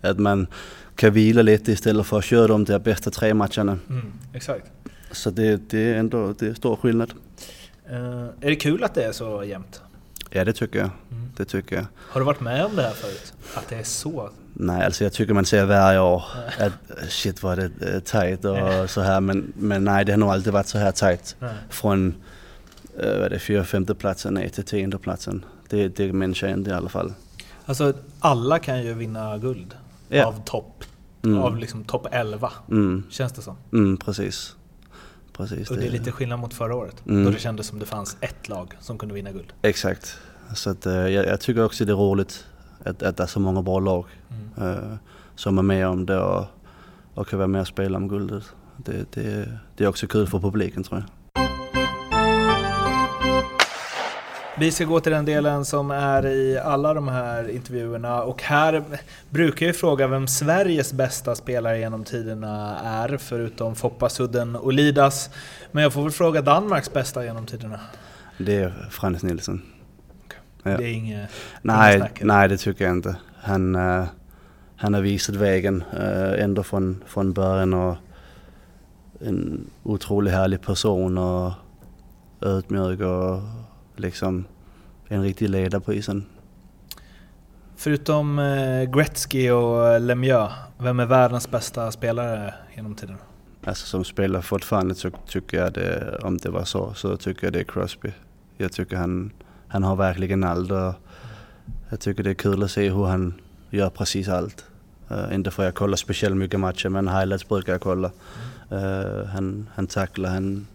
att 0.01 0.19
man 0.19 0.47
kan 0.95 1.13
vila 1.13 1.41
lite 1.41 1.71
istället 1.71 2.05
för 2.05 2.17
att 2.17 2.25
köra 2.25 2.47
de 2.47 2.65
där 2.65 2.79
bästa 2.79 3.11
tre 3.11 3.33
matcherna. 3.33 3.79
Mm, 3.89 4.13
exakt. 4.33 4.65
Så 5.11 5.29
det, 5.29 5.69
det 5.69 5.93
är 5.93 5.95
ändå 5.95 6.33
det 6.39 6.47
är 6.47 6.53
stor 6.53 6.75
skillnad. 6.75 7.13
Eh, 7.89 8.23
är 8.41 8.49
det 8.49 8.55
kul 8.55 8.83
att 8.83 8.93
det 8.93 9.03
är 9.03 9.11
så 9.11 9.43
jämnt? 9.43 9.81
Ja, 10.29 10.45
det 10.45 10.53
tycker 10.53 10.79
jag. 10.79 10.89
Mm. 11.11 11.29
Det 11.37 11.45
tycker 11.45 11.75
jag. 11.75 11.85
Har 11.97 12.21
du 12.21 12.25
varit 12.25 12.39
med 12.39 12.65
om 12.65 12.75
det 12.75 12.81
här 12.81 12.91
förut? 12.91 13.33
Att 13.55 13.69
det 13.69 13.75
är 13.75 13.83
så? 13.83 14.29
Nej, 14.53 14.85
alltså 14.85 15.03
jag 15.03 15.13
tycker 15.13 15.33
man 15.33 15.45
ser 15.45 15.65
varje 15.65 15.99
år 15.99 16.23
att 16.59 17.09
shit 17.09 17.43
vad 17.43 17.57
det 17.57 17.71
är 17.81 17.99
tajt 17.99 18.45
och 18.45 18.89
så 18.89 19.01
här. 19.01 19.21
Men, 19.21 19.53
men 19.55 19.83
nej, 19.83 20.05
det 20.05 20.11
har 20.11 20.17
nog 20.17 20.29
alltid 20.29 20.53
varit 20.53 20.67
så 20.67 20.77
här 20.77 20.91
tajt. 20.91 21.35
Nej. 21.39 21.53
Från 21.69 22.15
eh, 23.03 23.19
vad 23.19 23.31
det, 23.31 23.39
fyra, 23.39 23.63
femte 23.63 23.95
platsen 23.95 24.33
ner 24.33 24.49
till 24.49 24.63
tionde 24.63 24.97
platsen. 24.97 25.45
Det, 25.69 25.87
det 25.87 26.13
inte 26.53 26.69
i 26.69 26.73
alla 26.73 26.89
fall. 26.89 27.13
Alltså 27.65 27.93
alla 28.19 28.59
kan 28.59 28.83
ju 28.83 28.93
vinna 28.93 29.37
guld 29.37 29.75
Ja. 30.09 30.25
av 30.25 30.43
topp 30.45 30.83
Mm. 31.23 31.39
av 31.39 31.57
liksom 31.57 31.83
topp 31.83 32.07
11, 32.11 32.51
Mm, 32.71 33.03
känns 33.09 33.33
det 33.33 33.41
som. 33.41 33.55
mm, 33.73 33.97
precis. 33.97 34.55
Precis. 35.33 35.71
Och 35.71 35.77
det 35.77 35.87
är 35.87 35.91
lite 35.91 36.11
skillnad 36.11 36.39
mot 36.39 36.53
förra 36.53 36.75
året, 36.75 36.95
Mm. 37.07 37.23
då 37.25 37.31
det 37.31 37.39
kändes 37.39 37.67
som 37.67 37.79
det 37.79 37.85
fanns 37.85 38.17
ett 38.21 38.49
lag 38.49 38.73
som 38.79 38.97
kunde 38.97 39.15
vinna 39.15 39.31
guld. 39.31 39.53
Exakt. 39.61 40.17
Så 40.55 40.69
att, 40.69 40.85
eh, 40.85 40.93
jag, 40.93 41.25
jag 41.25 41.41
tycker 41.41 41.63
också 41.65 41.85
det 41.85 41.91
är 41.91 41.95
roligt 41.95 42.45
att, 42.85 43.03
att 43.03 43.17
det 43.17 43.23
är 43.23 43.27
så 43.27 43.39
många 43.39 43.61
bra 43.61 43.79
lag 43.79 44.05
eh, 44.57 44.93
som 45.35 45.57
är 45.57 45.61
med 45.61 45.87
om 45.87 46.05
det 46.05 46.19
och, 46.19 46.45
och 47.13 47.27
kan 47.27 47.39
vara 47.39 47.47
med 47.47 47.61
och 47.61 47.67
spela 47.67 47.97
om 47.97 48.07
guldet. 48.07 48.43
Det, 48.77 49.11
det, 49.13 49.59
det 49.75 49.83
är 49.83 49.87
också 49.87 50.07
kul 50.07 50.27
för 50.27 50.39
publiken 50.39 50.83
tror 50.83 50.99
jag. 50.99 51.09
Vi 54.59 54.71
ska 54.71 54.85
gå 54.85 54.99
till 54.99 55.11
den 55.11 55.25
delen 55.25 55.65
som 55.65 55.91
är 55.91 56.25
i 56.25 56.57
alla 56.57 56.93
de 56.93 57.07
här 57.07 57.49
intervjuerna 57.49 58.23
och 58.23 58.43
här 58.43 58.83
brukar 59.29 59.65
jag 59.65 59.75
fråga 59.75 60.07
vem 60.07 60.27
Sveriges 60.27 60.93
bästa 60.93 61.35
spelare 61.35 61.79
genom 61.79 62.03
tiderna 62.03 62.79
är, 62.79 63.17
förutom 63.17 63.75
Foppa, 63.75 64.09
Sudden 64.09 64.55
och 64.55 64.73
Lidas. 64.73 65.29
Men 65.71 65.83
jag 65.83 65.93
får 65.93 66.03
väl 66.03 66.11
fråga 66.11 66.41
Danmarks 66.41 66.93
bästa 66.93 67.25
genom 67.25 67.45
tiderna. 67.45 67.79
Det 68.37 68.55
är 68.55 68.87
Frans 68.91 69.23
Nilsson. 69.23 69.61
Ja. 70.63 70.77
Det 70.77 70.83
är 70.83 70.93
inget... 70.93 71.29
Nej, 71.61 72.11
nej, 72.21 72.49
det 72.49 72.57
tycker 72.57 72.85
jag 72.85 72.93
inte. 72.93 73.15
Han, 73.35 73.75
eh, 73.75 74.05
han 74.75 74.93
har 74.93 75.01
visat 75.01 75.35
vägen 75.35 75.83
uh, 75.93 76.43
ända 76.43 76.63
från, 76.63 77.03
från 77.07 77.33
början 77.33 77.73
och 77.73 77.97
en 79.19 79.69
otroligt 79.83 80.33
härlig 80.33 80.61
person 80.61 81.17
och 81.17 81.51
ödmjuk 82.41 82.99
och 82.99 83.41
liksom 83.99 84.45
en 85.07 85.23
riktig 85.23 85.49
ledare 85.49 85.81
på 85.81 85.93
isen. 85.93 86.25
Förutom 87.75 88.39
eh, 88.39 88.83
Gretzky 88.83 89.49
och 89.49 90.01
Lemieux, 90.01 90.53
vem 90.77 90.99
är 90.99 91.05
världens 91.05 91.51
bästa 91.51 91.91
spelare 91.91 92.53
genom 92.75 92.95
tiden? 92.95 93.17
Alltså 93.63 93.85
som 93.85 94.03
spelare 94.03 94.41
fortfarande 94.41 94.95
så 94.95 95.09
tycker 95.27 95.57
jag 95.57 95.73
det, 95.73 96.19
om 96.23 96.37
det 96.37 96.49
var 96.49 96.63
så, 96.63 96.93
så 96.93 97.17
tycker 97.17 97.47
jag 97.47 97.53
det 97.53 97.59
är 97.59 97.63
Crosby. 97.63 98.11
Jag 98.57 98.71
tycker 98.71 98.97
han, 98.97 99.31
han 99.67 99.83
har 99.83 99.95
verkligen 99.95 100.43
allt 100.43 100.71
och 100.71 100.93
jag 101.89 101.99
tycker 101.99 102.23
det 102.23 102.29
är 102.29 102.33
kul 102.33 102.63
att 102.63 102.71
se 102.71 102.89
hur 102.89 103.05
han 103.05 103.33
gör 103.69 103.89
precis 103.89 104.27
allt. 104.27 104.65
Uh, 105.11 105.35
inte 105.35 105.51
för 105.51 105.63
att 105.63 105.67
jag 105.67 105.75
kollar 105.75 105.95
speciellt 105.95 106.37
mycket 106.37 106.59
matcher 106.59 106.89
men 106.89 107.07
highlights 107.07 107.47
brukar 107.47 107.71
jag 107.73 107.81
kolla. 107.81 108.11
Uh, 108.71 109.25
han, 109.25 109.69
han 109.75 109.87
tacklar, 109.87 110.29
han 110.29 110.67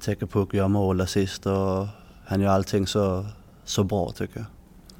täcker 0.00 0.26
puck, 0.26 0.54
gör 0.54 0.68
mål, 0.68 1.00
assist 1.00 1.46
och 1.46 1.86
han 2.28 2.40
gör 2.40 2.50
allting 2.50 2.86
så, 2.86 3.26
så 3.64 3.84
bra 3.84 4.10
tycker 4.10 4.36
jag. 4.38 4.46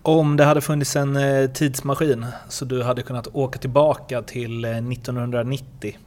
Om 0.02 0.36
det 0.36 0.44
hade 0.44 0.60
funnits 0.60 0.96
en 0.96 1.16
eh, 1.16 1.50
tidsmaskin 1.50 2.26
så 2.48 2.64
du 2.64 2.82
hade 2.82 3.02
kunnat 3.02 3.26
åka 3.32 3.58
tillbaka 3.58 4.22
till 4.22 4.64
eh, 4.64 4.70
1990. 4.70 5.98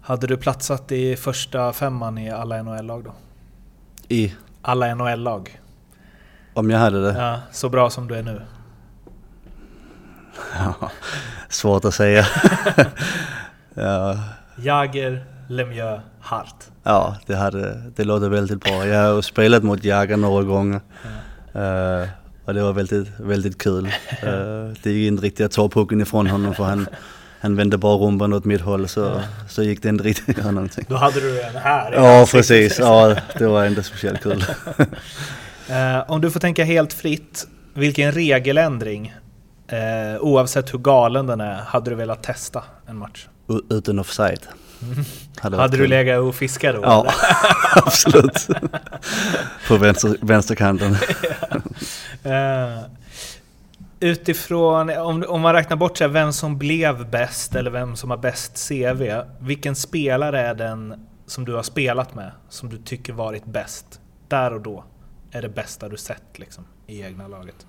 Hade 0.00 0.26
du 0.26 0.36
platsat 0.36 0.92
i 0.92 1.16
första 1.16 1.72
femman 1.72 2.18
i 2.18 2.30
alla 2.30 2.62
NHL-lag 2.62 3.04
då? 3.04 3.12
I, 4.08 4.34
Alla 4.62 4.94
NHL-lag. 4.94 5.60
om 6.54 6.70
jag 6.70 6.78
hade 6.78 7.02
det? 7.02 7.18
Ja, 7.18 7.40
så 7.52 7.68
bra 7.68 7.90
som 7.90 8.08
du 8.08 8.14
är 8.16 8.22
nu. 8.22 8.42
Ja, 10.58 10.90
svårt 11.48 11.84
att 11.84 11.94
säga. 11.94 12.26
ja, 13.74 14.18
Jagger, 14.58 15.24
Lemieux, 15.50 16.00
Hart. 16.20 16.54
Ja, 16.82 17.16
det, 17.26 17.34
hade, 17.36 17.82
det 17.96 18.04
låter 18.04 18.28
väldigt 18.28 18.60
bra. 18.64 18.86
Jag 18.86 19.14
har 19.14 19.22
spelat 19.22 19.62
mot 19.62 19.84
Jagr 19.84 20.16
några 20.16 20.42
gånger. 20.42 20.80
Eh, 21.54 22.08
och 22.42 22.48
och 22.48 22.54
det 22.54 22.62
var 22.62 22.72
väldigt, 22.72 23.08
väldigt 23.20 23.58
kul. 23.58 23.86
Eh, 24.22 24.72
det 24.82 24.90
gick 24.90 25.08
inte 25.08 25.22
riktigt 25.26 25.46
att 25.46 25.52
ta 25.52 25.68
pucken 25.68 26.00
ifrån 26.00 26.26
honom 26.26 26.54
för 26.54 26.64
han, 26.64 26.86
han 27.40 27.56
vände 27.56 27.78
bara 27.78 27.96
rumpan 27.96 28.32
åt 28.32 28.44
mitt 28.44 28.60
håll 28.60 28.88
så, 28.88 29.20
så 29.48 29.62
gick 29.62 29.82
det 29.82 29.88
inte 29.88 30.04
riktigt 30.04 30.28
att 30.28 30.36
göra 30.44 30.50
någonting. 30.50 30.84
Då 30.88 30.96
hade 30.96 31.20
du 31.20 31.42
en 31.42 31.56
här 31.56 31.92
Ja 31.92 32.26
precis, 32.30 32.78
ja 32.78 33.16
det 33.38 33.46
var 33.46 33.66
inte 33.66 33.82
speciellt 33.82 34.22
kul. 34.22 34.44
Eh, 35.70 36.10
om 36.10 36.20
du 36.20 36.30
får 36.30 36.40
tänka 36.40 36.64
helt 36.64 36.92
fritt, 36.92 37.46
vilken 37.74 38.12
regeländring, 38.12 39.14
eh, 39.68 40.20
oavsett 40.20 40.74
hur 40.74 40.78
galen 40.78 41.26
den 41.26 41.40
är, 41.40 41.54
hade 41.54 41.90
du 41.90 41.96
velat 41.96 42.22
testa 42.22 42.64
en 42.86 42.96
match? 42.96 43.26
U- 43.48 43.60
Utan 43.70 43.98
offside. 43.98 44.40
Hade, 45.38 45.56
Hade 45.56 45.76
du 45.76 45.82
kul. 45.82 45.90
legat 45.90 46.20
och 46.20 46.34
fiskat 46.34 46.74
då? 46.74 46.80
Ja, 46.82 47.12
absolut. 47.76 48.48
På 49.68 49.76
vänster, 49.76 50.16
vänsterkanten. 50.20 50.96
Eh, 52.22 52.80
utifrån, 54.00 54.90
om, 54.90 55.24
om 55.28 55.40
man 55.40 55.52
räknar 55.52 55.76
bort 55.76 55.98
så 55.98 56.04
här, 56.04 56.08
vem 56.08 56.32
som 56.32 56.58
blev 56.58 57.10
bäst 57.10 57.54
eller 57.54 57.70
vem 57.70 57.96
som 57.96 58.10
har 58.10 58.16
bäst 58.16 58.68
CV, 58.68 59.22
vilken 59.40 59.76
spelare 59.76 60.40
är 60.40 60.54
den 60.54 61.06
som 61.26 61.44
du 61.44 61.54
har 61.54 61.62
spelat 61.62 62.14
med 62.14 62.32
som 62.48 62.68
du 62.68 62.78
tycker 62.78 63.12
varit 63.12 63.44
bäst? 63.44 64.00
Där 64.28 64.52
och 64.52 64.60
då 64.60 64.84
är 65.30 65.42
det 65.42 65.48
bästa 65.48 65.88
du 65.88 65.96
sett 65.96 66.38
liksom, 66.38 66.64
i 66.86 67.02
egna 67.02 67.28
laget. 67.28 67.66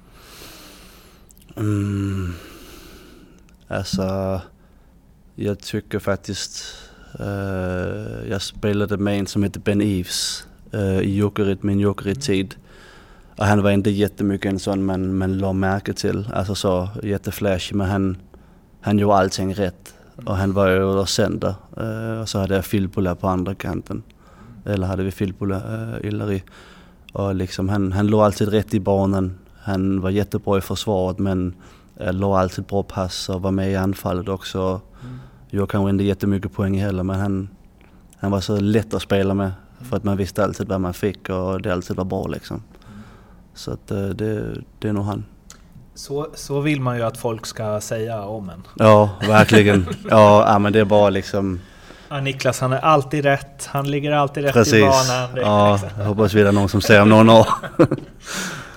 Mm. 1.58 2.34
Alltså, 3.68 4.42
jag 5.36 5.60
tycker 5.60 6.00
faktiskt... 6.00 6.66
Uh, 7.20 8.30
jag 8.30 8.42
spelade 8.42 8.98
med 8.98 9.20
en 9.20 9.28
som 9.28 9.44
hette 9.44 9.60
Ben 9.60 9.82
Eves 9.82 10.48
uh, 10.74 11.00
i 11.00 11.18
Jokerit, 11.18 11.64
min 11.64 11.80
Jokerit-tid. 11.80 12.56
Och 13.38 13.46
han 13.46 13.64
var 13.64 13.72
inte 13.72 13.90
jättemycket 13.90 14.52
en 14.52 14.60
sån 14.60 14.86
man, 14.86 15.18
man 15.18 15.38
la 15.38 15.54
märke 15.54 15.94
till. 15.94 16.30
Alltså 16.34 16.56
så 16.56 16.90
jätteflashig 17.04 17.76
men 17.76 17.90
han, 17.90 18.18
han 18.82 19.00
gjorde 19.00 19.16
allting 19.16 19.54
rätt. 19.54 19.94
Och 20.26 20.36
han 20.36 20.54
var 20.54 20.68
ju 20.68 21.06
center. 21.06 21.56
Uh, 21.82 22.22
och 22.22 22.30
så 22.30 22.40
hade 22.40 22.56
jag 22.56 22.66
Filppula 22.66 23.16
på 23.16 23.28
andra 23.28 23.56
kanten. 23.56 24.04
Eller 24.66 24.88
hade 24.88 25.04
vi 25.04 25.12
Filppula, 25.12 25.56
uh, 25.56 26.08
Illeri. 26.08 26.44
Och 27.14 27.36
liksom 27.36 27.70
han, 27.70 27.92
han 27.92 28.08
låg 28.08 28.22
alltid 28.22 28.48
rätt 28.48 28.74
i 28.74 28.80
banan. 28.80 29.38
Han 29.62 30.02
var 30.02 30.10
jättebra 30.10 30.58
i 30.58 30.62
försvaret 30.62 31.20
men 31.20 31.56
uh, 32.02 32.14
låg 32.14 32.36
alltid 32.36 32.66
bra 32.66 32.84
pass 32.84 33.30
och 33.30 33.42
var 33.42 33.52
med 33.52 33.72
i 33.72 33.76
anfallet 33.76 34.30
också. 34.30 34.82
Gjorde 35.54 35.72
kanske 35.72 35.90
inte 35.90 36.04
jättemycket 36.04 36.54
poäng 36.54 36.80
heller 36.82 37.04
men 37.04 37.20
han, 37.20 37.50
han 38.20 38.32
var 38.32 38.42
så 38.42 38.60
lätt 38.60 38.94
att 38.94 39.02
spela 39.02 39.34
med. 39.34 39.52
För 39.90 39.98
att 39.98 40.04
man 40.04 40.18
visste 40.18 40.44
alltid 40.44 40.68
vad 40.68 40.82
man 40.82 40.94
fick 40.94 41.30
och 41.30 41.62
det 41.62 41.74
alltid 41.74 41.96
var 41.96 42.06
bra 42.06 42.28
liksom. 42.28 42.64
Så 43.54 43.72
att 43.72 43.92
eh, 43.92 44.04
det, 44.06 44.54
det 44.80 44.88
är 44.90 44.94
nog 44.94 45.06
han. 45.06 45.26
Så, 45.96 46.28
så 46.36 46.60
vill 46.60 46.82
man 46.82 46.98
ju 46.98 47.04
att 47.04 47.18
folk 47.18 47.46
ska 47.46 47.82
säga 47.82 48.22
om 48.24 48.50
en. 48.50 48.64
Ja, 48.78 49.10
verkligen. 49.28 49.86
Ja, 50.10 50.52
ja 50.52 50.60
men 50.60 50.74
det 50.74 50.80
är 50.80 50.86
bara 50.86 51.10
liksom 51.10 51.60
Ja, 52.10 52.22
Niklas, 52.22 52.60
han 52.60 52.74
är 52.74 52.80
alltid 52.80 53.24
rätt. 53.26 53.66
Han 53.66 53.92
ligger 53.92 54.12
alltid 54.12 54.44
rätt 54.44 54.52
i 54.52 54.54
precis. 54.54 54.82
banan. 54.82 55.36
Det 55.36 55.42
Ja, 55.42 55.72
liksom- 55.74 55.90
jag 56.00 56.06
hoppas 56.06 56.34
vi 56.34 56.42
är 56.42 56.52
någon 56.52 56.70
som 56.70 56.82
säger 56.82 57.02
om 57.02 57.10
någon 57.10 57.30
år. 57.30 57.48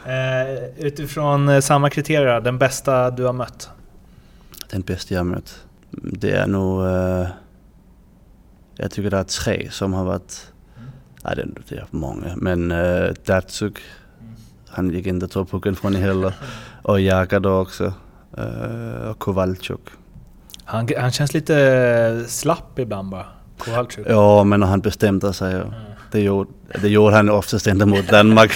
Eh, 0.07 0.65
utifrån 0.87 1.49
eh, 1.49 1.61
samma 1.61 1.91
kriterier, 1.91 2.41
den 2.41 2.59
bästa 2.59 3.11
du 3.11 3.25
har 3.25 3.33
mött? 3.33 3.69
Den 4.71 4.81
bästa 4.83 5.15
jag 5.15 5.27
mött. 5.27 5.61
Det 6.03 6.31
är 6.31 6.47
nog... 6.47 6.87
eh, 6.87 7.29
jag 8.77 8.91
tycker 8.91 9.11
det 9.11 9.17
är 9.17 9.25
tre 9.25 9.71
som 9.71 9.93
har 9.93 10.05
varit... 10.05 10.53
Nej, 11.25 11.45
det, 11.69 11.77
är 11.77 11.87
många. 11.91 12.37
Men 12.37 12.73
uh, 12.73 13.13
Datsuk, 13.27 13.79
han 14.69 14.91
gick 14.91 15.07
inte 15.07 15.29
ta 15.29 15.45
pucken 15.45 15.77
från 15.77 15.95
heller. 15.95 16.35
Och 16.83 17.01
Jaka 17.01 17.41
då 17.41 17.61
också. 17.61 17.93
Uh, 18.39 19.09
och 19.11 19.19
Kowalczuk. 19.19 19.81
Han, 20.65 20.89
han 20.99 21.11
känns 21.11 21.35
lite 21.35 22.25
slapp 22.29 22.79
ibland 22.79 23.11
bara. 23.11 23.27
Kowalczyk. 23.59 24.07
Ja, 24.09 24.45
men 24.45 24.61
när 24.61 24.67
han 24.67 24.81
bestämde 24.81 25.33
sig. 25.33 25.63
och 25.63 25.73
Det 26.15 26.21
gjorde, 26.21 26.51
det 26.83 26.89
gjorde 26.89 27.17
han 27.17 27.29
oftast 27.31 27.67
inte 27.67 27.87
mot 27.87 28.09
Danmark. 28.09 28.53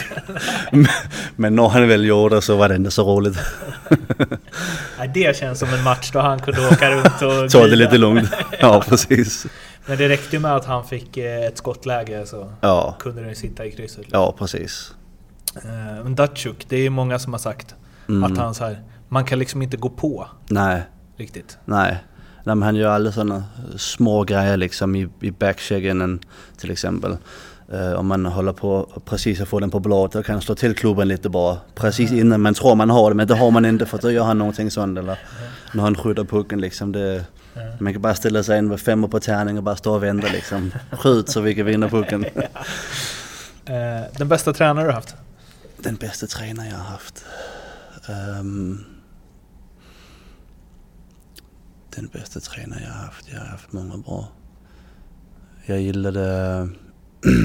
Men- 1.37 1.57
när 1.57 1.69
han 1.69 1.89
väl 1.89 2.05
gjorde 2.05 2.35
det 2.35 2.43
så 2.43 2.57
var 2.57 2.69
det 2.69 2.77
inte 2.77 2.91
så 2.91 3.03
roligt. 3.11 3.39
Nej, 4.99 5.11
det 5.15 5.37
känns 5.37 5.59
som 5.59 5.69
en 5.69 5.83
match 5.85 6.11
då 6.13 6.21
han 6.21 6.39
kunde 6.39 6.67
åka 6.69 6.91
runt 6.91 7.23
och 7.23 7.51
Ta 7.51 7.67
det 7.67 7.77
lite 7.77 7.99
lugnt. 7.99 8.31
Ja, 8.61 8.83
precis. 8.89 9.47
Men 9.87 9.99
det 9.99 10.09
räckte 10.09 10.37
ju 10.37 10.41
med 10.41 10.57
att 10.57 10.65
han 10.65 10.85
fick 10.85 11.17
eh, 11.17 11.41
ett 11.47 11.59
skottläge 11.59 12.27
så 12.27 12.53
Ja, 12.61 12.97
kunde 12.99 13.23
den 13.23 13.37
sitta 13.37 13.65
i 13.67 13.71
krysset. 13.73 14.05
ja 14.09 14.35
precis. 14.39 14.93
Eh, 15.57 16.05
Men 16.05 16.15
Datsjuk, 16.15 16.67
det 16.69 16.77
är 16.77 16.81
ju 16.81 16.91
många 16.91 17.19
som 17.19 17.33
har 17.33 17.41
sagt 17.41 17.75
Mm. 18.09 18.25
att 18.33 18.39
han 18.39 18.55
så 18.55 18.65
här, 18.65 18.83
man 19.09 19.25
kan 19.25 19.39
liksom 19.39 19.63
inte 19.63 19.77
gå 19.77 19.89
på 19.91 20.29
Nej, 20.49 20.83
riktigt. 21.17 21.59
nej. 21.65 21.99
Nej 22.49 22.57
men 22.57 22.63
han 22.63 22.77
gör 22.77 22.91
alla 22.91 23.13
sådana 23.13 23.45
små 23.77 24.25
grejer 24.25 24.57
liksom 24.57 24.97
i, 24.97 25.09
i 25.21 25.31
backchecken 25.31 26.21
till 26.57 26.71
exempel. 26.71 27.17
Eh, 27.73 27.93
om 27.93 28.07
man 28.07 28.27
håller 28.27 28.53
på 28.53 28.89
precis 29.05 29.41
att 29.41 29.49
få 29.49 29.61
den 29.61 29.71
på 29.71 29.81
blått 29.81 30.15
och 30.15 30.27
kan 30.27 30.41
slå 30.41 30.55
till 30.55 30.75
klubben 30.75 31.09
lite 31.09 31.29
bara. 31.29 31.57
Precis 31.75 32.13
innan 32.13 32.41
man 32.41 32.55
tror 32.55 32.75
man 32.75 32.91
har 32.91 33.11
det 33.11 33.17
men 33.17 33.27
det 33.27 33.35
har 33.35 33.51
man 33.51 33.65
inte 33.65 33.87
för 33.87 33.99
då 33.99 34.11
gör 34.11 34.25
han 34.25 34.39
någonting 34.39 34.71
sånt 34.71 34.99
eller 34.99 35.19
när 35.73 35.83
han 35.83 35.95
skjuter 35.95 36.25
pucken 36.25 36.61
liksom. 36.61 36.93
Det, 36.93 37.25
man 37.79 37.93
kan 37.93 38.03
bara 38.03 38.15
ställa 38.15 38.43
sig 38.43 38.59
in 38.59 38.69
med 38.69 38.81
femmor 38.81 39.09
på 39.09 39.21
tärning 39.21 39.57
och 39.57 39.63
bara 39.63 39.77
stå 39.77 39.95
och 39.95 40.03
vänta 40.03 40.29
liksom. 40.33 40.73
Skjut 40.93 41.29
så 41.29 41.41
vi 41.41 41.55
kan 41.55 41.67
vinna 41.67 41.89
pucken. 41.89 42.25
Eh, 43.65 44.05
Den 44.19 44.29
bästa 44.29 44.53
tränare 44.53 44.87
du 44.87 44.93
haft? 44.93 45.15
Den 45.77 45.97
bästa 45.97 46.27
tränare 46.27 46.69
jag 46.69 46.77
har 46.77 46.85
haft? 46.85 47.25
Ehm, 48.09 48.85
den 51.99 52.09
bästa 52.13 52.41
tränare 52.41 52.81
jag 52.83 52.93
har 52.93 53.05
haft? 53.05 53.29
Jag 53.33 53.39
har 53.41 53.47
haft 53.47 53.73
många 53.73 53.97
bra. 53.97 54.29
Jag 55.67 55.81
gillade, 55.81 56.69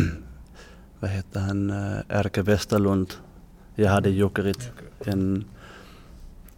vad 0.99 1.09
hette 1.11 1.39
han, 1.39 1.69
Erka 2.09 2.43
Westerlund. 2.43 3.13
Jag 3.75 3.89
hade 3.89 4.09
i 4.09 4.17
Jokerit, 4.17 4.71
en, 5.05 5.45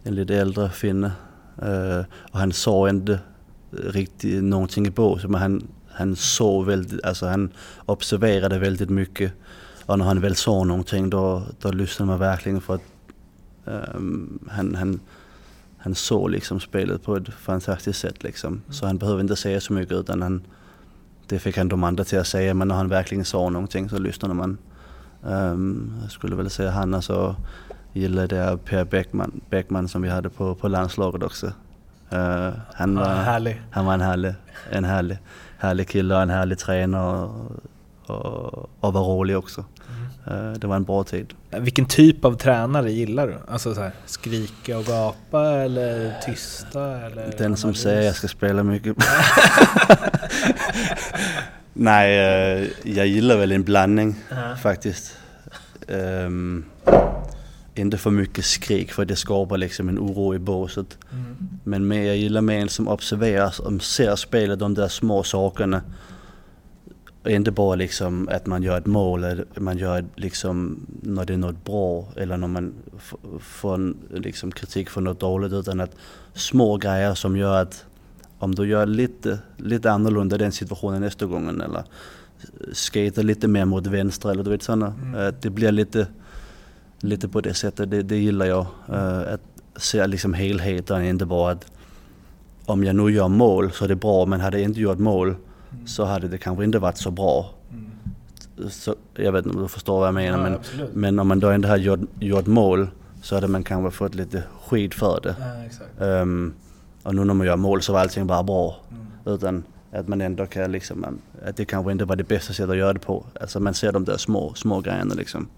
en 0.02 0.14
lite 0.14 0.36
äldre 0.36 0.70
finne. 0.70 1.12
Eh, 1.62 2.04
och 2.32 2.38
han 2.38 2.52
sa 2.52 2.88
inte 2.88 3.20
riktigt 3.70 4.44
någonting 4.44 4.86
i 4.86 4.90
båset 4.90 5.30
men 5.30 5.40
han, 5.40 5.68
han 5.88 6.16
såg 6.16 6.66
väldigt, 6.66 7.04
alltså 7.04 7.26
han 7.26 7.50
observerade 7.86 8.58
väldigt 8.58 8.90
mycket. 8.90 9.32
Och 9.86 9.98
när 9.98 10.04
han 10.04 10.20
väl 10.20 10.36
sa 10.36 10.64
någonting 10.64 11.10
då, 11.10 11.42
då 11.60 11.70
lyssnade 11.70 12.10
man 12.10 12.18
verkligen 12.18 12.60
för 12.60 12.74
att 12.74 12.82
ehm, 13.66 14.38
han, 14.50 14.74
han, 14.74 15.00
han 15.86 15.94
såg 15.94 16.30
liksom 16.30 16.60
spelet 16.60 17.02
på 17.02 17.16
ett 17.16 17.28
fantastiskt 17.28 18.00
sätt 18.00 18.22
liksom. 18.22 18.62
Så 18.70 18.86
han 18.86 18.98
behövde 18.98 19.20
inte 19.20 19.36
säga 19.36 19.60
så 19.60 19.72
mycket 19.72 19.92
utan 19.92 20.22
han, 20.22 20.42
det 21.26 21.38
fick 21.38 21.58
han 21.58 21.68
de 21.68 21.84
andra 21.84 22.04
till 22.04 22.18
att 22.18 22.26
säga 22.26 22.54
men 22.54 22.68
när 22.68 22.74
han 22.74 22.88
verkligen 22.88 23.24
sa 23.24 23.48
någonting 23.48 23.88
så 23.88 23.98
lyssnade 23.98 24.34
man. 24.34 24.58
Ehm, 25.28 25.92
jag 26.02 26.10
skulle 26.10 26.36
väl 26.36 26.50
säga 26.50 26.70
han 26.70 26.94
alltså 26.94 27.36
gillade 27.92 28.36
jag 28.36 28.64
Per 28.64 28.84
Bäckman, 28.84 29.40
Bäckman 29.50 29.88
som 29.88 30.02
vi 30.02 30.08
hade 30.08 30.28
på, 30.28 30.54
på 30.54 30.68
landslaget 30.68 31.22
också. 31.22 31.46
Eh, 32.10 32.50
han, 32.74 32.94
var, 32.94 33.06
härlig. 33.06 33.62
han 33.70 33.86
var 33.86 33.94
en 33.94 34.00
härlig, 34.00 34.34
en 34.70 34.84
härlig, 34.84 35.18
härlig 35.58 35.88
kille 35.88 36.14
och 36.14 36.22
en 36.22 36.30
härlig 36.30 36.58
tränare 36.58 37.28
och, 38.06 38.16
och, 38.16 38.70
och 38.80 38.92
var 38.92 39.02
rolig 39.02 39.38
också. 39.38 39.64
Eh, 40.26 40.52
det 40.52 40.66
var 40.66 40.76
en 40.76 40.84
bra 40.84 41.04
tid. 41.04 41.34
Vilken 41.50 41.86
typ 41.86 42.24
av 42.24 42.34
tränare 42.36 42.92
gillar 42.92 43.26
du? 43.26 43.36
Alltså 43.48 43.74
så 43.74 43.80
här, 43.80 43.92
skrika 44.06 44.78
och 44.78 44.84
gapa 44.84 45.50
eller 45.50 46.14
tysta? 46.26 47.00
Eller 47.00 47.34
Den 47.38 47.56
som 47.56 47.74
säger 47.74 48.02
jag 48.02 48.14
ska 48.14 48.28
spela 48.28 48.62
mycket. 48.62 48.96
Nej, 51.72 52.18
eh, 52.18 52.68
jag 52.82 53.06
gillar 53.06 53.36
väl 53.36 53.52
en 53.52 53.62
blandning 53.62 54.14
faktiskt. 54.62 55.16
Ehm, 55.88 56.64
inte 57.74 57.98
för 57.98 58.10
mycket 58.10 58.44
skrik 58.44 58.92
för 58.92 59.04
det 59.04 59.16
skapar 59.16 59.56
liksom 59.56 59.88
en 59.88 59.98
oro 59.98 60.34
i 60.34 60.38
båset. 60.38 60.98
Men 61.64 61.88
mer, 61.88 62.02
jag 62.02 62.16
gillar 62.16 62.40
mer 62.40 62.58
en 62.58 62.68
som 62.68 62.88
observerar, 62.88 63.50
som 63.50 63.80
ser 63.80 64.16
spelet, 64.16 64.58
de 64.58 64.74
där 64.74 64.88
små 64.88 65.22
sakerna. 65.22 65.82
Och 67.26 67.32
inte 67.32 67.50
bara 67.50 67.74
liksom 67.74 68.28
att 68.32 68.46
man 68.46 68.62
gör 68.62 68.78
ett 68.78 68.86
mål, 68.86 69.24
eller 69.24 69.46
man 69.56 69.78
gör 69.78 70.04
liksom 70.16 70.86
när 71.02 71.24
det 71.24 71.32
är 71.32 71.36
något 71.38 71.64
bra 71.64 72.08
eller 72.16 72.36
när 72.36 72.48
man 72.48 72.74
får 73.40 73.74
en, 73.74 73.96
liksom 74.10 74.52
kritik 74.52 74.90
för 74.90 75.00
något 75.00 75.20
dåligt 75.20 75.52
utan 75.52 75.80
att 75.80 75.96
små 76.34 76.76
grejer 76.76 77.14
som 77.14 77.36
gör 77.36 77.62
att 77.62 77.84
om 78.38 78.54
du 78.54 78.66
gör 78.68 78.86
lite, 78.86 79.38
lite 79.56 79.90
annorlunda 79.92 80.38
den 80.38 80.52
situationen 80.52 81.00
nästa 81.00 81.26
gång 81.26 81.48
eller 81.48 81.84
skater 82.72 83.22
lite 83.22 83.48
mer 83.48 83.64
mot 83.64 83.86
vänster 83.86 84.30
eller 84.30 84.44
du 84.44 84.50
vet 84.50 84.62
sådana. 84.62 84.86
eh, 85.16 85.34
Det 85.40 85.50
blir 85.50 85.72
lite, 85.72 86.06
lite 87.00 87.28
på 87.28 87.40
det 87.40 87.54
sättet, 87.54 87.90
det, 87.90 88.02
det 88.02 88.16
gillar 88.16 88.46
jag. 88.46 88.66
eh, 88.88 89.32
Att 89.34 89.40
se 89.76 90.06
liksom 90.06 90.34
helheten, 90.34 91.04
inte 91.04 91.26
bara 91.26 91.52
att 91.52 91.66
om 92.66 92.84
jag 92.84 92.96
nu 92.96 93.10
gör 93.10 93.28
mål 93.28 93.72
så 93.72 93.84
är 93.84 93.88
det 93.88 93.96
bra 93.96 94.26
men 94.26 94.40
hade 94.40 94.58
jag 94.58 94.64
inte 94.64 94.80
gjort 94.80 94.98
mål 94.98 95.34
så 95.86 96.04
hade 96.04 96.28
det 96.28 96.38
kanske 96.38 96.64
inte 96.64 96.78
varit 96.78 96.98
så 96.98 97.10
bra. 97.10 97.50
Så, 98.68 98.94
jag 99.14 99.32
vet 99.32 99.46
inte 99.46 99.56
om 99.56 99.62
du 99.62 99.68
förstår 99.68 99.98
vad 99.98 100.08
jag 100.08 100.14
menar 100.14 100.38
Ja, 100.38 100.44
men, 100.44 100.54
absolut. 100.54 100.94
men 100.94 101.18
om 101.18 101.28
man 101.28 101.40
då 101.40 101.54
inte 101.54 101.68
har 101.68 101.76
gjort, 101.76 102.00
gjort 102.20 102.46
mål 102.46 102.88
så 103.22 103.34
hade 103.34 103.48
man 103.48 103.62
kanske 103.62 103.90
fått 103.90 104.14
lite 104.14 104.42
skit 104.68 104.94
för 104.94 105.20
det. 105.22 105.36
Ja. 105.98 106.06
Ehm, 106.06 106.54
och 107.02 107.14
nu 107.14 107.24
när 107.24 107.34
man 107.34 107.46
gör 107.46 107.56
mål 107.56 107.82
så 107.82 107.92
var 107.92 108.00
allting 108.00 108.26
bara 108.26 108.42
bra. 108.42 108.76
Mm. 108.90 109.34
Utan 109.34 109.64
att 109.92 110.08
man 110.08 110.20
ändå 110.20 110.46
kan 110.46 110.72
liksom, 110.72 111.18
att 111.46 111.56
det 111.56 111.64
kanske 111.64 111.92
inte 111.92 112.04
var 112.04 112.16
det 112.16 112.24
bästa 112.24 112.52
sättet 112.52 112.70
att 112.70 112.76
göra 112.76 112.92
det 112.92 112.98
på. 112.98 113.24
Alltså 113.40 113.60
man 113.60 113.74
ser 113.74 113.92
de 113.92 114.04
där 114.04 114.16
små, 114.16 114.54
små 114.54 114.80
grejerna 114.80 115.14
liksom. 115.14 115.48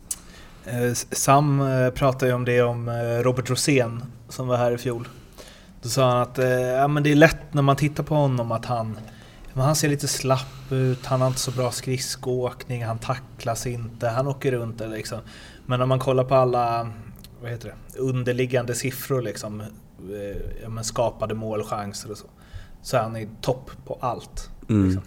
Eh, 0.64 0.92
Sam 1.12 1.61
eh, 1.61 1.90
pratade 1.90 2.27
ju 2.27 2.33
om 2.33 2.44
det 2.44 2.62
om 2.62 2.88
eh, 2.88 3.23
Robert 3.23 3.51
Rosén 3.51 4.03
som 4.29 4.49
var 4.49 4.57
här 4.57 4.73
i 4.73 4.79
fjol. 4.79 5.09
Då 5.83 5.88
sa 5.88 6.11
han 6.11 6.23
att 6.23 6.38
eh, 6.38 6.51
ja, 6.51 6.88
men 6.88 7.03
det 7.03 7.12
är 7.12 7.16
lätt 7.16 7.55
när 7.55 7.62
man 7.62 7.77
tittar 7.77 8.05
på 8.05 8.14
honom 8.14 8.53
att 8.53 8.64
han, 8.64 8.99
men 9.59 9.66
han 9.66 9.77
ser 9.77 9.88
lite 9.88 10.09
slapp 10.09 10.73
ut, 10.73 11.07
han 11.07 11.21
har 11.21 11.29
inte 11.29 11.40
så 11.40 11.51
bra 11.51 11.71
skridskoåkning, 11.71 12.85
han 12.85 12.99
tacklas 12.99 13.66
inte, 13.66 14.09
han 14.09 14.27
åker 14.27 14.53
runt 14.53 14.79
där 14.79 14.88
liksom. 14.88 15.18
Men 15.66 15.79
när 15.79 15.87
man 15.87 15.99
kollar 15.99 16.25
på 16.25 16.35
alla 16.35 16.90
vad 17.42 17.51
heter 17.51 17.68
det, 17.68 17.99
underliggande 17.99 18.75
siffror 18.75 19.23
liksom, 19.23 19.61
eh, 19.61 19.66
ja, 20.62 20.83
skapade 20.83 21.35
målchanser 21.35 22.11
och 22.11 22.18
så, 22.18 22.27
så 22.83 22.97
är 22.97 23.01
han 23.01 23.16
i 23.16 23.29
topp 23.40 23.71
på 23.85 23.99
allt. 24.01 24.51
Mm. 24.68 24.87
Liksom. 24.87 25.03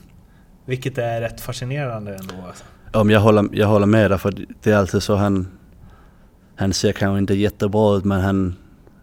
Vilket 0.66 0.98
är 0.98 1.22
rätt 1.22 1.42
fascinerande 1.42 2.16
ändå. 2.16 2.36
Alltså. 2.48 2.64
Om 2.94 3.10
jag 3.10 3.20
håller, 3.20 3.50
jag 3.52 3.68
håller 3.68 3.88
med 3.88 4.12
dig 4.12 4.20
för 4.20 4.46
det 4.62 4.72
är 4.72 4.76
alltid 4.76 5.04
så 5.04 5.16
han, 5.16 5.48
han 6.56 6.74
ser 6.74 6.92
kanske 6.92 7.20
inte 7.20 7.34
jättebra 7.34 7.98
ut 7.98 8.06
men 8.06 8.22
han, 8.22 8.56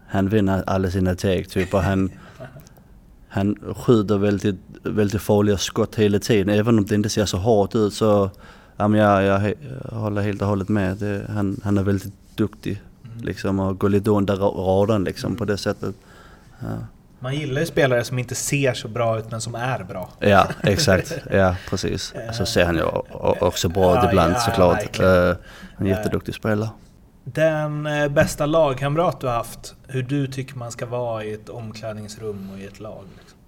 han 0.07 0.29
vinner 0.29 0.63
alla 0.67 0.91
sina 0.91 1.15
tag 1.15 1.49
typ 1.49 1.73
och 1.73 1.83
han, 1.83 2.11
han 3.29 3.55
skjuter 3.77 4.17
väldigt, 4.17 4.55
väldigt 4.83 5.21
farliga 5.21 5.57
skott 5.57 5.95
hela 5.95 6.19
tiden. 6.19 6.49
Även 6.59 6.77
om 6.79 6.85
det 6.85 6.95
inte 6.95 7.09
ser 7.09 7.25
så 7.25 7.37
hårt 7.37 7.75
ut 7.75 7.93
så, 7.93 8.29
ja 8.77 8.87
men 8.87 8.99
jag, 8.99 9.23
jag, 9.23 9.53
håller 9.91 10.21
helt 10.21 10.41
och 10.41 10.47
hållet 10.47 10.69
med. 10.69 10.97
Det, 10.97 11.25
han, 11.29 11.61
han 11.63 11.77
är 11.77 11.83
väldigt 11.83 12.13
duktig 12.35 12.81
liksom 13.21 13.59
och 13.59 13.79
går 13.79 13.89
lite 13.89 14.09
under 14.09 14.35
ra- 14.35 14.65
radarn 14.65 15.03
liksom 15.03 15.35
på 15.35 15.45
det 15.45 15.57
sättet. 15.57 15.95
Ja. 16.59 16.67
Man 17.19 17.35
gillar 17.35 17.59
ju 17.61 17.65
spelare 17.67 18.03
som 18.03 18.19
inte 18.19 18.35
ser 18.35 18.73
så 18.73 18.87
bra 18.87 19.19
ut 19.19 19.31
men 19.31 19.41
som 19.41 19.55
är 19.55 19.83
bra. 19.83 20.09
Ja, 20.19 20.47
exakt. 20.61 21.17
Ja, 21.31 21.55
precis. 21.69 22.13
Så 22.33 22.45
ser 22.45 22.65
han 22.65 22.75
ju 22.75 22.83
o- 22.83 23.35
också 23.39 23.69
bra 23.69 23.91
ut 23.97 24.03
Ja, 24.03 24.09
ibland 24.09 24.33
ja, 24.33 24.39
såklart. 24.39 24.77
verkligen. 24.81 25.29
Eh, 25.29 25.35
En 25.77 25.85
jätteduktig 25.85 26.35
spelare. 26.35 26.69
Den 27.33 27.85
eh, 27.85 28.07
bästa 28.07 28.45
lagkamrat 28.45 29.19
du 29.19 29.27
har 29.27 29.33
haft, 29.33 29.75
hur 29.87 30.03
du 30.03 30.27
tycker 30.27 30.55
man 30.55 30.71
ska 30.71 30.85
vara 30.85 31.23
i 31.23 31.33
ett 31.33 31.49
omklädningsrum 31.49 32.49
och 32.53 32.59
i 32.59 32.65
ett 32.65 32.79
lag? 32.79 33.03
Liksom. 33.17 33.39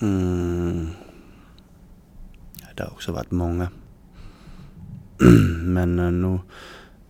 Mm. 0.00 0.88
Det 2.74 2.82
har 2.82 2.90
också 2.90 3.12
varit 3.12 3.30
många. 3.30 3.68
Men 5.62 5.98
eh, 5.98 6.10
nu 6.12 6.38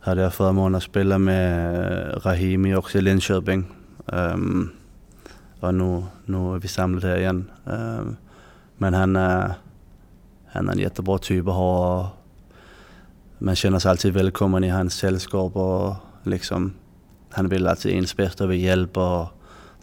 hade 0.00 0.22
jag 0.22 0.34
förmånen 0.34 0.74
att 0.74 0.82
spela 0.82 1.18
med 1.18 1.74
eh, 1.74 2.16
Rahimi 2.16 2.74
också 2.74 2.98
i 2.98 3.00
Linköping. 3.00 3.64
Ehm, 4.06 4.70
och 5.60 5.74
nu, 5.74 6.04
nu 6.24 6.54
är 6.54 6.58
vi 6.58 6.68
samlade 6.68 7.08
här 7.08 7.16
igen. 7.16 7.50
Ehm, 7.66 8.16
men 8.78 8.94
han 8.94 9.16
är, 9.16 9.52
han 10.46 10.68
är 10.68 10.72
en 10.72 10.78
jättebra 10.78 11.18
typ 11.18 11.48
att 11.48 11.54
ha. 11.54 12.10
Man 13.42 13.56
känner 13.56 13.78
sig 13.78 13.90
alltid 13.90 14.14
välkommen 14.14 14.64
i 14.64 14.68
hans 14.68 14.94
sällskap 14.94 15.56
och 15.56 15.94
liksom 16.22 16.74
han 17.30 17.48
vill 17.48 17.66
alltid 17.66 17.92
ens 17.92 18.16
bästa 18.16 18.44
och 18.44 18.50
vill 18.50 18.60
hjälpa. 18.60 19.20
Och 19.20 19.28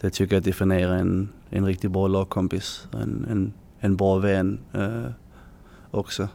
det 0.00 0.10
tycker 0.10 0.36
jag 0.36 0.42
definierar 0.42 0.96
en, 0.96 1.28
en 1.50 1.66
riktigt 1.66 1.90
bra 1.90 2.06
lagkompis. 2.06 2.86
En, 2.92 3.26
en, 3.30 3.52
en 3.80 3.96
bra 3.96 4.18
vän 4.18 4.60
eh, 4.74 5.10
också. 5.90 6.28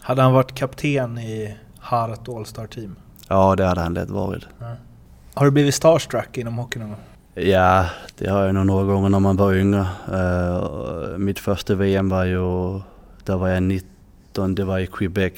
Hade 0.00 0.22
han 0.22 0.32
varit 0.32 0.54
kapten 0.54 1.18
i 1.18 1.56
Harat 1.78 2.28
All-Star 2.28 2.66
Team? 2.66 2.96
Ja, 3.28 3.56
det 3.56 3.66
hade 3.66 3.80
han 3.80 3.94
lätt 3.94 4.10
varit. 4.10 4.44
Har 5.34 5.44
du 5.44 5.50
blivit 5.50 5.74
starstruck 5.74 6.38
inom 6.38 6.58
hockey 6.58 6.78
någon 6.78 6.88
gång? 6.88 6.98
Ja, 7.34 7.86
det 8.18 8.30
har 8.30 8.44
jag 8.44 8.54
nog 8.54 8.66
några 8.66 8.84
gånger 8.84 9.08
när 9.08 9.20
man 9.20 9.36
var 9.36 9.54
yngre. 9.54 9.86
Eh, 10.12 11.18
mitt 11.18 11.38
första 11.38 11.74
VM 11.74 12.08
var 12.08 12.24
ju, 12.24 12.80
där 13.24 13.36
var 13.36 13.48
jag 13.48 13.62
19, 13.62 13.90
det 14.32 14.64
var 14.64 14.78
i 14.78 14.86
Quebec 14.86 15.32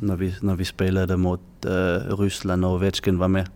när, 0.00 0.16
vi, 0.16 0.34
när 0.40 0.54
vi 0.54 0.64
spelade 0.64 1.16
mot 1.16 1.40
uh, 1.66 2.16
Ryssland 2.18 2.64
och 2.64 2.70
Ovechkin 2.72 3.18
var 3.18 3.28
med. 3.28 3.48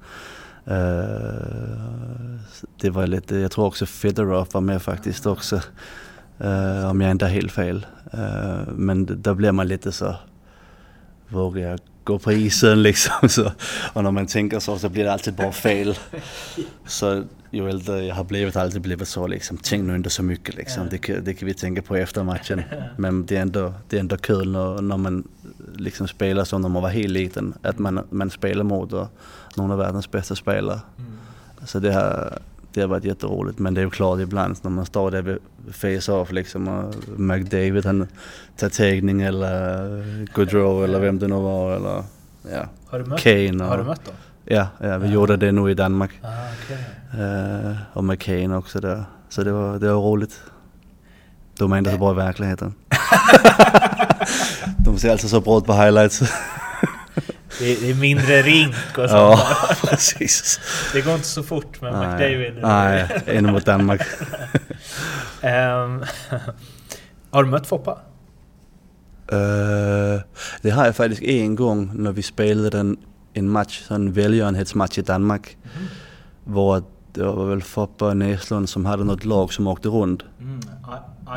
Eh, 0.66 2.38
det 2.80 2.90
var 2.90 3.06
lite, 3.06 3.36
jag 3.36 3.50
tror 3.50 3.64
också 3.66 3.86
Fedorov 3.86 4.48
var 4.52 4.60
med 4.60 4.82
faktiskt 4.82 5.26
också. 5.26 5.60
eh, 6.38 6.90
om 6.90 7.00
jag 7.00 7.10
inte 7.10 7.24
har 7.24 7.32
helt 7.32 7.52
fel. 7.52 7.86
Eh, 8.12 8.68
men 8.76 9.06
d- 9.06 9.14
där 9.16 9.34
blir 9.34 9.52
man 9.52 9.68
lite 9.68 9.92
så, 9.92 10.14
vågar 11.28 11.68
jag 11.70 11.78
gå 12.04 12.18
på 12.18 12.32
isen 12.32 12.82
liksom? 12.88 13.28
Så, 13.28 13.52
och 13.92 14.04
när 14.04 14.10
man 14.10 14.26
tänker 14.26 14.58
så 14.60 14.78
så 14.78 14.88
blir 14.88 15.04
det 15.04 15.12
alltid 15.12 15.34
bara 15.34 15.52
fel. 15.52 15.98
Så 16.86 17.24
ju 17.56 17.68
äldre 17.68 18.04
jag 18.04 18.14
har 18.14 18.24
blivit 18.24 18.56
alltid 18.56 18.80
blivit 18.82 19.08
så 19.08 19.26
liksom, 19.26 19.58
tänk 19.62 19.84
nu 19.84 19.94
inte 19.96 20.10
så 20.10 20.22
mycket 20.22 20.54
liksom. 20.54 20.88
Det, 20.90 20.98
kan- 20.98 21.24
det 21.24 21.34
kan 21.34 21.46
vi 21.46 21.54
tänka 21.54 21.82
på 21.82 21.96
efter 21.96 22.22
matchen. 22.22 22.62
Men 22.96 23.26
det 23.26 23.36
är 23.36 23.40
ändå, 23.42 23.72
det 23.88 23.96
är 23.96 24.00
ändå 24.00 24.16
kul 24.16 24.52
när, 24.52 24.82
när 24.82 24.96
man 24.96 25.28
liksom 25.76 26.08
spelar 26.08 26.44
som 26.44 26.62
när 26.62 26.68
man 26.68 26.82
var 26.82 26.90
helt 26.90 27.10
liten. 27.12 27.54
Att 27.62 27.78
man, 27.78 28.00
man 28.10 28.30
spelar 28.30 28.64
mot 28.64 28.90
någon 29.56 29.70
av 29.70 29.78
världens 29.78 30.10
bästa 30.10 30.34
spelare. 30.34 30.80
Så 31.66 31.78
det 31.78 31.92
har, 31.92 32.38
det 32.72 32.80
har 32.80 32.88
varit 32.88 33.04
jätteroligt. 33.04 33.58
Men 33.58 33.74
det 33.74 33.80
är 33.80 33.84
ju 33.84 33.90
klart 33.90 34.20
ibland 34.20 34.56
när 34.62 34.70
man 34.70 34.86
står 34.86 35.10
där 35.10 35.22
vid 35.22 35.38
face-off 35.70 36.32
liksom 36.32 36.68
och 36.68 36.94
McDavid 37.20 37.86
han 37.86 38.06
tar 38.56 38.68
tagning 38.68 39.22
eller 39.22 40.26
Gaudreau 40.34 40.84
eller 40.84 41.00
vem 41.00 41.18
det 41.18 41.28
nu 41.28 41.34
var 41.34 41.76
eller 41.76 42.04
ja, 42.52 42.68
Har 42.86 42.98
du 42.98 43.04
mött, 43.04 43.20
Kane. 43.20 43.64
Och, 43.64 43.70
har 43.70 43.78
du 43.78 43.84
mött 43.84 44.04
dem? 44.04 44.14
Ja, 44.44 44.66
ja 44.80 44.98
vi 44.98 45.08
gjorde 45.08 45.36
det 45.36 45.52
nu 45.52 45.70
i 45.70 45.74
Danmark. 45.74 46.10
Ah, 46.22 46.28
okej. 46.64 46.84
Eh, 47.24 47.72
och 47.92 48.04
med 48.04 48.20
Kane 48.20 48.56
också 48.56 48.80
där. 48.80 49.04
Så 49.28 49.42
det 49.42 49.52
var, 49.52 49.78
det 49.78 49.92
var 49.92 50.00
roligt. 50.00 50.40
De 51.58 51.72
är 51.72 51.78
inte 51.78 51.90
så 51.90 51.98
bra 51.98 52.12
i 52.12 52.14
verkligheten. 52.14 52.74
De 54.84 54.98
ser 54.98 55.10
alltså 55.10 55.28
så 55.28 55.40
bra 55.40 55.58
ut 55.58 55.64
på 55.64 55.72
highlights. 55.72 56.20
Det, 57.58 57.72
är, 57.72 57.80
det 57.80 57.90
är 57.90 57.94
mindre 57.94 58.42
rink 58.42 58.74
och 58.90 58.94
sånt. 58.94 59.10
ja, 59.10 59.40
precis. 59.82 60.60
Det 60.92 61.00
går 61.00 61.14
inte 61.14 61.26
så 61.26 61.42
fort 61.42 61.80
med 61.80 61.92
Nej, 61.92 62.08
McDavid. 62.08 62.62
Nej, 62.62 63.08
en 63.26 63.52
mot 63.52 63.66
Danmark. 63.66 64.00
Ehm, 65.40 66.04
har 67.30 67.44
du 67.44 67.50
mött 67.50 67.66
Foppa? 67.66 67.98
Eh, 69.32 70.20
det 70.62 70.70
har 70.70 70.84
jag 70.84 70.96
faktiskt 70.96 71.22
en 71.22 71.54
gång 71.54 71.90
när 71.94 72.12
vi 72.12 72.22
spelade 72.22 72.78
en, 72.78 72.96
en 73.34 73.50
match, 73.50 73.82
en 73.88 74.12
välgörenhetsmatch 74.12 74.98
i 74.98 75.02
Danmark. 75.02 75.56
Var 76.44 76.82
det 77.12 77.24
var 77.24 77.46
väl 77.46 77.62
Foppa 77.62 78.08
och 78.08 78.16
Näslund 78.16 78.68
som 78.68 78.84
hade 78.84 79.04
något 79.04 79.24
lag 79.24 79.52
som 79.52 79.66
åkte 79.66 79.88
runt. 79.88 80.22
Mm. 80.40 80.60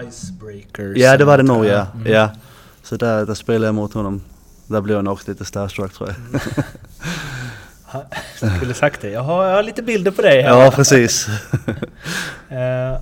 Icebreakers. 0.08 0.98
Ja 0.98 1.18
det 1.18 1.26
var 1.26 1.38
det 1.38 1.44
nog 1.44 1.66
ja. 1.66 1.88
Mm. 1.96 2.12
ja. 2.12 2.30
Så 2.84 2.96
där, 2.96 3.26
där 3.26 3.34
spelade 3.34 3.66
jag 3.66 3.76
mot 3.76 3.94
honom. 3.94 4.22
Där 4.68 4.82
blev 4.82 4.98
han 4.98 5.08
också 5.08 5.32
lite 5.32 5.46
starstruck 5.46 5.94
tror 5.94 6.10
jag. 6.10 6.42
Jag 8.42 8.58
skulle 8.58 8.74
sagt 8.74 9.02
det. 9.02 9.10
Jag 9.10 9.22
har, 9.22 9.46
jag 9.46 9.56
har 9.56 9.64
lite 9.64 9.84
bilder 9.84 10.12
på 10.12 10.22
dig 10.22 10.42
här. 10.42 10.50
ja 10.50 10.72
precis. 10.72 11.28
Eh, 12.50 13.00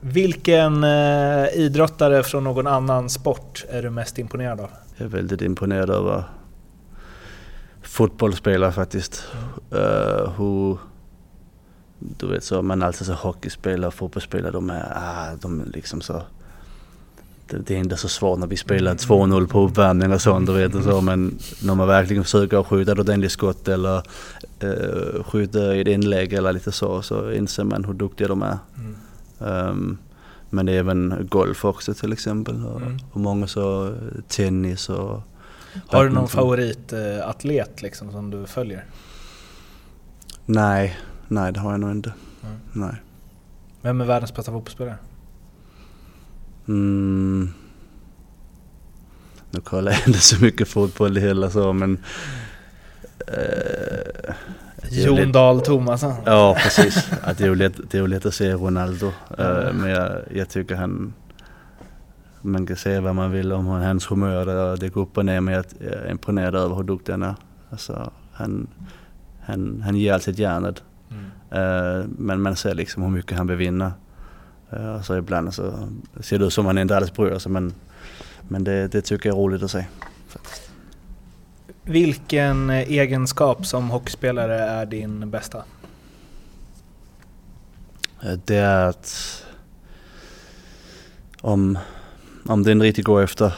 vilken 0.00 0.84
eh, 0.84 1.46
idrottare 1.54 2.22
från 2.22 2.44
någon 2.44 2.66
annan 2.66 3.10
sport 3.10 3.64
är 3.70 3.82
du 3.82 3.90
mest 3.90 4.18
imponerad 4.18 4.60
av? 4.60 4.70
Jag 4.96 5.04
är 5.04 5.08
väldigt 5.08 5.42
imponerad 5.42 5.90
över 5.90 6.24
fotbollsspelare 7.96 8.72
faktiskt. 8.72 9.24
Uh, 9.72 10.30
hur, 10.38 10.78
du 11.98 12.26
vet 12.26 12.44
så, 12.44 12.62
man 12.62 12.82
alltid 12.82 13.06
så 13.06 13.12
hockeyspelare 13.12 13.86
och 13.86 13.94
fotbollsspelare, 13.94 14.52
de 14.52 14.70
är, 14.70 14.92
ah, 14.96 15.36
de 15.40 15.60
är 15.60 15.64
liksom 15.64 16.00
så 16.00 16.22
det, 17.50 17.58
det 17.58 17.74
är 17.74 17.78
inte 17.78 17.96
så 17.96 18.08
svårt 18.08 18.38
när 18.38 18.46
vi 18.46 18.56
spelar 18.56 18.94
2-0 18.94 19.46
på 19.46 19.60
uppvärmning 19.60 20.12
och 20.12 20.20
sånt, 20.20 20.46
du 20.46 20.52
vet 20.52 20.74
och 20.74 20.82
så, 20.82 21.00
men 21.00 21.38
när 21.62 21.74
man 21.74 21.88
verkligen 21.88 22.24
försöker 22.24 22.62
skjuta 22.62 22.92
ett 22.92 22.98
ordentligt 22.98 23.32
skott 23.32 23.68
eller 23.68 24.02
uh, 24.64 25.22
skjuta 25.22 25.76
i 25.76 25.80
ett 25.80 25.88
inlägg 25.88 26.32
eller 26.32 26.52
lite 26.52 26.72
så, 26.72 27.02
så 27.02 27.32
inser 27.32 27.64
man 27.64 27.84
hur 27.84 27.94
duktiga 27.94 28.28
de 28.28 28.42
är. 28.42 28.58
Um, 29.38 29.98
men 30.50 30.68
även 30.68 31.28
golf 31.30 31.64
också 31.64 31.94
till 31.94 32.12
exempel 32.12 32.64
och, 32.64 32.80
Mm. 32.80 32.98
och 33.12 33.20
många 33.20 33.46
så 33.46 33.86
eh, 33.86 33.92
tennis 34.28 34.88
och 34.88 35.20
Har 35.86 36.04
du 36.04 36.10
någon 36.10 36.28
favoritatlet 36.28 37.82
liksom 37.82 38.12
som 38.12 38.30
du 38.30 38.46
följer? 38.46 38.84
Nej, 40.46 40.96
nej 41.28 41.52
det 41.52 41.60
har 41.60 41.70
jag 41.70 41.80
nog 41.80 41.90
inte. 41.90 42.12
Mm. 42.42 42.56
Nej. 42.72 43.02
Vem 43.82 44.00
är 44.00 44.04
världens 44.04 44.34
bästa 44.34 44.52
fotbollsspelare? 44.52 44.96
Mm. 46.68 47.52
Nu 49.50 49.60
kollar 49.60 49.92
jag 49.92 50.00
inte 50.06 50.20
så 50.20 50.44
mycket 50.44 50.68
fotboll 50.68 51.16
heller 51.18 51.48
så 51.48 51.72
men... 51.72 51.98
eh, 53.26 54.34
Jon 54.90 55.16
lätt- 55.16 55.32
Dahl 55.32 55.60
Tomasson. 55.60 56.14
Ja 56.26 56.56
precis. 56.62 57.08
Att 57.22 57.38
det, 57.38 57.44
är 57.46 57.54
lätt, 57.54 57.90
det 57.90 57.98
är 57.98 58.02
ju 58.02 58.08
lätt 58.08 58.26
att 58.26 58.34
säga 58.34 58.54
Ronaldo. 58.54 59.06
Eh, 59.38 59.72
men 59.72 59.90
jag, 59.90 60.12
jag 60.34 60.48
tycker 60.48 60.74
han... 60.74 61.14
Man 62.46 62.66
kan 62.66 62.76
säga 62.76 63.00
vad 63.00 63.14
man 63.14 63.30
vill 63.30 63.52
om 63.52 63.66
hans 63.66 64.10
humör, 64.10 64.46
det, 64.46 64.76
det 64.76 64.88
går 64.88 65.02
upp 65.02 65.18
och 65.18 65.24
ner 65.24 65.40
men 65.40 65.54
jag 65.54 65.64
är 65.80 66.10
imponerad 66.10 66.54
över 66.54 66.74
hur 66.74 66.82
duktig 66.82 67.12
han 67.12 67.22
är. 67.22 67.34
Alltså, 67.70 68.12
han, 68.32 68.66
han, 69.40 69.82
han 69.84 69.96
ger 69.96 70.12
alltid 70.12 70.38
järnet. 70.38 70.82
Eh, 71.50 72.04
men 72.18 72.42
man 72.42 72.56
ser 72.56 72.74
liksom 72.74 73.02
hur 73.02 73.10
mycket 73.10 73.38
han 73.38 73.46
vill 73.46 73.56
vinna. 73.56 73.92
Eh, 74.70 75.02
så 75.02 75.16
ibland 75.16 75.54
så 75.54 75.88
ser 76.20 76.38
det 76.38 76.44
ut 76.44 76.52
som 76.52 76.66
han 76.66 76.78
inte 76.78 76.96
alls 76.96 77.12
bryr 77.12 77.38
sig 77.38 77.52
men, 77.52 77.74
men 78.48 78.64
det, 78.64 78.88
det 78.88 79.00
tycker 79.02 79.28
jag 79.28 79.36
är 79.36 79.40
roligt 79.42 79.62
att 79.62 79.70
se. 79.70 79.84
Vilken 81.82 82.70
eh, 82.70 82.76
egenskap 82.76 83.66
som 83.66 83.90
hockeyspelare 83.90 84.58
är 84.58 84.86
din 84.86 85.30
bästa? 85.30 85.64
Eh, 88.22 88.38
Det 88.44 88.56
är 88.56 88.86
att 88.88 89.42
om, 91.40 91.78
om 92.48 92.62
det 92.62 92.72
inte 92.72 92.84
riktigt 92.84 93.04
går 93.04 93.22
efter, 93.22 93.52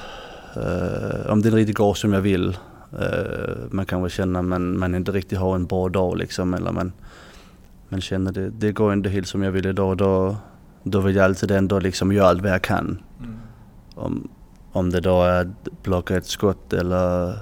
eh, 0.56 1.30
om 1.30 1.42
det 1.42 1.48
inte 1.48 1.58
riktigt 1.58 1.76
går 1.76 1.94
som 1.94 2.12
jag 2.12 2.20
vill, 2.20 2.58
eh, 3.00 3.56
man 3.70 3.86
kan 3.86 4.02
väl 4.02 4.10
känna 4.10 4.42
man, 4.42 4.78
man 4.78 4.94
inte 4.94 5.12
riktigt 5.12 5.38
har 5.38 5.54
en 5.54 5.66
bra 5.66 5.88
dag 5.88 6.18
liksom 6.18 6.54
eller 6.54 6.72
man, 6.72 6.92
man 7.88 8.00
känner 8.00 8.32
det, 8.32 8.50
det 8.50 8.72
går 8.72 8.92
inte 8.92 9.08
helt 9.08 9.28
som 9.28 9.42
jag 9.42 9.50
vill 9.50 9.66
idag, 9.66 9.96
då, 9.96 10.36
då 10.82 11.00
vill 11.00 11.16
jag 11.16 11.24
alltid 11.24 11.50
ändå 11.50 11.78
liksom 11.78 12.12
göra 12.12 12.28
allt 12.28 12.42
vad 12.42 12.50
jag 12.50 12.62
kan. 12.62 13.02
Om, 13.94 14.28
om 14.72 14.90
det 14.90 15.00
då 15.00 15.22
är 15.22 15.40
att 15.40 15.82
blocka 15.82 16.16
ett 16.16 16.26
skott 16.26 16.72
eller 16.72 17.38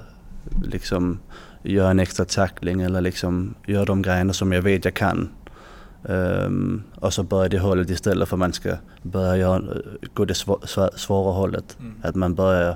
liksom 0.63 1.19
göra 1.63 1.91
en 1.91 1.99
extra 1.99 2.25
tackling 2.25 2.81
eller 2.81 3.01
liksom 3.01 3.55
göra 3.67 3.85
de 3.85 4.01
grejerna 4.01 4.33
som 4.33 4.51
jag 4.51 4.61
vet 4.61 4.85
jag 4.85 4.93
kan. 4.93 5.29
Ehm, 6.07 6.83
och 6.95 7.13
så 7.13 7.23
börja 7.23 7.49
det 7.49 7.59
hållet 7.59 7.89
istället 7.89 8.29
för 8.29 8.35
att 8.35 8.39
man 8.39 8.53
ska 8.53 8.77
börja 9.01 9.37
göra, 9.37 9.61
gå 10.13 10.25
det 10.25 10.33
svå- 10.33 10.65
svå- 10.65 10.97
svåra 10.97 11.31
hållet. 11.33 11.77
Att 12.01 12.15
man 12.15 12.35
börjar, 12.35 12.75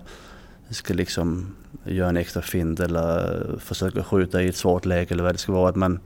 ska 0.69 0.93
liksom 0.93 1.55
göra 1.85 2.09
en 2.09 2.17
extra 2.17 2.41
fint 2.41 2.79
eller 2.79 3.43
försöka 3.59 4.03
skjuta 4.03 4.41
i 4.41 4.47
ett 4.47 4.55
svårt 4.55 4.85
läge 4.85 5.13
eller 5.13 5.23
vad 5.23 5.33
det 5.33 5.37
ska 5.37 5.51
vara. 5.51 5.69
Att 5.69 5.75
man, 5.75 5.99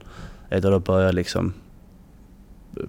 att 0.50 0.62
då 0.62 0.78
börjar 0.78 1.12
liksom 1.12 1.52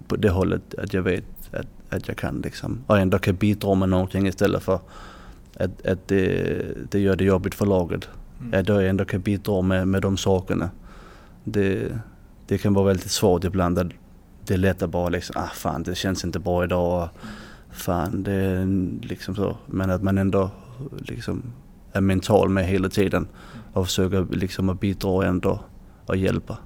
på 0.08 0.16
det 0.16 0.30
hållet 0.30 0.74
att 0.78 0.94
jag 0.94 1.02
vet 1.02 1.24
att, 1.52 1.66
att 1.94 2.08
jag 2.08 2.16
kan 2.16 2.40
liksom. 2.40 2.80
Och 2.86 2.98
ändå 2.98 3.18
kan 3.18 3.36
bidra 3.36 3.74
med 3.74 3.88
någonting 3.88 4.26
istället 4.26 4.62
för 4.62 4.80
att, 5.56 5.86
att 5.86 6.08
det, 6.08 6.62
det 6.90 7.00
gör 7.00 7.16
det 7.16 7.24
jobbigt 7.24 7.54
för 7.54 7.66
laget. 7.66 8.08
Att 8.52 8.66
då 8.66 8.72
jag 8.72 8.88
ändå 8.88 9.04
kan 9.04 9.20
bidra 9.20 9.62
med, 9.62 9.88
med 9.88 10.02
de 10.02 10.16
sakerna. 10.16 10.70
Det, 11.44 11.92
det 12.46 12.58
kan 12.58 12.74
vara 12.74 12.86
väldigt 12.86 13.10
svårt 13.10 13.44
ibland. 13.44 13.92
Det 14.48 14.54
är 14.54 14.58
lätt 14.58 14.82
att 14.82 14.90
bara 14.90 15.08
liksom, 15.08 15.36
ah 15.38 15.48
fan 15.54 15.82
det 15.82 15.94
känns 15.94 16.24
inte 16.24 16.38
bra 16.38 16.64
idag. 16.64 17.02
och 17.02 17.08
Fan 17.76 18.22
det 18.22 18.32
är 18.32 18.66
liksom 19.06 19.34
så. 19.34 19.56
Men 19.66 19.90
att 19.90 20.02
man 20.02 20.18
ändå 20.18 20.50
liksom 20.98 21.42
är 21.92 22.00
mental 22.00 22.48
med 22.48 22.64
hela 22.66 22.88
tiden. 22.88 23.28
Och 23.72 23.86
försöker 23.86 24.26
liksom 24.30 24.68
att 24.68 24.80
bidra 24.80 25.26
ändå 25.26 25.60
och 26.06 26.16
hjälpa. 26.16 26.58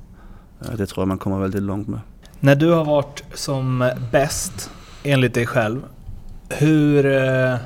Det 0.76 0.86
tror 0.86 1.02
jag 1.02 1.08
man 1.08 1.18
kommer 1.18 1.38
väldigt 1.38 1.62
långt 1.62 1.88
med. 1.88 2.00
När 2.40 2.56
du 2.56 2.70
har 2.70 2.84
varit 2.84 3.24
som 3.34 3.90
bäst, 4.12 4.70
enligt 5.02 5.34
dig 5.34 5.46
själv, 5.46 5.82
hur... 6.48 7.06
Eh, 7.06 7.56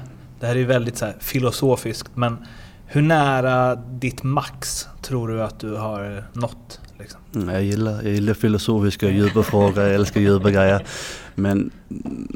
det 0.41 0.47
här 0.47 0.55
är 0.55 0.59
ju 0.59 0.65
väldigt 0.65 0.97
så 0.97 1.05
här 1.05 1.17
filosofiskt, 1.21 2.11
men 2.15 2.47
hur 2.87 3.03
nära 3.03 3.75
ditt 3.77 4.23
max 4.23 4.89
tror 5.03 5.29
du 5.29 5.43
att 5.43 5.61
du 5.61 5.75
har 5.75 6.25
nått? 6.33 6.81
Liksom? 6.99 7.21
Mm, 7.35 7.49
Jag 7.49 7.63
gillar, 7.65 8.03
jag 8.03 8.13
gillar 8.13 8.35
filosofiska 8.35 9.07
och 9.07 9.13
djupa 9.13 9.43
frågor, 9.43 9.85
jag 9.85 9.95
älskar 9.95 10.21
djupa 10.21 10.51
grejer. 10.51 10.87
Men 11.35 11.71
mm, 11.91 12.29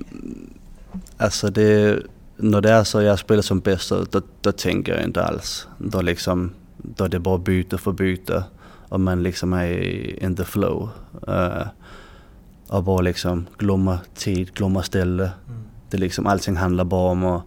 alltså 1.16 1.50
det, 1.50 2.02
när 2.36 2.60
det 2.60 2.70
är 2.70 2.84
så 2.84 3.02
jag 3.02 3.18
spelar 3.18 3.42
som 3.42 3.60
bäst 3.60 3.86
så 3.86 4.04
då, 4.10 4.22
då 4.40 4.52
tänker 4.52 4.94
jag 4.94 5.04
inte 5.04 5.24
alls. 5.24 5.68
Då 5.78 6.02
liksom, 6.02 6.50
då 6.76 7.04
är 7.04 7.08
det 7.08 7.18
bara 7.18 7.38
byte 7.38 7.78
för 7.78 7.92
byte 7.92 8.44
och 8.88 9.00
man 9.00 9.22
liksom 9.22 9.52
är 9.52 10.24
in 10.24 10.36
the 10.36 10.44
flow. 10.44 10.88
Uh, 11.28 11.66
och 12.68 12.84
bara 12.84 13.00
liksom 13.00 13.46
glömma 13.58 13.98
tid, 14.14 14.54
glömma 14.54 14.82
ställe. 14.82 15.30
Det 15.90 15.98
liksom, 15.98 16.26
allting 16.26 16.56
handlar 16.56 16.84
bara 16.84 17.10
om 17.10 17.24
att 17.24 17.42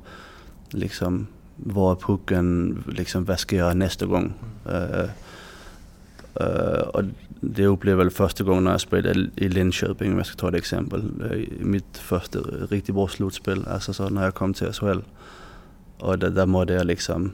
liksom, 0.70 1.28
var 1.56 1.92
är 1.92 1.96
pucken, 1.96 2.84
liksom 2.88 3.26
vad 3.26 3.40
ska 3.40 3.56
jag 3.56 3.66
göra 3.66 3.74
nästa 3.74 4.06
gång? 4.06 4.34
Eh, 4.66 5.10
eh, 6.36 6.80
och 6.82 7.04
det 7.42 7.66
upplevde 7.66 7.92
jag 7.92 7.98
väl 8.06 8.10
första 8.10 8.44
gången 8.44 8.64
när 8.64 8.72
jag 8.72 8.82
spelade 8.82 9.28
i 9.36 9.50
Linköping 9.50 10.12
om 10.12 10.18
jag 10.18 10.26
ska 10.28 10.36
ta 10.36 10.50
ett 10.50 10.56
exempel. 10.56 11.04
Eh, 11.32 11.38
I 11.38 11.50
mitt 11.60 11.98
första 11.98 12.40
riktigt 12.70 12.96
bra 12.96 13.08
slutspel, 13.08 13.66
alltså 13.68 13.94
så 13.94 14.10
när 14.10 14.24
jag 14.24 14.34
kom 14.34 14.54
till 14.54 14.74
SHL. 14.74 15.00
Och 15.98 16.20
där, 16.20 16.30
där 16.30 16.46
mådde 16.46 16.74
jag 16.74 16.86
liksom 16.86 17.32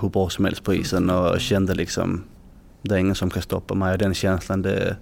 hur 0.00 0.08
bra 0.08 0.28
som 0.30 0.44
helst 0.44 0.62
på 0.64 0.74
isen 0.74 1.10
och 1.10 1.40
kände 1.40 1.74
liksom 1.74 2.24
det 2.82 2.94
är 2.94 2.98
ingen 2.98 3.14
som 3.14 3.30
kan 3.30 3.42
stoppa 3.42 3.74
mig. 3.74 3.92
Och 3.92 3.98
den 3.98 4.14
känslan 4.14 4.62
det, 4.62 4.96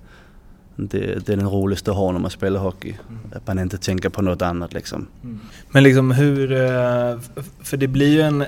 det, 0.77 1.27
det 1.27 1.33
är 1.33 1.37
den 1.37 1.51
roligaste 1.51 1.91
att 1.91 1.97
ha 1.97 2.13
när 2.13 2.19
man 2.21 2.31
spelar 2.31 2.61
hockey. 2.61 2.95
Att 3.33 3.47
man 3.47 3.59
inte 3.59 3.79
tänker 3.79 4.09
på 4.09 4.23
något 4.23 4.43
annat 4.43 4.73
liksom. 4.73 5.07
Men 5.71 5.83
liksom 5.83 6.11
hur... 6.11 6.53
eh, 6.53 7.19
För 7.63 7.77
det 7.77 7.89
blir 7.89 8.09
ju 8.09 8.21
en... 8.21 8.45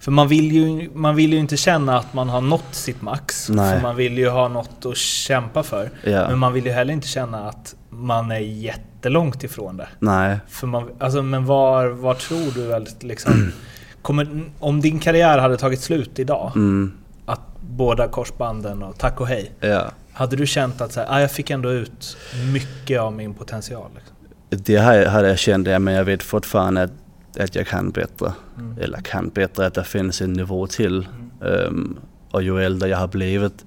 För 0.00 0.10
man 0.10 0.28
vill 0.28 0.52
ju, 0.52 0.90
man 0.94 1.16
vill 1.16 1.32
ju 1.32 1.38
inte 1.38 1.56
känna 1.56 1.98
att 1.98 2.14
man 2.14 2.28
har 2.28 2.40
nått 2.40 2.74
sitt 2.74 3.02
max. 3.02 3.48
Nej. 3.48 3.74
För 3.74 3.82
man 3.82 3.96
vill 3.96 4.18
ju 4.18 4.28
ha 4.28 4.48
något 4.48 4.86
att 4.86 4.96
kämpa 4.96 5.62
för. 5.62 5.90
Ja. 6.04 6.28
Men 6.28 6.38
man 6.38 6.52
vill 6.52 6.66
ju 6.66 6.72
heller 6.72 6.92
inte 6.92 7.08
känna 7.08 7.48
att 7.48 7.74
man 7.90 8.30
är 8.32 8.38
jättelångt 8.38 9.44
ifrån 9.44 9.76
det. 9.76 9.88
Nej, 9.98 10.38
För 10.48 10.66
man, 10.66 10.90
alltså, 10.98 11.22
men 11.22 11.46
var, 11.46 11.86
var 11.86 12.14
tror 12.14 12.50
du 12.54 12.74
att 12.74 13.02
liksom... 13.02 13.52
Kommer, 14.02 14.42
om 14.58 14.80
din 14.80 14.98
karriär 14.98 15.38
hade 15.38 15.56
tagit 15.56 15.80
slut 15.80 16.18
idag, 16.18 16.52
mm, 16.54 16.92
att 17.26 17.40
båda 17.60 18.08
korsbanden 18.08 18.82
och 18.82 18.98
tack 18.98 19.20
och 19.20 19.26
hej. 19.26 19.52
ja. 19.60 19.90
Hade 20.12 20.36
du 20.36 20.46
känt 20.46 20.80
att 20.80 20.92
så 20.92 21.00
här, 21.00 21.06
ah, 21.10 21.20
jag 21.20 21.32
fick 21.32 21.50
ändå 21.50 21.70
ut 21.70 22.16
mycket 22.52 23.00
av 23.00 23.12
min 23.12 23.34
potential? 23.34 23.90
Liksom? 23.94 24.16
Det 24.64 24.78
här 24.78 25.06
hade 25.06 25.28
jag 25.28 25.38
känt, 25.38 25.68
ja, 25.68 25.78
men 25.78 25.94
jag 25.94 26.04
vet 26.04 26.22
fortfarande 26.22 26.82
att, 26.82 26.92
att 27.38 27.54
jag 27.54 27.66
kan 27.66 27.90
bättre. 27.90 28.32
Eller 28.80 28.98
kan 28.98 29.28
bättre, 29.28 29.66
att 29.66 29.74
det 29.74 29.84
finns 29.84 30.20
en 30.20 30.32
nivå 30.32 30.66
till. 30.66 31.08
Ehm, 31.44 31.98
och 32.30 32.42
ju 32.42 32.62
äldre 32.62 32.88
jag 32.88 32.98
har 32.98 33.08
blivit, 33.08 33.64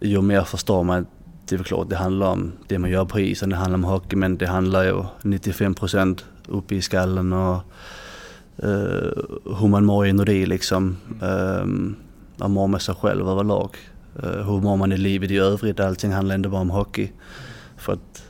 ju 0.00 0.22
mer 0.22 0.42
förstår 0.42 0.84
man 0.84 0.98
att 0.98 1.08
det 1.48 1.56
är 1.56 1.62
klart 1.62 1.90
det 1.90 1.96
handlar 1.96 2.26
om 2.26 2.52
det 2.66 2.78
man 2.78 2.90
gör 2.90 3.04
på 3.04 3.20
isen, 3.20 3.50
det 3.50 3.56
handlar 3.56 3.78
om 3.78 3.84
hockey, 3.84 4.16
men 4.16 4.36
det 4.36 4.46
handlar 4.46 4.84
ju 4.84 5.02
95% 5.22 6.24
uppe 6.48 6.74
i 6.74 6.82
skallen 6.82 7.32
och 7.32 7.62
eh, 8.56 9.12
hur 9.60 9.68
man 9.68 9.84
mår 9.84 10.06
inuti 10.06 10.46
liksom. 10.46 10.96
Um, 11.20 11.96
man 12.36 12.50
mår 12.50 12.68
med 12.68 12.82
sig 12.82 12.94
själv 12.94 13.28
överlag. 13.28 13.76
Uh, 14.22 14.30
hur 14.30 14.60
mår 14.60 14.76
man 14.76 14.92
i 14.92 14.96
livet 14.96 15.30
i 15.30 15.38
övrigt? 15.38 15.80
Allting 15.80 16.12
handlar 16.12 16.34
inte 16.34 16.48
bara 16.48 16.60
om 16.60 16.70
hockey. 16.70 17.10
För 17.76 17.92
att 17.92 18.22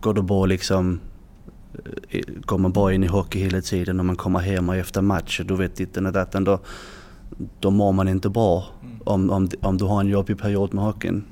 går 0.00 0.14
du 0.14 0.22
bara 0.22 0.46
liksom 0.46 1.00
går 2.44 2.58
man 2.58 2.72
bara 2.72 2.92
in 2.92 3.04
i 3.04 3.06
hockey 3.06 3.38
hela 3.38 3.60
tiden 3.60 4.00
och 4.00 4.06
man 4.06 4.16
kommer 4.16 4.38
hem 4.38 4.68
och 4.68 4.76
efter 4.76 5.02
match 5.02 5.40
och 5.40 5.46
du 5.46 5.56
vet 5.56 5.76
ditten 5.76 6.06
och 6.06 6.12
datten 6.12 6.44
då, 6.44 6.60
då 7.60 7.70
mår 7.70 7.92
man 7.92 8.08
inte 8.08 8.28
bra 8.28 8.66
om, 9.04 9.30
om, 9.30 9.48
om 9.60 9.78
du 9.78 9.84
har 9.84 10.00
en 10.00 10.08
jobbig 10.08 10.38
period 10.38 10.74
med 10.74 10.84
hockeyn. 10.84 11.24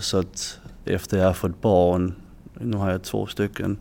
Så 0.00 0.18
att 0.18 0.58
efter 0.84 1.18
jag 1.18 1.26
har 1.26 1.32
fått 1.32 1.60
barn, 1.60 2.14
nu 2.60 2.76
har 2.76 2.90
jag 2.90 3.02
två 3.02 3.26
stycken, 3.26 3.78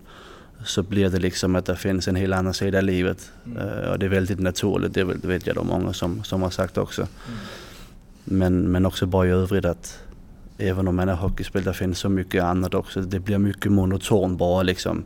så 0.65 0.83
blir 0.83 1.09
det 1.09 1.19
liksom 1.19 1.55
att 1.55 1.65
det 1.65 1.75
finns 1.75 2.07
en 2.07 2.15
helt 2.15 2.33
annan 2.33 2.53
sida 2.53 2.79
i 2.79 2.81
livet. 2.81 3.31
Eh, 3.45 3.91
och 3.91 3.99
det 3.99 4.05
är 4.05 4.09
väldigt 4.09 4.39
naturligt, 4.39 4.93
det, 4.93 5.01
är 5.01 5.05
det 5.05 5.27
vet 5.27 5.47
jag 5.47 5.55
de 5.55 5.67
många 5.67 5.93
som, 5.93 6.23
som 6.23 6.41
har 6.41 6.49
sagt 6.49 6.77
också. 6.77 7.07
Men, 8.23 8.71
men 8.71 8.85
också 8.85 9.05
bara 9.05 9.27
i 9.27 9.29
övrigt 9.29 9.65
att 9.65 10.03
även 10.57 10.87
om 10.87 10.95
man 10.95 11.09
är 11.09 11.15
hockeyspelare 11.15 11.73
finns 11.73 11.99
så 11.99 12.09
mycket 12.09 12.43
annat 12.43 12.73
också. 12.73 13.01
Det 13.01 13.19
blir 13.19 13.37
mycket 13.37 13.71
monoton 13.71 14.37
bara 14.37 14.63
liksom. 14.63 15.03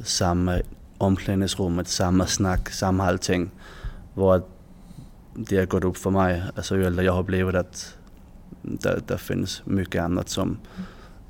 Samma 0.00 0.58
omklädningsrummet, 0.98 1.88
samma 1.88 2.26
snack, 2.26 2.70
samma 2.70 3.06
allting. 3.06 3.50
Var 4.14 4.42
det 5.34 5.56
har 5.56 5.66
gått 5.66 5.84
upp 5.84 5.96
för 5.96 6.10
mig, 6.10 6.42
alltså 6.56 6.76
ju 6.76 6.86
äldre 6.86 7.04
jag 7.04 7.12
har 7.12 7.22
blivit 7.22 7.54
att 7.54 7.96
det, 8.62 9.00
det 9.06 9.18
finns 9.18 9.62
mycket 9.64 10.02
annat 10.02 10.28
som, 10.28 10.58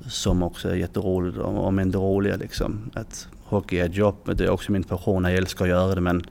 som 0.07 0.43
också 0.43 0.69
är 0.69 0.75
jätteroligt, 0.75 1.37
om, 1.37 1.57
om 1.57 1.79
inte 1.79 1.97
roliga 1.97 2.35
liksom. 2.35 2.91
Att 2.93 3.27
hockey 3.43 3.77
är 3.77 3.85
ett 3.85 3.95
jobb, 3.95 4.15
men 4.23 4.37
det 4.37 4.43
är 4.43 4.49
också 4.49 4.71
min 4.71 4.83
passion, 4.83 5.23
jag 5.23 5.33
älskar 5.33 5.65
att 5.65 5.69
göra 5.69 5.95
det 5.95 6.01
men 6.01 6.23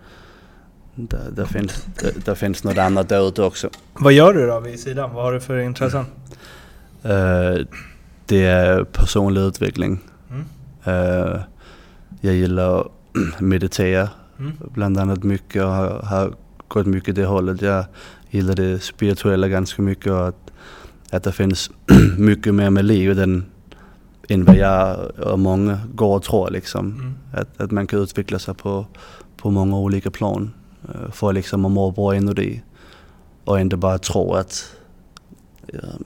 det, 0.95 1.31
det, 1.37 1.47
finns, 1.47 1.87
det, 2.01 2.25
det 2.25 2.35
finns 2.35 2.65
något 2.65 2.79
annat 2.79 3.09
där 3.09 3.29
ute 3.29 3.43
också. 3.43 3.71
Vad 3.93 4.13
gör 4.13 4.35
du 4.35 4.47
då 4.47 4.61
vid 4.61 4.81
sidan? 4.81 5.15
Vad 5.15 5.25
har 5.25 5.33
du 5.33 5.41
för 5.41 5.59
intressen? 5.59 6.05
Eh, 7.03 7.67
det 8.27 8.45
är 8.45 8.85
personlig 8.85 9.41
utveckling. 9.41 10.01
Mm. 10.31 10.45
Eh, 10.85 11.41
jag 12.25 12.35
gillar 12.35 12.81
att 12.81 12.87
meditera 13.41 14.09
Mm. 14.39 14.53
bland 14.75 14.99
annat 14.99 15.23
mycket 15.23 15.63
och 15.63 15.71
har, 15.71 16.03
har 16.03 16.35
gått 16.69 16.87
mycket 16.87 17.15
det 17.15 17.25
hållet. 17.25 17.63
Jag 17.63 17.85
gillar 18.31 18.55
det 18.55 18.83
spirituella 18.83 19.49
ganska 19.49 19.83
mycket 19.83 20.13
och 20.13 20.29
att, 20.29 20.53
att 21.11 21.23
det 21.23 21.33
finns 21.33 21.71
mycket 22.19 22.55
mer 22.55 22.71
med 22.71 22.85
livet 22.85 23.19
än, 23.19 23.45
än 24.29 24.45
vad 24.45 24.57
jag 24.57 25.11
och 25.21 25.39
många 25.39 25.81
går 25.95 26.17
och 26.17 26.23
tror 26.23 26.51
liksom. 26.51 26.87
Mm. 26.93 27.15
Att, 27.33 27.61
att 27.61 27.71
man 27.71 27.87
kan 27.87 28.03
utveckla 28.03 28.39
sig 28.39 28.55
på, 28.55 28.87
på 29.37 29.51
många 29.51 29.79
olika 29.79 30.11
plan 30.11 30.51
eh, 30.89 31.11
för 31.11 31.33
liksom 31.33 31.65
att 31.65 31.73
må 31.73 31.91
bra 31.91 32.17
inuti. 32.17 32.63
Och 33.45 33.61
inte 33.61 33.77
bara 33.77 33.99
tro 33.99 34.35
att 34.35 34.75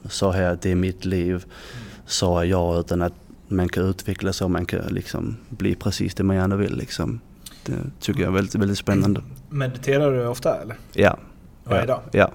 så 0.09 0.31
här, 0.31 0.59
det 0.63 0.71
är 0.71 0.75
mitt 0.75 1.05
liv, 1.05 1.45
så 2.07 2.39
är 2.39 2.45
jag, 2.45 2.81
utan 2.81 3.03
att 3.03 3.15
man 3.49 3.69
kan 3.69 3.85
utvecklas 3.89 4.41
och 4.43 4.51
man 4.51 4.67
kan 4.67 4.81
liksom 4.91 5.37
bli 5.49 5.75
precis 5.75 6.15
det 6.15 6.23
man 6.25 6.37
gärna 6.37 6.57
vill. 6.57 6.77
Liksom. 6.77 7.21
Det 7.67 7.73
tycker 8.01 8.21
jag 8.21 8.29
är 8.29 8.33
väldigt, 8.35 8.55
väldigt 8.55 8.79
spännande. 8.79 9.21
Mediterar 9.51 10.13
du 10.13 10.27
ofta 10.27 10.63
eller? 10.63 10.77
Ja. 10.93 11.19
Varje 11.65 11.87
dag? 11.87 12.01
Ja. 12.13 12.33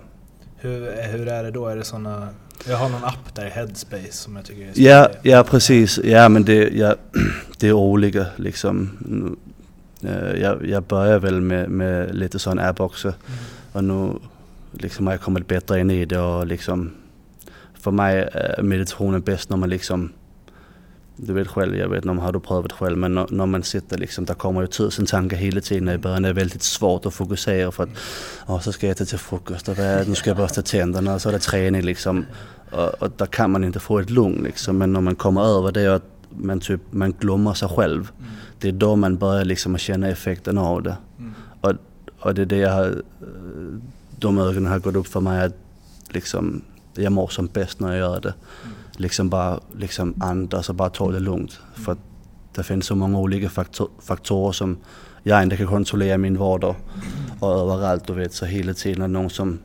Hur, 0.58 0.80
hur 1.12 1.28
är 1.28 1.44
det 1.44 1.52
då? 1.52 1.68
Är 1.68 1.76
det 1.76 1.84
såna... 1.84 2.28
Jag 2.68 2.78
har 2.78 2.90
någon 2.90 3.04
app 3.04 3.36
där, 3.36 3.50
Headspace, 3.50 4.12
som 4.12 4.36
jag 4.36 4.46
tycker 4.46 4.62
är 4.62 4.66
Ja, 4.68 4.74
spännande. 4.74 5.20
ja 5.30 5.44
precis. 5.44 6.00
Ja 6.04 6.30
men 6.30 6.44
det, 6.46 6.70
ja, 6.74 6.96
det 7.58 7.68
är 7.68 7.74
olika 7.74 8.26
liksom. 8.36 8.90
Eh, 10.04 10.42
Jag, 10.42 10.66
jag 10.66 10.84
börjar 10.84 11.20
väl 11.20 11.42
med, 11.42 11.70
med 11.70 12.16
lite 12.16 12.40
sån 12.40 12.60
app 12.60 12.80
också. 12.80 13.14
Och 13.72 13.84
nu 13.84 14.14
liksom 14.72 15.08
har 15.08 15.14
jag 15.14 15.22
kommit 15.22 15.48
bättre 15.48 15.80
in 15.80 15.92
i 15.92 16.06
det 16.06 16.20
och 16.20 16.48
liksom 16.48 16.92
för 17.74 17.92
mig 17.92 18.30
är 18.34 18.62
meditationen 18.64 19.22
bäst 19.22 19.50
när 19.50 19.58
man 19.58 19.70
liksom 19.70 20.10
du 21.24 21.34
vet 21.34 21.48
själv, 21.48 21.76
jag 21.76 21.90
vet 21.90 21.98
inte 21.98 22.10
om 22.10 22.20
har 22.20 22.32
du 22.32 22.40
prövat 22.40 22.72
själv 22.72 22.98
men 22.98 23.14
när, 23.14 23.46
man 23.46 23.64
sitter 23.64 23.98
liksom, 23.98 24.26
där 24.26 24.34
kommer 24.34 24.62
ju 24.62 24.68
tusen 24.68 25.06
tankar 25.06 25.38
hela 25.38 25.62
tiden 25.62 25.90
i 25.90 25.98
början. 25.98 26.22
Det 26.22 26.30
är 26.30 26.34
väldigt 26.34 26.64
svårt 26.64 27.06
att 27.06 27.14
fokusera 27.14 27.72
för 27.72 27.84
att 27.84 27.90
ja, 28.48 28.60
så 28.60 28.72
ska 28.72 28.88
jag 28.88 28.92
äta 28.92 29.06
till 29.06 29.18
frukost 29.18 29.70
och 29.70 29.78
vad 29.78 30.08
nu 30.08 30.16
ska 30.16 30.30
jag 30.30 30.38
borsta 30.38 30.62
tänderna 30.62 31.14
och 31.14 31.22
så 31.22 31.30
är 31.30 31.34
det 31.34 31.40
träning 31.40 31.82
liksom. 31.82 32.26
Och, 32.72 32.90
och 33.04 33.12
där 33.18 33.26
kan 33.26 33.52
man 33.52 33.64
inte 33.64 33.80
få 33.80 34.00
ett 34.00 34.10
lugn 34.10 34.44
liksom. 34.44 34.78
Men 34.78 34.94
när 34.94 35.02
man 35.02 35.16
kommer 35.16 35.42
över 35.42 35.72
det 35.72 35.90
och 35.90 35.96
att 35.96 36.12
man 36.30 36.60
typ, 36.60 36.82
man 36.90 37.12
glömmer 37.20 37.54
sig 37.54 37.70
själv. 37.70 38.12
Det 38.60 38.68
är 38.68 38.72
då 38.72 38.96
man 38.96 39.18
börjar 39.18 39.46
liksom 39.46 39.76
att 39.76 39.82
känna 39.82 40.08
effekten 40.08 40.58
av 40.58 40.84
det. 40.84 40.98
Och, 41.62 41.74
och 42.20 42.34
det 42.34 42.42
är 42.42 42.46
det 42.46 42.58
jag 42.58 42.74
har, 42.74 43.02
de 44.20 44.38
ögonen 44.38 44.72
har 44.72 44.80
gått 44.80 44.96
upp 44.96 45.08
för 45.08 45.22
mig 45.22 45.46
att 45.46 45.56
liksom, 46.10 46.62
jag 46.94 47.12
mår 47.12 47.28
som 47.28 47.48
bäst 47.48 47.80
när 47.80 47.90
jag 47.90 47.98
gör 47.98 48.20
det. 48.20 48.34
Liksom 49.02 49.30
bara 49.30 49.60
liksom 49.78 50.14
andas 50.20 50.70
och 50.70 50.76
bara 50.76 50.90
ta 50.90 51.12
det 51.12 51.20
lugnt. 51.20 51.60
För 51.74 51.98
det 52.56 52.64
finns 52.64 52.86
så 52.86 52.96
många 52.96 53.20
olika 53.20 53.50
faktor, 53.50 53.90
faktorer 54.00 54.52
som 54.52 54.78
jag 55.24 55.44
inte 55.44 55.58
kan 55.58 55.68
kontrollera 55.68 56.16
i 56.16 56.18
min 56.18 56.38
vardag. 56.38 56.76
Och 57.40 57.52
överallt 57.52 58.08
du 58.08 58.14
vet 58.14 58.34
så 58.34 58.46
hela 58.46 58.74
tiden 58.74 59.02
är 59.02 59.08
det 59.08 59.14
någon 59.14 59.30
som 59.30 59.60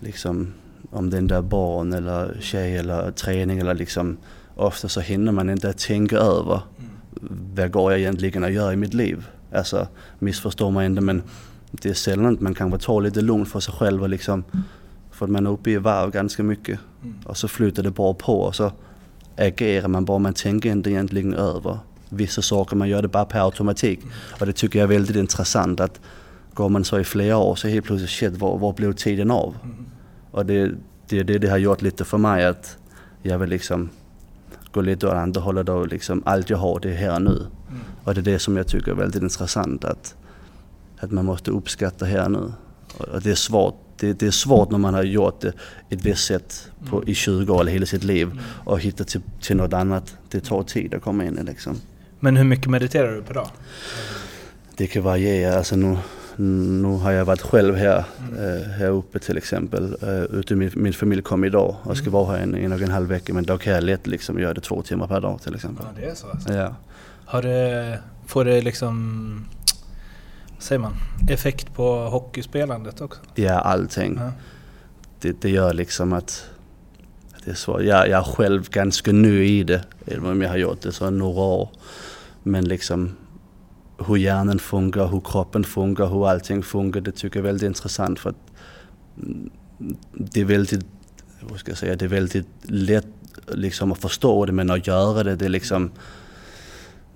liksom 0.00 0.52
om 0.90 1.10
det 1.10 1.16
är 1.16 1.22
där 1.22 1.42
barn 1.42 1.92
eller 1.92 2.36
tjej 2.40 2.76
eller 2.76 3.10
träning 3.10 3.58
eller 3.58 3.74
liksom 3.74 4.16
ofta 4.56 4.88
så 4.88 5.00
hinner 5.00 5.32
man 5.32 5.50
inte 5.50 5.72
tänka 5.72 6.16
över 6.16 6.60
vad 7.54 7.72
går 7.72 7.92
jag 7.92 8.00
egentligen 8.00 8.44
att 8.44 8.52
göra 8.52 8.72
i 8.72 8.76
mitt 8.76 8.94
liv. 8.94 9.26
Alltså 9.54 9.88
missförstå 10.18 10.70
mig 10.70 10.86
inte 10.86 11.00
men 11.00 11.22
det 11.70 11.88
är 11.88 11.94
sällan 11.94 12.34
att 12.34 12.40
man 12.40 12.54
kan 12.54 12.78
ta 12.78 13.00
lite 13.00 13.20
lugnt 13.20 13.48
för 13.48 13.60
sig 13.60 13.74
själv 13.74 14.02
och 14.02 14.08
liksom 14.08 14.44
för 15.22 15.26
att 15.26 15.30
man 15.30 15.46
är 15.46 15.50
uppe 15.50 15.70
i 15.70 15.76
varv 15.76 16.10
ganska 16.10 16.42
mycket. 16.42 16.80
Och 17.24 17.36
så 17.36 17.48
flyter 17.48 17.82
det 17.82 17.90
bara 17.90 18.14
på 18.14 18.40
och 18.40 18.54
så 18.54 18.72
agerar 19.36 19.88
man 19.88 20.04
bara, 20.04 20.18
man 20.18 20.34
tänker 20.34 20.70
inte 20.70 20.90
egentligen 20.90 21.34
över 21.34 21.78
vissa 22.08 22.42
saker, 22.42 22.76
man 22.76 22.88
gör 22.88 23.02
det 23.02 23.08
bara 23.08 23.24
per 23.24 23.44
automatik. 23.44 24.00
Och 24.40 24.46
det 24.46 24.52
tycker 24.52 24.78
jag 24.78 24.84
är 24.84 24.94
väldigt 24.94 25.16
intressant 25.16 25.80
att 25.80 26.00
går 26.54 26.68
man 26.68 26.84
så 26.84 26.98
i 26.98 27.04
flera 27.04 27.36
år 27.36 27.54
så 27.54 27.68
helt 27.68 27.86
plötsligt, 27.86 28.10
shit 28.10 28.36
var, 28.36 28.58
var 28.58 28.72
blev 28.72 28.92
tiden 28.92 29.30
av? 29.30 29.54
Och 30.30 30.46
det, 30.46 30.70
det, 31.08 31.22
det, 31.22 31.38
det 31.38 31.48
har 31.48 31.58
gjort 31.58 31.82
lite 31.82 32.04
för 32.04 32.18
mig 32.18 32.46
att 32.46 32.76
jag 33.22 33.38
vill 33.38 33.50
liksom 33.50 33.90
gå 34.72 34.80
lite 34.80 35.06
åt 35.06 35.12
andra 35.12 35.40
hållet 35.40 35.68
och 35.68 35.88
liksom 35.88 36.22
allt 36.26 36.50
jag 36.50 36.58
har 36.58 36.80
det 36.80 36.90
är 36.90 36.96
här 36.96 37.14
och 37.14 37.22
nu. 37.22 37.46
Och 38.04 38.14
det 38.14 38.20
är 38.20 38.24
det 38.32 38.38
som 38.38 38.56
jag 38.56 38.66
tycker 38.66 38.90
är 38.90 38.96
väldigt 38.96 39.22
intressant 39.22 39.84
att, 39.84 40.14
att 40.98 41.10
man 41.10 41.24
måste 41.24 41.50
uppskatta 41.50 42.04
här 42.04 42.24
och 42.24 42.32
nu. 42.32 42.52
Och 42.98 43.22
det 43.22 43.30
är 43.30 43.34
svårt. 43.34 43.91
Det, 44.02 44.12
det 44.12 44.26
är 44.26 44.30
svårt 44.30 44.70
när 44.70 44.78
man 44.78 44.94
har 44.94 45.02
gjort 45.02 45.40
det 45.40 45.52
ett 45.90 46.04
visst 46.04 46.24
sätt 46.24 46.70
på, 46.90 47.04
i 47.04 47.14
20 47.14 47.52
år 47.52 47.60
eller 47.60 47.72
hela 47.72 47.86
sitt 47.86 48.04
liv 48.04 48.40
och 48.64 48.80
hitta 48.80 49.04
till, 49.04 49.20
till 49.40 49.56
något 49.56 49.72
annat. 49.72 50.16
Det 50.30 50.40
tar 50.40 50.62
tid 50.62 50.94
att 50.94 51.02
komma 51.02 51.24
in 51.24 51.38
i 51.38 51.42
liksom. 51.42 51.76
Men 52.20 52.36
hur 52.36 52.44
mycket 52.44 52.70
mediterar 52.70 53.14
du 53.14 53.22
per 53.22 53.34
dag? 53.34 53.48
Det 54.76 54.86
kan 54.86 55.02
variera. 55.02 55.58
Alltså 55.58 55.76
nu, 55.76 55.96
nu 56.36 56.88
har 56.88 57.12
jag 57.12 57.24
varit 57.24 57.42
själv 57.42 57.76
här, 57.76 58.04
eh, 58.38 58.70
här 58.70 58.88
uppe 58.88 59.18
till 59.18 59.36
exempel. 59.36 59.96
Uh, 60.02 60.38
ute 60.38 60.54
min, 60.54 60.70
min 60.74 60.92
familj 60.92 61.22
kom 61.22 61.44
idag 61.44 61.76
och 61.82 61.96
ska 61.96 62.10
vara 62.10 62.36
här 62.36 62.42
en, 62.42 62.54
en 62.54 62.72
och 62.72 62.80
en 62.80 62.90
halv 62.90 63.08
vecka. 63.08 63.34
Men 63.34 63.44
då 63.44 63.58
kan 63.58 63.72
jag 63.72 63.84
lätt 63.84 64.06
liksom 64.06 64.38
göra 64.38 64.54
det 64.54 64.60
två 64.60 64.82
timmar 64.82 65.06
per 65.06 65.20
dag 65.20 65.42
till 65.42 65.54
exempel. 65.54 65.86
Ja, 65.88 66.00
det 66.00 66.10
är 66.10 66.14
så 66.14 66.30
alltså. 66.30 66.52
Ja. 66.52 66.74
Har 67.24 67.42
det, 67.42 67.98
får 68.26 68.44
det 68.44 68.60
liksom, 68.60 69.46
säger 70.62 70.78
man, 70.78 70.94
effekt 71.30 71.74
på 71.74 72.08
hockeyspelandet 72.08 73.00
också? 73.00 73.20
ja, 73.34 73.60
allting. 73.60 74.16
Ja. 74.20 74.32
Det, 75.20 75.42
det 75.42 75.50
gör 75.50 75.72
liksom 75.72 76.12
att 76.12 76.44
det 77.44 77.50
är 77.50 77.54
svårt. 77.54 77.82
Jag, 77.82 78.08
jag 78.08 78.20
är 78.20 78.32
själv 78.32 78.70
ganska 78.70 79.12
ny 79.12 79.44
i 79.44 79.64
det, 79.64 79.84
även 80.06 80.26
om 80.26 80.42
jag 80.42 80.48
har 80.48 80.56
gjort 80.56 80.82
det 80.82 80.92
så 80.92 81.10
några 81.10 81.42
år. 81.42 81.70
Men 82.42 82.64
liksom 82.64 83.16
hur 84.06 84.16
hjärnan 84.16 84.58
funkar, 84.58 85.06
hur 85.06 85.20
kroppen 85.20 85.64
funkar, 85.64 86.06
hur 86.06 86.28
allting 86.28 86.62
funkar, 86.62 87.00
det 87.00 87.12
tycker 87.12 87.38
jag 87.38 87.44
är 87.44 87.46
väldigt 87.46 87.66
intressant 87.66 88.18
för 88.18 88.30
att 88.30 88.52
mm, 89.22 89.50
det 90.12 90.40
är 90.40 90.44
väldigt, 90.44 90.86
vad 91.40 91.58
ska 91.58 91.70
jag 91.70 91.78
säga, 91.78 91.96
det 91.96 92.04
är 92.04 92.08
väldigt 92.08 92.46
lätt 92.62 93.06
liksom 93.48 93.92
att 93.92 93.98
förstå 93.98 94.46
det 94.46 94.52
men 94.52 94.70
att 94.70 94.86
göra 94.86 95.22
det, 95.22 95.36
det 95.36 95.44
är 95.44 95.48
liksom 95.48 95.90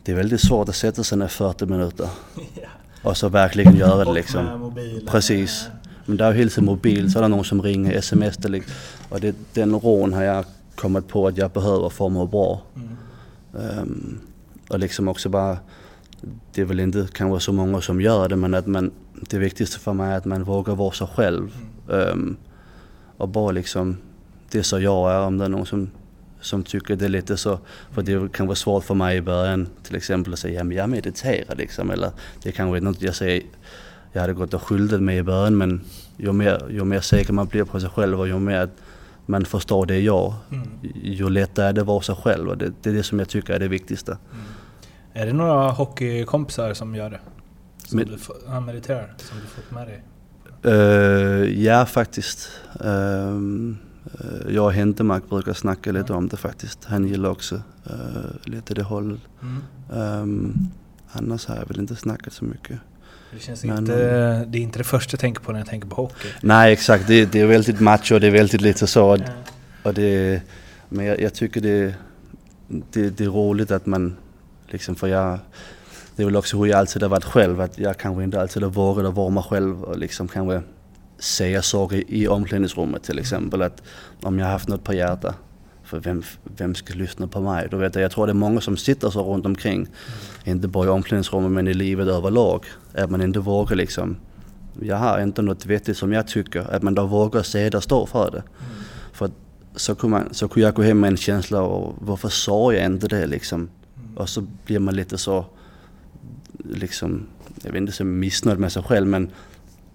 det 0.02 0.12
är 0.12 0.16
väldigt 0.16 0.40
svårt 0.40 0.68
att 0.68 0.76
sätta 0.76 1.04
sig 1.04 1.18
ner 1.18 1.28
40 1.28 1.66
minuter 1.66 2.08
och 3.06 3.16
så 3.16 3.28
verkligen 3.28 3.76
göra 3.76 4.04
det 4.04 4.12
liksom. 4.12 4.74
Precis. 5.06 5.68
Men 6.04 6.16
det 6.16 6.24
är 6.24 6.32
hela 6.32 6.50
tiden 6.50 6.64
mobil, 6.64 7.12
så 7.12 7.18
är 7.18 7.22
det 7.22 7.28
någon 7.28 7.44
som 7.44 7.62
ringer, 7.62 7.92
sms 7.92 8.36
det 8.36 8.48
liksom. 8.48 8.74
Och 9.08 9.20
det, 9.20 9.36
den 9.52 9.74
rån 9.74 10.12
har 10.12 10.22
jag 10.22 10.44
kommit 10.74 11.08
på 11.08 11.26
att 11.26 11.36
jag 11.36 11.50
behöver 11.50 11.88
för 11.88 12.06
att 12.06 12.12
må 12.12 12.26
bra. 12.26 12.62
Ehm, 13.58 14.18
och 14.68 14.78
liksom 14.78 15.08
också 15.08 15.28
bara, 15.28 15.58
det 16.52 16.60
är 16.60 16.64
väl 16.64 16.80
inte 16.80 17.08
kanske 17.12 17.44
så 17.44 17.52
många 17.52 17.80
som 17.80 18.00
gör 18.00 18.28
det 18.28 18.36
men 18.36 18.54
att 18.54 18.66
man, 18.66 18.90
det 19.30 19.38
viktigaste 19.38 19.78
för 19.78 19.92
mig 19.92 20.12
är 20.12 20.16
att 20.16 20.24
man 20.24 20.44
vågar 20.44 20.74
vara 20.74 20.92
sig 20.92 21.06
själv. 21.06 21.50
Ehm, 21.92 22.36
och 23.16 23.28
bara 23.28 23.50
liksom, 23.50 23.96
det 24.50 24.58
är 24.58 24.62
så 24.62 24.80
jag 24.80 25.12
är 25.12 25.20
om 25.20 25.38
det 25.38 25.44
är 25.44 25.48
någon 25.48 25.66
som, 25.66 25.90
som 26.46 26.62
tycker 26.62 26.96
det 26.96 27.04
är 27.04 27.08
lite 27.08 27.36
så, 27.36 27.58
för 27.92 28.02
det 28.02 28.32
kan 28.32 28.46
vara 28.46 28.56
svårt 28.56 28.84
för 28.84 28.94
mig 28.94 29.16
i 29.16 29.20
början 29.22 29.68
till 29.82 29.96
exempel 29.96 30.32
att 30.32 30.38
säga, 30.38 30.58
ja 30.58 30.64
men 30.64 30.76
jag 30.76 30.90
mediterar 30.90 31.56
liksom. 31.56 31.90
Eller 31.90 32.10
det 32.42 32.52
kanske 32.52 32.76
är 32.76 32.80
något 32.80 33.02
jag 33.02 33.14
säger, 33.14 33.42
jag 34.12 34.20
hade 34.20 34.32
gått 34.32 34.54
och 34.54 34.62
skyltat 34.62 35.02
mig 35.02 35.16
i 35.16 35.22
början 35.22 35.56
men 35.56 35.80
ju 36.16 36.32
mer, 36.32 36.62
ju 36.70 36.84
mer 36.84 37.00
säker 37.00 37.32
man 37.32 37.46
blir 37.46 37.64
på 37.64 37.80
sig 37.80 37.90
själv 37.90 38.20
och 38.20 38.28
ju 38.28 38.38
mer 38.38 38.68
man 39.26 39.44
förstår 39.44 39.86
det 39.86 40.00
jag, 40.00 40.34
ju 41.02 41.30
lättare 41.30 41.66
är 41.66 41.72
det 41.72 41.80
att 41.80 41.86
vara 41.86 42.00
sig 42.02 42.14
själv 42.14 42.48
och 42.48 42.58
det, 42.58 42.72
det 42.82 42.90
är 42.90 42.94
det 42.94 43.02
som 43.02 43.18
jag 43.18 43.28
tycker 43.28 43.54
är 43.54 43.58
det 43.58 43.68
viktigaste. 43.68 44.18
Är 45.12 45.26
det 45.26 45.32
några 45.32 45.70
hockeykompisar 45.70 46.74
som 46.74 46.94
gör 46.94 47.10
det? 47.10 47.20
Som 47.86 47.98
Men- 47.98 48.08
du 48.08 48.16
ja, 48.46 48.60
mediterar, 48.60 49.14
som 49.18 49.36
du 49.40 49.46
fått 49.46 49.70
med 49.70 49.86
dig? 49.88 50.02
Uh, 50.64 51.62
ja 51.64 51.86
faktiskt. 51.86 52.50
Eh, 52.80 53.40
jag 54.48 54.64
och 54.64 54.72
Hentemark 54.72 55.28
brukar 55.28 55.52
snacka 55.52 55.92
lite 55.92 56.12
om 56.12 56.28
det 56.28 56.36
faktiskt. 56.36 56.84
Han 56.84 57.06
gillar 57.06 57.30
också 57.30 57.54
uh, 57.54 57.92
lite 58.44 58.74
det 58.74 58.82
hållet. 58.82 59.20
Mm. 59.42 60.22
Um, 60.22 60.70
annars 61.12 61.46
har 61.46 61.56
jag 61.56 61.68
väl 61.68 61.80
inte 61.80 61.96
snackat 61.96 62.32
så 62.32 62.44
mycket. 62.44 62.78
Det 63.32 63.40
känns 63.40 63.64
Men- 63.64 63.78
inte, 63.78 64.44
det 64.44 64.58
är 64.58 64.62
inte 64.62 64.78
det 64.78 64.84
första 64.84 65.14
jag 65.14 65.20
tänker 65.20 65.40
på 65.42 65.52
när 65.52 65.58
jag 65.58 65.68
tänker 65.68 65.88
på 65.88 65.94
hockey. 65.96 66.28
Nej 66.40 66.72
exakt, 66.72 67.06
det, 67.06 67.32
det 67.32 67.40
är 67.40 67.46
väldigt 67.46 67.80
macho, 67.80 68.18
det 68.18 68.26
är 68.26 68.30
väldigt 68.30 68.60
lite 68.60 68.86
så. 68.86 69.18
Och 69.82 69.94
det, 69.94 70.42
men 70.88 71.06
jag, 71.06 71.20
jag 71.20 71.34
tycker 71.34 71.60
det, 71.60 71.94
det, 72.68 73.10
det 73.10 73.24
är 73.24 73.28
roligt 73.28 73.70
att 73.70 73.86
man, 73.86 74.16
liksom 74.68 74.94
för 74.94 75.06
jag, 75.06 75.38
det 76.16 76.22
är 76.22 76.26
väl 76.26 76.36
också 76.36 76.58
hur 76.58 76.66
jag 76.66 76.78
alltid 76.78 77.02
har 77.02 77.10
varit 77.10 77.24
själv, 77.24 77.60
att 77.60 77.78
jag 77.78 77.96
kanske 77.98 78.24
inte 78.24 78.40
alltid 78.40 78.62
har 78.62 78.70
vågat 78.70 79.06
att 79.06 79.14
vara 79.14 79.30
mig 79.30 79.42
själv 79.42 79.82
och 79.82 79.98
liksom 79.98 80.28
kanske 80.28 80.62
säga 81.18 81.62
saker 81.62 82.02
i 82.08 82.28
omklädningsrummet 82.28 83.02
till 83.02 83.18
exempel. 83.18 83.62
Att 83.62 83.82
om 84.22 84.38
jag 84.38 84.46
har 84.46 84.52
haft 84.52 84.68
något 84.68 84.84
på 84.84 84.94
hjärta, 84.94 85.34
för 85.84 86.00
vem, 86.00 86.22
vem 86.56 86.74
ska 86.74 86.94
lyssna 86.94 87.26
på 87.26 87.40
mig? 87.40 87.68
Då 87.70 87.76
vet 87.76 87.94
jag, 87.94 88.10
tror 88.10 88.26
det 88.26 88.32
är 88.32 88.34
många 88.34 88.60
som 88.60 88.76
sitter 88.76 89.10
så 89.10 89.34
runt 89.34 89.46
omkring, 89.46 89.88
inte 90.44 90.68
bara 90.68 90.86
i 90.86 90.88
omklädningsrummet 90.88 91.50
men 91.50 91.68
i 91.68 91.74
livet 91.74 92.08
överlag, 92.08 92.64
att 92.94 93.10
man 93.10 93.22
inte 93.22 93.38
vågar 93.38 93.76
liksom 93.76 94.16
jag 94.80 94.96
har 94.96 95.20
inte 95.20 95.42
något 95.42 95.66
vettigt 95.66 95.96
som 95.96 96.12
jag 96.12 96.28
tycker, 96.28 96.74
att 96.74 96.82
man 96.82 96.94
då 96.94 97.06
vågar 97.06 97.42
säga 97.42 97.70
det 97.70 97.76
och 97.76 97.82
stå 97.82 98.06
för 98.06 98.30
det. 98.30 98.42
För 99.12 99.26
att 99.26 99.32
så 99.74 99.94
kunde, 99.94 100.16
man, 100.16 100.34
så 100.34 100.48
kunde 100.48 100.66
jag 100.66 100.74
gå 100.74 100.82
hem 100.82 101.00
med 101.00 101.08
en 101.08 101.16
känsla 101.16 101.60
av 101.60 101.94
varför 102.00 102.28
sa 102.28 102.72
jag 102.72 102.84
inte 102.84 103.08
det 103.08 103.26
liksom? 103.26 103.68
Och 104.16 104.28
så 104.28 104.46
blir 104.64 104.78
man 104.78 104.94
lite 104.94 105.18
så, 105.18 105.44
liksom, 106.64 107.26
jag 107.62 107.72
vet 107.72 107.80
inte 107.80 107.92
så 107.92 108.04
missnöjd 108.04 108.58
med 108.58 108.72
sig 108.72 108.82
själv 108.82 109.06
men, 109.06 109.30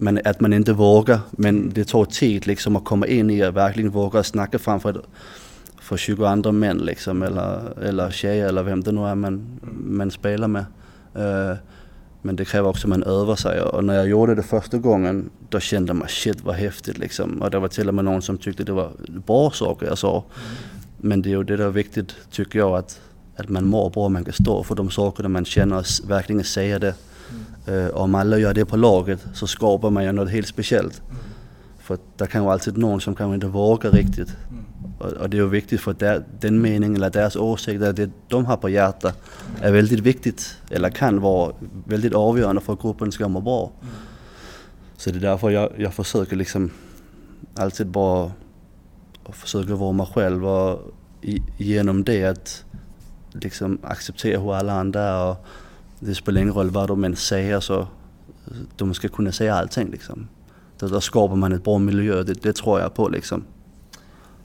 man, 0.02 0.20
att 0.24 0.40
man 0.40 0.52
inte 0.52 0.72
vågar. 0.72 1.20
Men 1.30 1.70
det 1.70 1.84
tar 1.84 2.04
tid 2.04 2.46
liksom 2.46 2.76
att 2.76 2.84
komma 2.84 3.06
in 3.06 3.30
i 3.30 3.42
att 3.42 3.54
verkligen 3.54 3.90
våga 3.90 4.22
snacka 4.22 4.58
framför 4.58 5.02
för 5.80 5.96
20 5.96 6.26
andra 6.26 6.52
män 6.52 6.78
liksom 6.78 7.22
eller, 7.22 7.78
eller 7.82 8.10
tjejer 8.10 8.48
eller 8.48 8.62
vem 8.62 8.82
det 8.82 8.92
nu 8.92 9.06
är 9.06 9.14
man, 9.14 9.60
man 9.86 10.10
spelar 10.10 10.48
med. 10.48 10.64
Uh, 11.16 11.56
Men 12.24 12.36
det 12.36 12.44
kräver 12.44 12.68
också 12.68 12.86
att 12.86 12.88
man 12.88 13.02
övar 13.02 13.36
sig 13.36 13.60
och 13.60 13.84
när 13.84 13.94
jag 13.94 14.08
gjorde 14.08 14.34
det 14.34 14.42
första 14.42 14.78
gången 14.78 15.30
då 15.48 15.60
kände 15.60 15.94
man 15.94 16.08
shit 16.08 16.44
vad 16.44 16.54
häftigt 16.54 16.98
liksom. 16.98 17.42
Och 17.42 17.50
det 17.50 17.58
var 17.58 17.68
till 17.68 17.88
och 17.88 17.94
med 17.94 18.04
någon 18.04 18.22
som 18.22 18.38
tyckte 18.38 18.64
det 18.64 18.72
var 18.72 18.90
bra 19.26 19.50
saker 19.50 19.86
jag 19.86 19.98
sa. 19.98 20.24
Men 20.96 21.22
det 21.22 21.28
är 21.28 21.30
ju 21.30 21.42
det 21.42 21.56
där 21.56 21.68
viktigt 21.68 22.14
tycker 22.30 22.58
jag 22.58 22.76
att, 22.76 23.00
att 23.36 23.48
man 23.48 23.66
mår 23.66 23.90
bra, 23.90 24.08
man 24.08 24.24
kan 24.24 24.34
stå 24.34 24.62
för 24.62 24.74
de 24.74 24.90
sakerna 24.90 25.28
man 25.28 25.44
känner 25.44 25.78
och 25.78 26.10
verkligen 26.10 26.44
säga 26.44 26.78
det. 26.78 26.94
Eh, 27.66 27.88
om 27.88 28.14
alla 28.14 28.38
gör 28.38 28.54
det 28.54 28.64
på 28.64 28.76
laget 28.76 29.26
så 29.34 29.46
skapar 29.46 29.90
man 29.90 30.04
ju 30.04 30.12
något 30.12 30.30
helt 30.30 30.46
speciellt. 30.46 31.02
För 31.78 31.94
att 31.94 32.18
det 32.18 32.26
kan 32.26 32.42
ju 32.42 32.48
alltid 32.48 32.78
någon 32.78 33.00
som 33.00 33.14
kanske 33.14 33.34
inte 33.34 33.46
vågar 33.46 33.90
riktigt. 33.90 34.36
Och, 34.98 35.12
och 35.12 35.30
det 35.30 35.36
är 35.36 35.40
ju 35.40 35.48
viktigt 35.48 35.80
för 35.80 35.92
där, 35.92 36.24
den 36.40 36.62
meningen 36.62 36.96
eller 36.96 37.10
deras 37.10 37.36
åsikt, 37.36 37.82
eller 37.82 37.92
det 37.92 38.10
de 38.28 38.46
har 38.46 38.56
på 38.56 38.68
hjärtat 38.68 39.18
är 39.60 39.72
väldigt 39.72 40.00
viktigt. 40.00 40.56
Eller 40.70 40.90
kan 40.90 41.20
vara 41.20 41.52
väldigt 41.86 42.14
avgörande 42.14 42.60
för 42.60 42.72
att 42.72 42.82
gruppen 42.82 43.12
ska 43.12 43.28
må 43.28 43.40
bra. 43.40 43.70
Så 44.96 45.10
det 45.10 45.18
är 45.18 45.20
därför 45.20 45.50
jag, 45.50 45.70
jag 45.76 45.94
försöker 45.94 46.36
liksom 46.36 46.70
alltid 47.54 47.86
bara 47.86 48.32
försöka 49.32 49.74
vara 49.74 49.92
mig 49.92 50.06
själv 50.14 50.46
och 50.46 50.94
i, 51.22 51.42
genom 51.58 52.04
det 52.04 52.24
att 52.24 52.64
liksom 53.32 53.78
acceptera 53.82 54.40
hur 54.40 54.54
alla 54.54 54.72
andra 54.72 55.02
är 55.02 55.30
och 55.30 55.46
det 56.04 56.14
spelar 56.14 56.40
ingen 56.40 56.54
roll 56.54 56.70
vad 56.70 56.88
de 56.88 57.04
än 57.04 57.16
säger 57.16 57.60
så 57.60 57.86
de 58.76 58.94
ska 58.94 59.08
kunna 59.08 59.32
säga 59.32 59.54
allting 59.54 59.90
liksom. 59.90 60.28
Då, 60.78 60.88
då 60.88 61.00
skapar 61.00 61.36
man 61.36 61.52
ett 61.52 61.64
bra 61.64 61.78
miljö, 61.78 62.22
det, 62.22 62.42
det 62.42 62.52
tror 62.52 62.80
jag 62.80 62.94
på 62.94 63.08
liksom. 63.08 63.44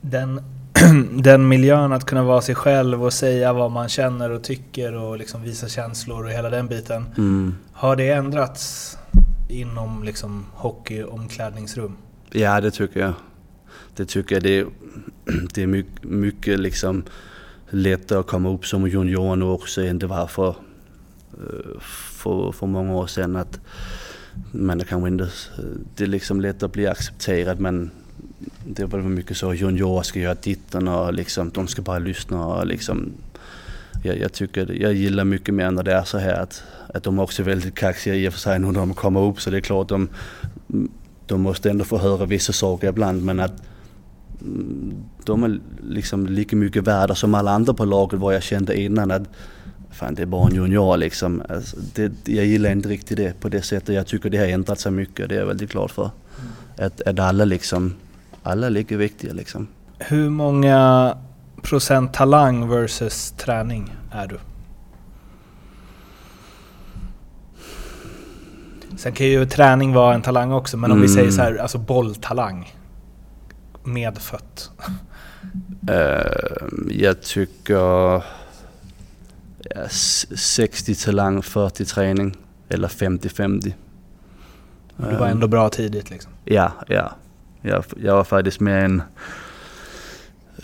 Den, 0.01 0.41
den 1.23 1.47
miljön 1.47 1.93
att 1.93 2.05
kunna 2.05 2.23
vara 2.23 2.41
sig 2.41 2.55
själv 2.55 3.03
och 3.03 3.13
säga 3.13 3.53
vad 3.53 3.71
man 3.71 3.89
känner 3.89 4.29
och 4.29 4.43
tycker 4.43 4.93
och 4.93 5.17
liksom 5.17 5.43
visa 5.43 5.67
känslor 5.67 6.23
och 6.23 6.31
hela 6.31 6.49
den 6.49 6.67
biten. 6.67 7.05
Mm. 7.17 7.55
Har 7.71 7.95
det 7.95 8.09
ändrats 8.09 8.97
inom 9.49 10.03
liksom 10.03 10.45
hockeyomklädningsrum? 10.53 11.97
Ja, 12.31 12.61
det 12.61 12.71
tycker 12.71 12.99
jag. 12.99 13.13
Det 13.95 14.05
tycker 14.05 14.35
jag. 14.35 14.43
Det 14.43 14.59
är, 14.59 14.65
det 15.53 15.63
är 15.63 15.67
mycket, 15.67 16.03
mycket 16.03 16.59
liksom 16.59 17.03
lättare 17.69 18.19
att 18.19 18.27
komma 18.27 18.49
upp 18.49 18.65
som 18.65 18.87
junior 18.87 19.35
nu 19.35 19.45
också 19.45 19.81
än 19.81 19.99
det 19.99 20.07
var 20.07 20.27
för, 20.27 20.55
Eh, 21.41 21.79
för, 21.81 22.51
för 22.51 22.67
många 22.67 22.93
år 22.93 23.07
sedan. 23.07 23.35
Att 23.35 23.59
man 24.51 24.81
är 24.81 24.85
kanske 24.85 25.07
inte, 25.07 25.29
det 25.95 26.03
är 26.03 26.07
liksom 26.07 26.41
lätt 26.41 26.63
att 26.63 26.71
bli 26.71 26.87
accepterad 26.87 27.59
men 27.59 27.91
det 28.65 28.85
var 28.85 28.99
väl 28.99 29.09
mycket 29.09 29.37
så 29.37 29.53
juniorer 29.53 30.01
ska 30.01 30.19
göra 30.19 30.35
ditten 30.35 30.87
och 30.87 31.13
liksom, 31.13 31.49
de 31.49 31.67
ska 31.67 31.81
bara 31.81 31.99
lyssna 31.99 32.45
och 32.45 32.67
liksom 32.67 33.11
jag, 34.03 34.19
jag 34.19 34.33
tycker, 34.33 34.81
jag 34.81 34.93
gillar 34.93 35.23
mycket 35.23 35.53
mer 35.53 35.71
när 35.71 35.83
det 35.83 35.93
är 35.93 36.03
så 36.03 36.17
här 36.17 36.41
att, 36.41 36.63
att 36.93 37.03
de 37.03 37.19
också 37.19 37.41
är 37.41 37.45
väldigt 37.45 37.75
kaxiga 37.75 38.15
i 38.15 38.29
och 38.29 38.33
för 38.33 38.39
sig 38.39 38.59
när 38.59 38.71
de 38.71 38.93
kommer 38.93 39.19
upp 39.19 39.41
så 39.41 39.49
det 39.49 39.57
är 39.57 39.61
klart 39.61 39.89
de, 39.89 40.09
de 41.25 41.41
måste 41.41 41.69
ändå 41.69 41.85
få 41.85 41.97
höra 41.97 42.25
vissa 42.25 42.53
saker 42.53 42.89
ibland 42.89 43.23
men 43.23 43.39
att 43.39 43.63
mm, 44.41 44.93
de 45.25 45.43
är 45.43 45.59
liksom 45.83 46.25
lika 46.25 46.55
mycket 46.55 46.83
värda 46.83 47.15
som 47.15 47.33
alla 47.33 47.51
andra 47.51 47.73
på 47.73 47.85
laget 47.85 48.19
vad 48.19 48.35
jag 48.35 48.43
kände 48.43 48.79
innan 48.79 49.11
att 49.11 49.29
fan 49.97 50.15
det 50.15 50.21
är 50.21 50.25
bara 50.25 50.47
en 50.47 50.55
junior 50.55 50.97
liksom. 50.97 51.41
Alltså, 51.49 51.77
det, 51.95 52.11
jag 52.27 52.45
gillar 52.45 52.71
inte 52.71 52.89
riktigt 52.89 53.17
det 53.17 53.39
på 53.39 53.49
det 53.49 53.61
sättet. 53.61 53.95
Jag 53.95 54.07
tycker 54.07 54.29
det 54.29 54.37
har 54.37 54.45
ändrat 54.45 54.79
sig 54.79 54.91
mycket, 54.91 55.29
det 55.29 55.35
är 55.35 55.39
jag 55.39 55.45
väldigt 55.45 55.71
glad 55.71 55.91
för. 55.91 56.09
Att, 56.77 57.01
att 57.01 57.19
alla 57.19 57.45
liksom, 57.45 57.93
alla 58.43 58.67
är 58.67 58.71
lika 58.71 58.97
viktiga 58.97 59.33
liksom. 59.33 59.67
Hur 59.99 60.29
många 60.29 61.17
procent 61.61 62.13
talang 62.13 62.69
versus 62.69 63.31
träning 63.31 63.95
är 64.11 64.27
du? 64.27 64.39
Sen 68.97 69.11
kan 69.13 69.27
ju 69.27 69.45
träning 69.45 69.93
vara 69.93 70.15
en 70.15 70.21
talang 70.21 70.51
också, 70.51 70.77
men 70.77 70.91
om 70.91 71.01
vi 71.01 71.05
Mm. 71.05 71.15
säger 71.15 71.31
så 71.31 71.41
här, 71.41 71.57
alltså 71.57 71.77
bolltalang. 71.77 72.73
Medfött. 73.83 74.71
Eh, 75.89 76.57
jag 76.89 77.21
tycker 77.21 78.23
ja, 79.75 79.81
s- 79.81 80.27
60 80.39 80.95
talang, 80.95 81.41
40 81.41 81.85
träning 81.85 82.37
eller 82.69 82.87
50-50. 82.87 83.73
Du 84.97 85.15
var 85.15 85.25
Eh, 85.25 85.31
ändå 85.31 85.47
bra 85.47 85.69
tidigt 85.69 86.09
liksom. 86.09 86.31
Ja, 86.45 86.71
ja. 86.87 87.15
Jag, 87.61 87.83
jag 88.03 88.15
var 88.15 88.23
faktiskt 88.23 88.59
med 88.59 88.85
en, 88.85 89.01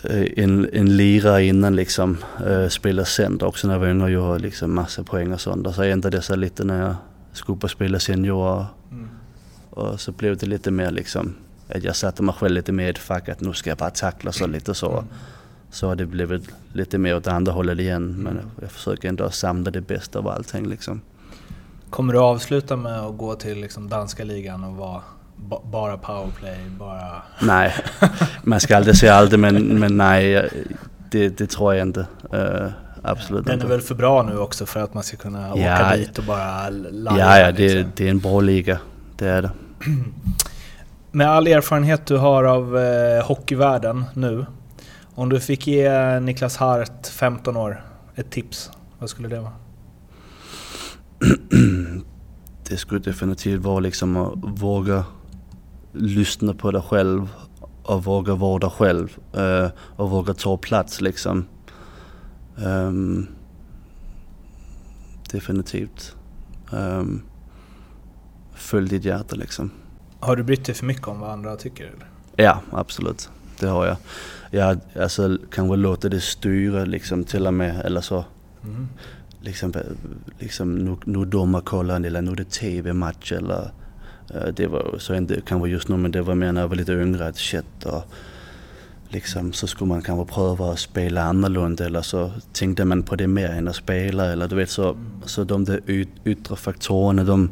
eh, 0.04 0.26
en, 0.44 0.68
en 0.72 0.96
lirare 0.96 1.44
innan 1.44 1.76
liksom. 1.76 2.16
Uh, 2.46 2.68
spelade 2.68 3.06
center 3.08 3.46
också 3.46 3.66
när 3.66 3.74
jag 3.74 3.80
var 3.80 3.88
yngre 3.88 4.04
och 4.04 4.10
gjorde 4.10 4.38
liksom 4.38 4.74
massa 4.74 5.02
poäng 5.04 5.32
och 5.32 5.40
sånt. 5.40 5.66
Och 5.66 5.74
så 5.74 5.82
ändrade 5.82 6.16
det 6.16 6.22
sig 6.22 6.36
lite 6.36 6.64
när 6.64 6.80
jag 6.82 6.94
skulle 7.32 7.58
och 7.62 7.70
spela 7.70 7.98
senior. 7.98 8.66
Mm. 8.90 9.08
Och 9.70 10.00
så 10.00 10.12
blev 10.12 10.36
det 10.36 10.46
lite 10.46 10.70
mer 10.70 10.90
liksom 10.90 11.34
att 11.68 11.84
jag 11.84 11.96
satte 11.96 12.22
mig 12.22 12.34
själv 12.34 12.54
lite 12.54 12.72
mer 12.72 12.86
i 12.86 12.90
ett 12.90 12.98
fack 12.98 13.28
att 13.28 13.40
nu 13.40 13.52
ska 13.52 13.70
jag 13.70 13.78
bara 13.78 13.90
tackla 13.90 14.32
så 14.32 14.46
lite 14.46 14.74
så. 14.74 15.04
Så 15.74 15.88
har 15.88 15.96
det 15.96 16.06
blivit 16.06 16.48
lite 16.72 16.98
mer 16.98 17.16
åt 17.16 17.26
andra 17.26 17.52
hållet 17.52 17.78
igen. 17.78 18.14
Men 18.18 18.40
jag, 18.60 18.70
försöker 18.70 19.08
ändå 19.08 19.30
samla 19.30 19.70
det 19.70 19.80
bästa 19.80 20.18
av 20.18 20.28
allting 20.28 20.66
liksom. 20.68 21.00
Kommer 21.90 22.12
du 22.12 22.18
avsluta 22.18 22.76
med 22.76 23.00
att 23.00 23.18
gå 23.18 23.34
till 23.34 23.60
liksom 23.60 23.88
danska 23.88 24.24
ligan 24.24 24.64
och 24.64 24.76
vara 24.76 25.02
ba- 25.36 25.60
bara 25.64 25.96
powerplay, 25.98 26.58
bara... 26.78 27.22
Nej, 27.42 27.74
man 28.42 28.60
ska 28.60 28.76
aldrig 28.76 28.96
säga 28.96 29.14
aldrig 29.14 29.40
men, 29.40 29.64
men 29.78 29.96
nej, 29.96 30.48
det, 31.10 31.28
det 31.38 31.46
tror 31.50 31.74
jag 31.74 31.86
inte. 31.88 32.06
Eh, 32.32 32.66
absolut 33.02 33.44
Den 33.46 33.54
inte. 33.54 33.66
är 33.66 33.68
väl 33.68 33.80
för 33.80 33.94
bra 33.94 34.22
nu 34.22 34.38
också 34.38 34.66
för 34.66 34.80
att 34.80 34.94
man 34.94 35.02
ska 35.02 35.16
kunna 35.16 35.52
åka 35.52 35.60
Ja. 35.62 35.96
dit 35.96 36.18
och 36.18 36.24
bara 36.24 36.68
landa 36.70 37.20
ja, 37.20 37.38
ja 37.38 37.52
det, 37.52 37.74
liksom. 37.74 37.92
det 37.96 38.06
är 38.06 38.10
en 38.10 38.18
bra 38.18 38.40
liga. 38.40 38.78
Det 39.16 39.26
är 39.28 39.42
det. 39.42 39.50
Med 41.10 41.30
all 41.30 41.46
erfarenhet 41.46 42.06
du 42.06 42.16
har 42.16 42.44
av 42.44 42.78
eh, 42.78 43.24
hockeyvärlden 43.26 44.04
nu. 44.14 44.46
Om 45.16 45.28
du 45.28 45.40
fick 45.40 45.66
ge 45.66 46.20
Niklas 46.20 46.56
Hart, 46.56 47.06
15 47.06 47.56
år, 47.56 47.84
ett 48.14 48.30
tips. 48.30 48.70
Vad 48.98 49.10
skulle 49.10 49.28
det 49.28 49.40
vara? 49.40 49.52
det 52.68 52.76
skulle 52.76 53.00
definitivt 53.00 53.62
vara 53.62 53.80
liksom 53.80 54.16
att 54.16 54.32
våga 54.42 55.04
lyssna 55.92 56.54
på 56.54 56.70
dig 56.70 56.82
själv 56.82 57.28
och 57.82 58.04
våga 58.04 58.34
vara 58.34 58.58
dig 58.58 58.70
själv 58.70 59.18
eh, 59.32 59.68
och 59.96 60.10
våga 60.10 60.34
ta 60.34 60.56
plats 60.56 61.00
liksom. 61.00 61.44
Ehm, 62.58 63.26
definitivt. 65.30 66.16
Um, 66.72 67.22
följ 68.54 68.88
ditt 68.88 69.04
hjärta 69.04 69.36
liksom. 69.36 69.70
Har 70.20 70.36
du 70.36 70.42
brytt 70.42 70.64
dig 70.64 70.74
för 70.74 70.86
mycket 70.86 71.08
om 71.08 71.20
vad 71.20 71.30
andra 71.30 71.56
tycker? 71.56 71.84
Eller? 71.84 72.10
Ja, 72.36 72.60
absolut. 72.72 73.30
Det 73.58 73.66
har 73.66 73.86
jag. 73.86 73.96
Jag 74.54 74.78
alltså, 75.00 75.38
kanske 75.50 75.76
låter 75.76 76.10
det 76.10 76.20
styra 76.20 76.84
liksom 76.84 77.24
till 77.24 77.46
och 77.46 77.54
med 77.54 77.80
eller 77.84 78.00
så. 78.00 78.24
Mm. 78.64 78.88
liksom, 79.40 79.72
liksom 80.38 80.74
nu, 80.74 80.96
nu 81.04 81.24
domarkollen 81.24 82.04
eller 82.04 82.22
nu 82.22 82.30
är 82.30 82.36
det 82.36 82.50
tv-match 82.50 83.32
eller 83.32 83.70
eh, 84.34 84.46
det 84.56 84.66
var 84.66 84.96
så 84.98 85.14
inte 85.14 85.40
kanske 85.46 85.68
just 85.68 85.88
nu 85.88 85.96
men 85.96 86.10
det 86.10 86.22
var 86.22 86.34
mer 86.34 86.52
när 86.52 86.60
jag 86.60 86.68
var 86.68 86.76
lite 86.76 86.92
yngre 86.92 87.26
att 87.26 87.38
shit 87.38 87.84
och 87.84 88.02
liksom 89.08 89.52
så 89.52 89.66
skulle 89.66 89.88
man 89.88 90.02
kanske 90.02 90.34
pröva 90.34 90.72
att 90.72 90.78
spela 90.78 91.22
annorlunda 91.22 91.84
eller 91.84 92.02
så 92.02 92.30
tänkte 92.52 92.84
man 92.84 93.02
på 93.02 93.16
det 93.16 93.26
mer 93.26 93.50
än 93.50 93.68
att 93.68 93.76
spela 93.76 94.32
eller 94.32 94.48
du 94.48 94.56
vet 94.56 94.70
så, 94.70 94.96
så 95.24 95.44
de 95.44 95.64
där 95.64 95.80
yt, 95.86 96.08
yttre 96.24 96.56
faktorerna 96.56 97.24
de, 97.24 97.50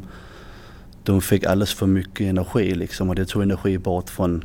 de 1.03 1.21
fick 1.21 1.45
alldeles 1.45 1.73
för 1.73 1.87
mycket 1.87 2.27
energi 2.27 2.75
liksom 2.75 3.09
och 3.09 3.15
det 3.15 3.25
tog 3.25 3.43
energi 3.43 3.77
bort 3.77 4.09
från 4.09 4.43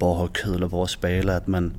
bara 0.00 0.14
ha 0.14 0.26
kul 0.26 0.64
och 0.64 0.70
bara 0.70 0.86
spela 0.86 1.36
att 1.36 1.46
man 1.46 1.72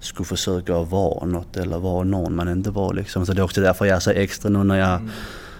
skulle 0.00 0.26
försöka 0.26 0.82
vara 0.82 1.26
något 1.26 1.56
eller 1.56 1.78
vara 1.78 2.04
någon 2.04 2.36
man 2.36 2.48
inte 2.48 2.70
var 2.70 2.94
liksom. 2.94 3.26
Så 3.26 3.32
det 3.32 3.40
är 3.40 3.44
också 3.44 3.60
därför 3.60 3.84
jag 3.84 3.96
är 3.96 4.00
så 4.00 4.10
extra 4.10 4.48
nu 4.48 4.64
när 4.64 4.78
jag 4.78 5.08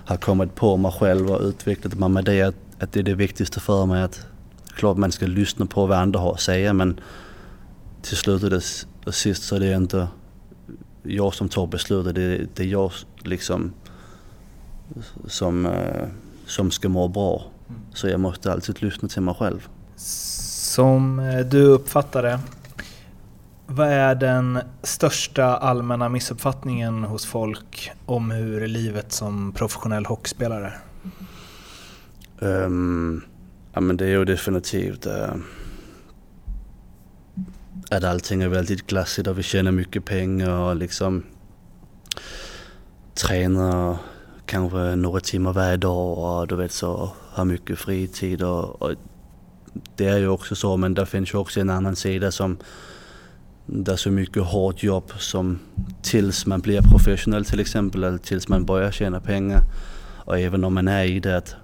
har 0.05 0.17
kommit 0.17 0.55
på 0.55 0.77
mig 0.77 0.93
själv 0.93 1.31
och 1.31 1.43
utvecklat 1.43 1.95
mig 1.95 2.09
med 2.09 2.25
det 2.25 2.43
att, 2.43 2.55
att 2.79 2.93
det 2.93 3.01
är 3.01 3.05
det 3.05 3.15
viktigaste 3.15 3.61
för 3.61 3.87
mig 3.87 4.03
att 4.03 4.27
klart 4.77 4.97
man 4.97 5.13
ska 5.13 5.27
lyssna 5.27 5.67
på 5.67 5.87
vad 5.87 5.99
andra 5.99 6.21
har 6.21 6.33
att 6.33 6.41
säga 6.41 6.73
men 6.73 7.01
till 8.03 8.17
slut 8.17 8.43
och, 8.43 8.63
och 9.07 9.15
sist 9.15 9.43
så 9.43 9.57
är 9.57 9.61
det 9.61 9.75
inte 9.75 10.09
jag 11.03 11.35
som 11.35 11.49
tar 11.49 11.67
beslutet, 11.67 12.15
det, 12.15 12.47
det 12.55 12.63
är 12.63 12.67
jag 12.67 12.93
liksom 13.23 13.73
som, 15.27 15.67
eh, 15.67 16.07
som 16.47 16.71
ska 16.71 16.89
må 16.89 17.09
bra. 17.09 17.45
Så 17.95 18.09
jag 18.09 18.21
måste 18.21 18.53
alltid 18.53 18.83
lyssna 18.83 19.09
till 19.09 19.23
mig 19.23 19.35
själv. 19.35 19.69
Som 20.79 21.19
eh, 21.19 21.47
du 21.47 21.63
uppfattar 21.63 22.23
det, 22.23 22.41
vad 23.67 23.89
är 23.89 24.15
den 24.15 24.59
största 24.83 25.45
allmänna 25.45 26.09
missuppfattningen 26.09 27.05
hos 27.05 27.27
folk 27.27 27.91
om 28.07 28.31
hur 28.31 28.67
livet 28.67 29.13
som 29.13 29.53
professionell 29.53 30.07
hockeyspelare? 30.07 30.73
Um, 32.39 33.25
ja 33.73 33.81
men 33.81 33.97
det 33.97 34.05
är 34.05 34.09
ju 34.09 34.25
definitivt 34.25 35.07
uh, 35.07 35.35
att 37.91 38.05
allting 38.05 38.43
är 38.43 38.49
väldigt 38.49 38.87
glassigt 38.87 39.29
och 39.29 39.39
vi 39.39 39.43
tjänar 39.43 39.73
mycket 39.73 40.05
pengar 40.05 40.51
och 40.51 40.77
liksom 40.77 41.23
tränar 43.15 43.97
kanske 44.47 44.97
några 44.97 45.21
timmar 45.21 45.53
varje 45.53 45.77
dag 45.77 46.19
och 46.19 46.49
du 46.49 46.57
vet 46.57 46.73
så 46.73 47.13
har 47.31 47.45
mycket 47.45 47.79
fritid 47.79 48.43
och, 48.43 48.83
och 48.83 48.95
det 49.97 50.07
är 50.07 50.19
ju 50.19 50.29
också 50.29 50.55
så 50.55 50.77
men 50.77 50.95
det 50.95 51.07
finns 51.07 51.35
ju 51.35 51.39
också 51.39 51.61
en 51.61 51.71
annan 51.71 51.97
sida 51.97 52.33
som 52.33 52.59
det 53.67 53.93
är 53.93 53.97
så 53.97 54.11
mycket 54.11 54.43
hårt 54.43 54.83
jobb 54.83 55.13
som 55.19 55.59
tills 56.03 56.47
man 56.47 56.61
blir 56.61 56.83
professionell 56.83 57.45
till 57.45 57.61
exempel 57.61 58.05
eller 58.05 58.19
tills 58.19 58.49
man 58.49 58.65
börjar 58.65 58.91
tjäna 58.91 59.21
pengar. 59.21 59.63
Och 60.17 60.39
även 60.39 60.65
om 60.65 60.75
man 60.75 60.89
är 60.89 61.05
i 61.05 61.21
det 61.21 61.37
att 61.37 61.57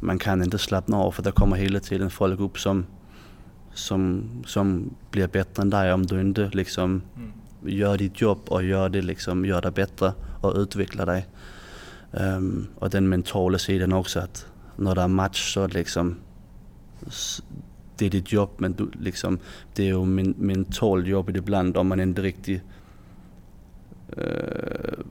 man 0.00 0.18
kan 0.18 0.42
inte 0.42 0.58
slappna 0.58 0.96
av 0.96 1.12
för 1.12 1.22
det 1.22 1.32
kommer 1.32 1.56
hela 1.56 1.80
tiden 1.80 2.10
folk 2.10 2.40
upp 2.40 2.58
som, 2.58 2.86
som, 3.74 4.24
som 4.46 4.94
blir 5.10 5.26
bättre 5.26 5.62
än 5.62 5.70
dig 5.70 5.92
om 5.92 6.06
du 6.06 6.20
inte 6.20 6.50
liksom 6.52 7.02
mm. 7.16 7.32
gör 7.78 7.98
ditt 7.98 8.20
jobb 8.20 8.40
och 8.48 8.64
gör 8.64 8.88
det, 8.88 9.02
liksom, 9.02 9.44
gör 9.44 9.62
det 9.62 9.70
bättre 9.70 10.12
och 10.40 10.56
utvecklar 10.56 11.06
dig. 11.06 11.26
Um, 12.12 12.66
och 12.74 12.90
den 12.90 13.08
mentala 13.08 13.58
sidan 13.58 13.92
också 13.92 14.20
att 14.20 14.46
när 14.76 14.94
det 14.94 15.02
är 15.02 15.08
match 15.08 15.54
så 15.54 15.66
liksom 15.66 16.16
det 17.96 18.06
är 18.06 18.10
ditt 18.10 18.32
jobb 18.32 18.50
men 18.56 18.72
du, 18.72 18.90
liksom, 19.00 19.38
det 19.74 19.82
är 19.82 19.86
ju 19.86 20.04
min, 20.04 20.34
mentalt 20.38 21.06
jobbigt 21.06 21.36
ibland 21.36 21.76
om 21.76 21.88
man 21.88 22.00
inte 22.00 22.22
riktigt 22.22 22.62
uh, 24.18 25.04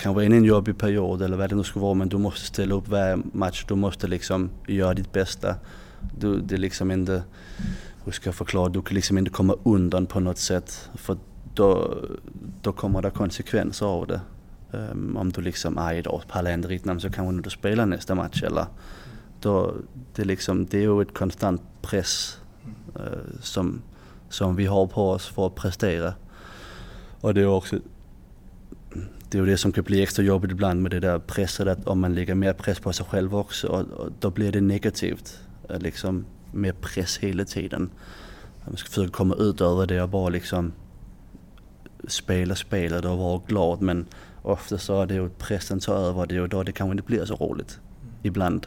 kan 0.00 0.14
vara 0.14 0.24
inne 0.24 0.34
i 0.34 0.38
en 0.38 0.44
jobbig 0.44 0.78
period 0.78 1.22
eller 1.22 1.36
vad 1.36 1.50
det 1.50 1.56
nu 1.56 1.62
ska 1.62 1.80
vara 1.80 1.94
men 1.94 2.08
du 2.08 2.18
måste 2.18 2.46
ställa 2.46 2.74
upp 2.74 2.88
varje 2.88 3.18
match. 3.32 3.64
Du 3.68 3.74
måste 3.74 4.06
liksom 4.06 4.50
göra 4.66 4.94
ditt 4.94 5.12
bästa. 5.12 5.54
Du, 6.18 6.40
det 6.40 6.54
är 6.54 6.58
liksom 6.58 6.90
inte, 6.90 7.22
hur 8.04 8.12
ska 8.12 8.28
jag 8.28 8.34
förklara, 8.34 8.68
du 8.68 8.82
kan 8.82 8.94
liksom 8.94 9.18
inte 9.18 9.30
komma 9.30 9.56
undan 9.62 10.06
på 10.06 10.20
något 10.20 10.38
sätt 10.38 10.90
för 10.94 11.16
då, 11.54 11.98
då 12.62 12.72
kommer 12.72 13.02
det 13.02 13.10
konsekvenser 13.10 13.86
av 13.86 14.06
det. 14.06 14.20
Um, 14.72 15.16
om 15.16 15.32
du 15.32 15.40
liksom, 15.40 15.74
nej, 15.74 15.98
idag 15.98 16.22
pallar 16.28 16.50
jag 16.50 16.58
inte 16.58 16.68
riktigt 16.68 17.02
så 17.02 17.10
kanske 17.10 17.34
inte 17.34 17.50
spelar 17.50 17.86
nästa 17.86 18.14
match 18.14 18.42
eller 18.42 18.66
då, 19.40 19.74
det, 20.14 20.24
liksom, 20.24 20.66
det 20.66 20.78
är 20.78 20.82
ju 20.82 21.02
ett 21.02 21.14
konstant 21.14 21.62
press 21.82 22.38
uh, 22.96 23.40
som, 23.40 23.82
som 24.28 24.56
vi 24.56 24.66
har 24.66 24.86
på 24.86 25.10
oss 25.10 25.26
för 25.26 25.46
att 25.46 25.54
prestera. 25.54 26.14
Och 27.20 27.34
det 27.34 27.40
är 27.40 27.46
också 27.46 27.76
det 29.30 29.38
är 29.38 29.42
ju 29.42 29.46
det 29.46 29.56
som 29.56 29.72
kan 29.72 29.84
bli 29.84 30.02
extra 30.02 30.22
jobbigt 30.22 30.50
ibland 30.50 30.82
med 30.82 30.90
det 30.90 31.00
där 31.00 31.18
pressen, 31.18 31.68
att 31.68 31.86
om 31.86 32.00
man 32.00 32.14
lägger 32.14 32.34
mer 32.34 32.52
press 32.52 32.80
på 32.80 32.92
sig 32.92 33.06
själv 33.06 33.36
också, 33.36 33.68
och, 33.68 33.80
och 33.80 34.12
då 34.20 34.30
blir 34.30 34.52
det 34.52 34.60
negativt. 34.60 35.38
Liksom 35.68 36.24
mer 36.52 36.72
press 36.72 37.18
hela 37.18 37.44
tiden. 37.44 37.90
Man 38.64 38.76
ska 38.76 38.88
försöka 38.88 39.12
komma 39.12 39.34
ut 39.34 39.60
över 39.60 39.86
det 39.86 40.02
och 40.02 40.08
bara 40.08 40.28
liksom 40.28 40.72
spela 42.08 42.54
spelet 42.54 43.04
och 43.04 43.18
vara 43.18 43.40
glad 43.46 43.82
men 43.82 44.06
ofta 44.42 44.78
så 44.78 45.02
är 45.02 45.06
det 45.06 45.14
ju 45.14 45.28
pressen 45.28 45.80
tar 45.80 45.94
över 45.94 46.26
det 46.26 46.40
och 46.40 46.48
då 46.48 46.62
det 46.62 46.72
kanske 46.72 46.92
inte 46.92 47.06
blir 47.06 47.24
så 47.24 47.34
roligt. 47.34 47.80
Mm. 48.02 48.14
Ibland. 48.22 48.66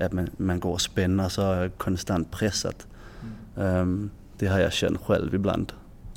Att 0.00 0.12
man, 0.12 0.30
man 0.36 0.60
går 0.60 0.72
och 0.72 0.80
spänner 0.80 1.28
så 1.28 1.42
är 1.42 1.68
konstant 1.68 2.30
pressat. 2.30 2.86
Mm. 3.56 3.76
Um, 3.76 4.10
det 4.38 4.46
har 4.46 4.58
jag 4.58 4.72
känt 4.72 5.00
själv 5.00 5.34
ibland. 5.34 5.72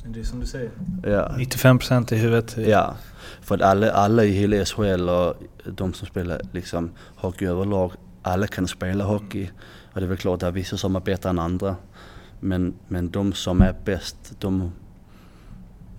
Det 0.06 0.20
är 0.20 0.24
som 0.24 0.40
du 0.40 0.46
säger. 0.46 0.70
Ja. 1.02 1.28
95% 1.38 2.14
i 2.14 2.16
huvudet. 2.16 2.56
Ja. 2.56 2.96
För 3.40 3.54
att 3.54 3.62
alla, 3.62 3.92
alla 3.92 4.24
i 4.24 4.30
hela 4.30 4.64
SHL 4.64 5.08
och 5.08 5.36
de 5.64 5.92
som 5.92 6.06
spelar 6.06 6.40
liksom 6.52 6.90
hockey 7.16 7.46
överlag, 7.46 7.92
alla 8.22 8.46
kan 8.46 8.68
spela 8.68 9.04
hockey. 9.04 9.50
Och 9.92 10.00
det 10.00 10.06
är 10.06 10.08
väl 10.08 10.18
klart 10.18 10.34
att 10.34 10.40
det 10.40 10.46
är 10.46 10.50
vissa 10.50 10.76
som 10.76 10.96
är 10.96 11.00
bättre 11.00 11.30
än 11.30 11.38
andra. 11.38 11.76
Men, 12.40 12.74
men 12.88 13.10
de 13.10 13.32
som 13.32 13.60
är 13.60 13.74
bäst, 13.84 14.16
de, 14.38 14.72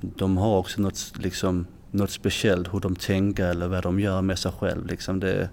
de 0.01 0.37
har 0.37 0.57
också 0.57 0.81
något, 0.81 1.13
liksom, 1.15 1.67
något 1.91 2.11
speciellt 2.11 2.73
hur 2.73 2.79
de 2.79 2.95
tänker 2.95 3.45
eller 3.45 3.67
vad 3.67 3.83
de 3.83 3.99
gör 3.99 4.21
med 4.21 4.39
sig 4.39 4.51
själv. 4.51 4.85
Liksom 4.85 5.19
det, 5.19 5.49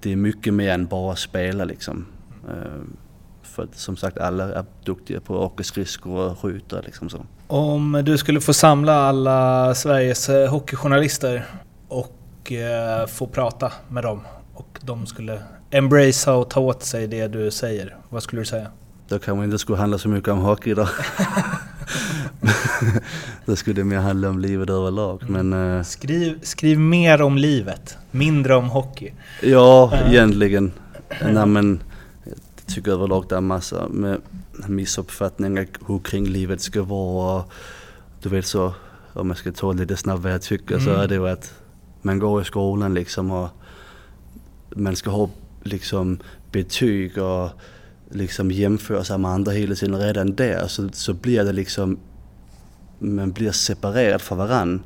det 0.00 0.12
är 0.12 0.16
mycket 0.16 0.54
mer 0.54 0.70
än 0.70 0.86
bara 0.86 1.16
spela 1.16 1.64
liksom. 1.64 2.06
Mm. 2.48 2.96
För 3.42 3.68
som 3.72 3.96
sagt 3.96 4.18
alla 4.18 4.44
är 4.54 4.64
duktiga 4.84 5.20
på 5.20 5.34
att 5.34 5.52
åka 5.52 5.64
skridskor 5.64 6.30
och 6.30 6.38
skjuta 6.38 6.80
liksom 6.80 7.10
så. 7.10 7.26
Om 7.46 8.02
du 8.04 8.18
skulle 8.18 8.40
få 8.40 8.52
samla 8.52 8.94
alla 8.94 9.74
Sveriges 9.74 10.28
eh, 10.28 10.50
hockeyjournalister 10.50 11.46
och 11.88 12.52
eh, 12.52 13.06
få 13.06 13.26
prata 13.26 13.72
med 13.88 14.02
dem 14.02 14.20
och 14.54 14.78
de 14.80 15.06
skulle 15.06 15.42
embracea 15.70 16.34
och 16.34 16.50
ta 16.50 16.60
åt 16.60 16.82
sig 16.82 17.06
det 17.06 17.28
du 17.28 17.50
säger, 17.50 17.96
vad 18.08 18.22
skulle 18.22 18.42
du 18.42 18.46
säga? 18.46 18.66
Då 19.08 19.18
kanske 19.18 19.44
inte 19.44 19.58
skulle 19.58 19.78
handla 19.78 19.98
så 19.98 20.08
mycket 20.08 20.28
om 20.28 20.38
hockey 20.38 20.74
då. 20.74 20.88
då 23.46 23.56
skulle 23.56 23.80
det 23.80 23.84
mer 23.84 23.98
handla 23.98 24.28
om 24.28 24.38
livet 24.38 24.70
överlag. 24.70 25.22
Mm. 25.22 25.48
Men, 25.48 25.76
uh, 25.76 25.82
skriv, 25.82 26.38
skriv 26.42 26.78
mer 26.78 27.22
om 27.22 27.38
livet, 27.38 27.96
mindre 28.10 28.54
om 28.54 28.68
hockey. 28.68 29.12
Ja, 29.42 29.90
uh. 29.92 30.12
egentligen. 30.12 30.72
Nej, 31.22 31.46
men, 31.46 31.82
jag 32.24 32.74
tycker 32.74 32.92
överlag 32.92 33.26
det 33.28 33.36
är 33.36 33.40
massa 33.40 33.88
med 33.88 34.20
missuppfattningar 34.68 35.66
hur 35.86 35.98
kring 35.98 36.26
livet 36.26 36.60
ska 36.60 36.82
vara. 36.82 37.44
Du 38.22 38.28
vet 38.28 38.46
så, 38.46 38.74
om 39.12 39.28
jag 39.28 39.36
ska 39.36 39.52
ta 39.52 39.72
lite 39.72 39.96
snabbt 39.96 40.22
vad 40.22 40.32
jag 40.32 40.42
tycker 40.42 40.74
mm. 40.74 40.86
så 40.86 40.90
är 40.90 41.08
det 41.08 41.14
ju 41.14 41.28
att 41.28 41.54
man 42.02 42.18
går 42.18 42.42
i 42.42 42.44
skolan 42.44 42.94
liksom 42.94 43.30
och 43.30 43.48
man 44.76 44.96
ska 44.96 45.10
ha 45.10 45.30
liksom 45.62 46.18
betyg 46.52 47.18
och 47.18 47.50
liksom 48.10 48.50
jämföra 48.50 49.04
sig 49.04 49.18
med 49.18 49.30
andra 49.30 49.52
hela 49.52 49.74
tiden. 49.74 50.00
Redan 50.00 50.34
där 50.34 50.66
så, 50.66 50.88
så 50.92 51.14
blir 51.14 51.44
det 51.44 51.52
liksom, 51.52 51.98
man 52.98 53.32
blir 53.32 53.50
separerad 53.50 54.20
från 54.20 54.38
varann. 54.38 54.82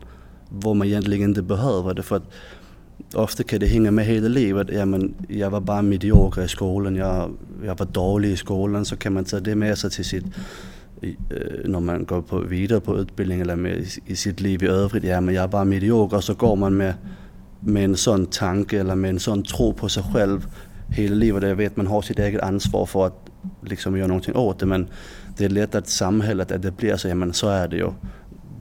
Vad 0.49 0.77
man 0.77 0.87
egentligen 0.87 1.29
inte 1.29 1.43
behöver 1.43 1.95
det 1.95 2.03
för 2.03 2.17
att 2.17 2.31
ofta 3.15 3.43
kan 3.43 3.61
det 3.61 3.67
hänga 3.67 3.91
med 3.91 4.07
hela 4.07 4.29
livet. 4.29 4.69
Ja, 4.73 4.87
men 4.87 5.15
jag 5.29 5.51
var 5.51 5.61
bara 5.61 5.83
medioker 5.83 6.43
i 6.43 6.49
skolan, 6.49 6.97
jag, 6.97 7.31
jag 7.65 7.79
var 7.79 7.87
dålig 7.87 8.31
i 8.31 8.37
skolan. 8.37 8.85
Så 8.85 8.97
kan 8.97 9.13
man 9.13 9.25
ta 9.25 9.41
det 9.41 9.55
med 9.55 9.79
sig 9.79 9.91
till 9.91 10.05
sitt, 10.05 10.25
eh, 11.03 11.13
när 11.65 11.81
man 11.81 12.05
går 12.05 12.23
på, 12.23 12.39
vidare 12.39 12.81
på 12.81 12.99
utbildning 12.99 13.41
eller 13.41 13.57
med, 13.57 13.87
i 14.07 14.17
sitt 14.17 14.41
liv 14.41 14.63
i 14.63 14.67
övrigt. 14.67 15.05
Ja, 15.05 15.21
men 15.21 15.35
jag 15.35 15.45
är 15.45 15.49
bara 15.49 15.65
medioker. 15.65 16.21
Så 16.21 16.35
går 16.35 16.57
man 16.57 16.77
med, 16.77 16.95
med 17.61 17.85
en 17.85 17.97
sån 17.97 18.27
tanke 18.27 18.81
eller 18.81 18.95
med 18.95 19.11
en 19.11 19.21
sån 19.21 19.43
tro 19.43 19.73
på 19.73 19.89
sig 19.89 20.03
själv 20.13 20.47
hela 20.89 21.15
livet. 21.15 21.43
Jag 21.43 21.57
vet 21.57 21.77
man 21.77 21.87
har 21.87 22.03
sitt 22.03 22.19
eget 22.19 22.43
ansvar 22.43 22.87
för 22.87 23.07
att 23.07 23.31
liksom 23.63 23.97
göra 23.97 24.07
någonting 24.07 24.37
åt 24.37 24.59
det. 24.59 24.67
Men 24.67 24.89
det 25.37 25.45
är 25.45 25.49
lätt 25.49 25.75
att 25.75 25.89
samhället, 25.89 26.53
att 26.53 26.63
det 26.63 26.77
blir 26.77 26.97
så, 26.97 27.09
ja 27.09 27.15
men 27.15 27.33
så 27.33 27.49
är 27.49 27.69
det 27.69 27.77
ju. 27.77 27.91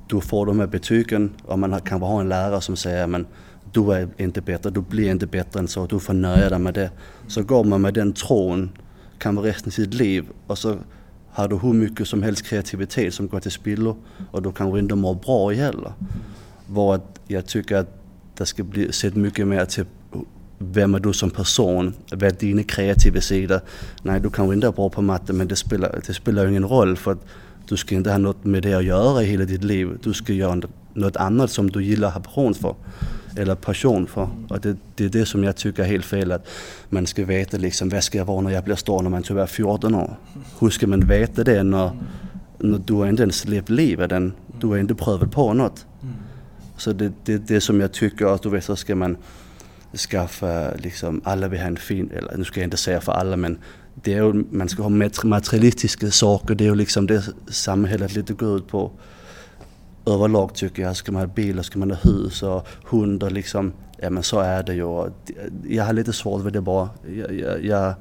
Du 0.07 0.21
får 0.21 0.45
de 0.45 0.59
här 0.59 0.67
betygen 0.67 1.32
och 1.43 1.59
man 1.59 1.82
kanske 1.82 2.07
har 2.07 2.21
en 2.21 2.30
lärare 2.30 2.61
som 2.61 2.75
säger 2.75 3.07
men 3.07 3.28
du 3.71 3.91
är 3.91 4.07
inte 4.17 4.41
bättre, 4.41 4.69
du 4.69 4.82
blir 4.82 5.11
inte 5.11 5.28
bättre 5.28 5.59
än 5.59 5.67
så, 5.67 5.86
du 5.86 5.99
får 5.99 6.13
nöja 6.13 6.49
dig 6.49 6.59
med 6.59 6.73
det. 6.73 6.91
Så 7.28 7.43
går 7.43 7.63
man 7.63 7.82
med 7.82 7.93
den 7.93 8.13
tron, 8.13 8.69
kan 9.17 9.36
vara 9.36 9.47
resten 9.47 9.69
av 9.69 9.71
sitt 9.71 9.93
liv 9.93 10.25
och 10.47 10.57
så 10.57 10.78
har 11.30 11.47
du 11.47 11.57
hur 11.57 11.73
mycket 11.73 12.07
som 12.07 12.23
helst 12.23 12.45
kreativitet 12.45 13.13
som 13.13 13.28
går 13.28 13.39
till 13.39 13.51
spillo 13.51 13.97
och 14.32 14.41
du 14.41 14.51
kanske 14.51 14.80
inte 14.80 14.95
mår 14.95 15.15
bra 15.15 15.49
heller. 15.49 15.91
Var 16.67 16.95
att 16.95 17.19
jag 17.28 17.45
tycker 17.45 17.75
att 17.75 18.03
det 18.38 18.45
ska 18.45 18.63
bli 18.63 18.91
sett 18.91 19.15
mycket 19.15 19.47
mer 19.47 19.65
till 19.65 19.86
vem 20.58 20.95
är 20.95 20.99
du 20.99 21.14
som 21.14 21.30
person? 21.30 21.93
Vad 22.12 22.24
är 22.24 22.32
dina 22.32 22.64
kreativa 22.64 23.22
sidor? 23.22 23.62
Nej, 24.01 24.20
du 24.20 24.30
kanske 24.30 24.53
inte 24.53 24.68
är 24.68 24.72
bra 24.72 24.89
på 24.89 25.01
matte 25.01 25.34
men 25.34 25.47
det 25.47 25.55
spelar, 25.55 25.99
det 26.08 26.14
spelar 26.14 26.47
ingen 26.47 26.66
roll 26.66 26.97
för 26.97 27.12
att 27.12 27.26
du 27.68 27.78
ska 27.78 27.95
inte 27.95 28.12
ha 28.12 28.18
något 28.18 28.45
med 28.45 28.64
det 28.64 28.74
att 28.74 28.84
göra 28.84 29.24
i 29.24 29.26
hela 29.26 29.45
ditt 29.45 29.64
liv. 29.64 29.97
Du 30.03 30.14
ska 30.14 30.34
göra 30.34 30.62
något 30.93 31.16
annat 31.16 31.51
som 31.51 31.70
du 31.70 31.84
gillar 31.84 32.08
att 32.08 32.14
ha 32.14 32.22
passion 32.22 32.53
för 32.53 32.76
eller 33.38 33.55
passion 33.55 34.08
för. 34.08 34.30
Och 34.49 34.60
det, 34.60 34.78
det 34.95 35.05
är 35.05 35.10
det 35.10 35.26
som 35.26 35.43
jag 35.43 35.55
tycker 35.55 35.84
är 35.84 35.88
helt 35.88 36.05
fel. 36.05 36.32
Att 36.32 36.47
man 36.89 37.08
ska 37.08 37.26
veta 37.26 37.58
liksom, 37.58 37.89
vad 37.89 38.03
ska 38.03 38.18
jag 38.18 38.26
vara 38.26 38.41
när 38.41 38.51
jag 38.51 38.64
blir 38.64 38.76
stor 38.76 39.01
när 39.01 39.10
man 39.10 39.24
typ 39.24 39.38
är 39.38 39.45
14 39.45 39.95
år? 39.95 40.16
Hur 40.60 40.70
ska 40.70 40.88
man 40.88 40.99
veta 40.99 41.43
det 41.43 41.64
när, 41.64 41.91
när 42.58 42.78
du 42.78 43.10
inte 43.10 43.24
ens 43.24 43.45
levt 43.45 43.70
livet 43.70 44.12
än? 44.12 44.34
Du 44.60 44.68
har 44.68 44.78
inte 44.78 44.95
prövat 44.95 45.32
på 45.32 45.53
något. 45.53 45.86
Så 46.78 46.93
det 46.93 47.05
är 47.05 47.12
det, 47.26 47.38
det 47.38 47.62
som 47.62 47.82
jag 47.82 47.91
tycker 47.91 48.26
att 48.26 48.41
du 48.41 48.49
vet 48.49 48.64
så 48.64 48.76
ska 48.76 48.95
man 48.95 49.18
skaffa 49.98 50.72
liksom, 50.76 51.22
alla 51.24 51.48
vill 51.48 51.60
ha 51.60 51.68
en 51.68 51.78
fin, 51.78 52.12
eller 52.16 52.38
nu 52.38 52.43
ska 52.43 52.60
jag 52.60 52.68
inte 52.68 52.78
säga 52.78 53.02
för 53.02 53.12
alla 53.12 53.38
men 53.38 53.58
det 53.93 54.14
är 54.14 54.18
ju, 54.18 54.34
man 54.52 54.70
ska 54.70 54.84
ha 54.84 54.89
materialistiska 55.24 56.12
saker, 56.12 56.56
det 56.56 56.64
är 56.64 56.70
ju 56.70 56.76
liksom 56.76 57.08
det 57.08 57.24
samhället 57.48 58.16
lite 58.16 58.34
går 58.34 58.58
ut 58.58 58.68
på 58.68 58.91
överlag 60.08 60.56
tycker 60.56 60.84
jag. 60.84 60.95
Ska 60.95 61.12
man 61.12 61.22
ha 61.22 61.28
bil 61.28 61.64
ska 61.64 61.80
man 61.80 61.91
ha 61.91 61.98
hus 62.04 62.43
och 62.43 62.68
hund 62.84 63.24
och 63.24 63.32
liksom, 63.32 63.74
ja 63.98 64.10
men 64.10 64.24
så 64.24 64.39
är 64.39 64.64
det 64.64 64.74
ju. 64.74 65.12
Jag 65.68 65.84
har 65.84 65.93
lite 65.93 66.14
svårt 66.14 66.43
med 66.43 66.54
det 66.54 66.62
bara. 66.62 66.89
Jag, 67.16 67.34
jag, 67.34 67.66
jag, 67.66 67.93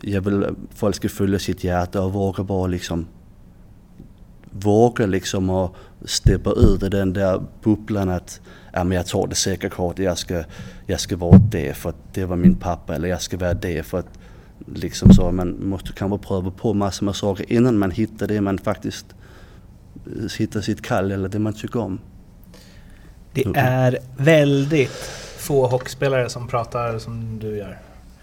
jag 0.00 0.20
vill 0.20 0.46
folk 0.74 0.96
ska 0.96 1.08
följa 1.08 1.38
sitt 1.38 1.64
hjärta 1.64 2.02
och 2.02 2.12
våga 2.12 2.44
bara 2.44 2.66
liksom 2.66 3.06
våga 4.54 5.06
liksom 5.06 5.50
och 5.50 5.76
steppa 6.04 6.50
ut 6.50 6.82
i 6.82 6.88
den 6.88 7.12
där 7.12 7.42
bubblan 7.62 8.08
att 8.08 8.40
ja, 8.72 8.84
men 8.84 8.96
jag 8.96 9.06
tar 9.06 9.26
det 9.26 9.34
säkra 9.34 9.70
kortet, 9.70 10.04
jag 10.04 10.18
ska, 10.18 10.44
jag 10.86 11.00
ska 11.00 11.16
vara 11.16 11.38
det 11.38 11.76
för 11.76 11.88
att 11.88 12.14
det 12.14 12.24
var 12.24 12.36
min 12.36 12.56
pappa 12.56 12.94
eller 12.94 13.08
jag 13.08 13.22
ska 13.22 13.36
vara 13.36 13.54
det 13.54 13.82
för 13.82 13.98
att 13.98 14.18
liksom 14.66 15.12
så. 15.12 15.32
Man 15.32 15.68
måste 15.68 15.92
kanske 15.92 16.28
pröva 16.28 16.50
på 16.50 16.74
massor 16.74 17.06
med 17.06 17.16
saker 17.16 17.52
innan 17.52 17.78
man 17.78 17.90
hittar 17.90 18.26
det 18.26 18.40
man 18.40 18.58
faktiskt 18.58 19.06
hitta 20.38 20.62
sitt 20.62 20.82
kall 20.82 21.12
eller 21.12 21.28
det 21.28 21.38
man 21.38 21.52
tycker 21.52 21.80
om. 21.80 22.00
Det 23.32 23.46
är 23.54 23.98
väldigt 24.16 25.10
få 25.38 25.66
hockeyspelare 25.66 26.28
som 26.28 26.48
pratar 26.48 26.98
som 26.98 27.38
du 27.38 27.56
gör. 27.56 27.78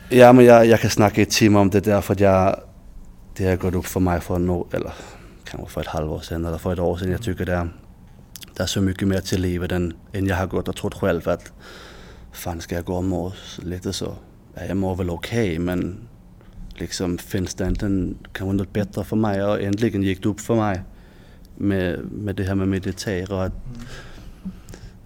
Ja, 0.10 0.34
men 0.34 0.46
jag, 0.46 0.66
jag 0.66 0.80
kan 0.80 0.90
snacka 0.90 1.22
i 1.22 1.26
timmar 1.26 1.60
om 1.60 1.70
det 1.70 1.80
därför 1.80 2.14
att 2.14 2.20
jag, 2.20 2.60
det 3.38 3.46
har 3.46 3.56
gått 3.56 3.76
upp 3.76 3.86
för 3.86 4.00
mig 4.00 4.22
för 4.22 4.40
no, 4.40 4.68
eller 4.72 4.92
kanske 5.52 5.70
för 5.74 5.82
ett 5.82 5.88
halvår 5.88 6.20
sedan 6.20 6.46
eller 6.46 6.58
för 6.58 6.74
ett 6.74 6.80
år 6.80 6.98
sedan. 6.98 7.12
Jag 7.12 7.22
tycker 7.22 7.46
det 7.46 7.54
är, 7.54 7.70
det 8.56 8.64
är 8.64 8.68
så 8.68 8.82
mycket 8.82 9.08
mer 9.08 9.22
till 9.22 9.42
livet 9.42 9.72
än, 9.72 9.94
än 10.12 10.28
jag 10.28 10.36
har 10.36 10.48
gått 10.48 10.68
och 10.68 10.76
trott 10.76 10.94
själv 10.94 11.30
att 11.30 11.52
fan 12.32 12.62
ska 12.62 12.76
jag 12.76 12.86
gå 12.86 12.96
och 12.96 13.04
må 13.04 13.34
lite 13.58 13.94
så? 13.94 14.14
Ja, 14.56 14.66
jag 14.66 14.78
mår 14.78 14.96
väl 14.96 15.10
okej 15.10 15.52
okay, 15.52 15.60
men 15.60 15.98
liksom 16.76 17.18
finns 17.18 17.56
det 17.56 17.68
inte 17.68 17.86
en, 17.86 18.18
kanske 18.34 18.54
något 18.54 18.74
bättre 18.74 19.04
för 19.04 19.16
mig? 19.16 19.44
Och 19.44 19.62
äntligen 19.62 20.04
gick 20.04 20.24
det 20.24 20.30
upp 20.30 20.40
för 20.40 20.56
mig 20.56 20.82
med, 21.56 22.00
med 22.12 22.36
det 22.36 22.44
här 22.44 22.56
med 22.56 22.68
meditera 22.68 23.36
och 23.36 23.44
att, 23.44 23.54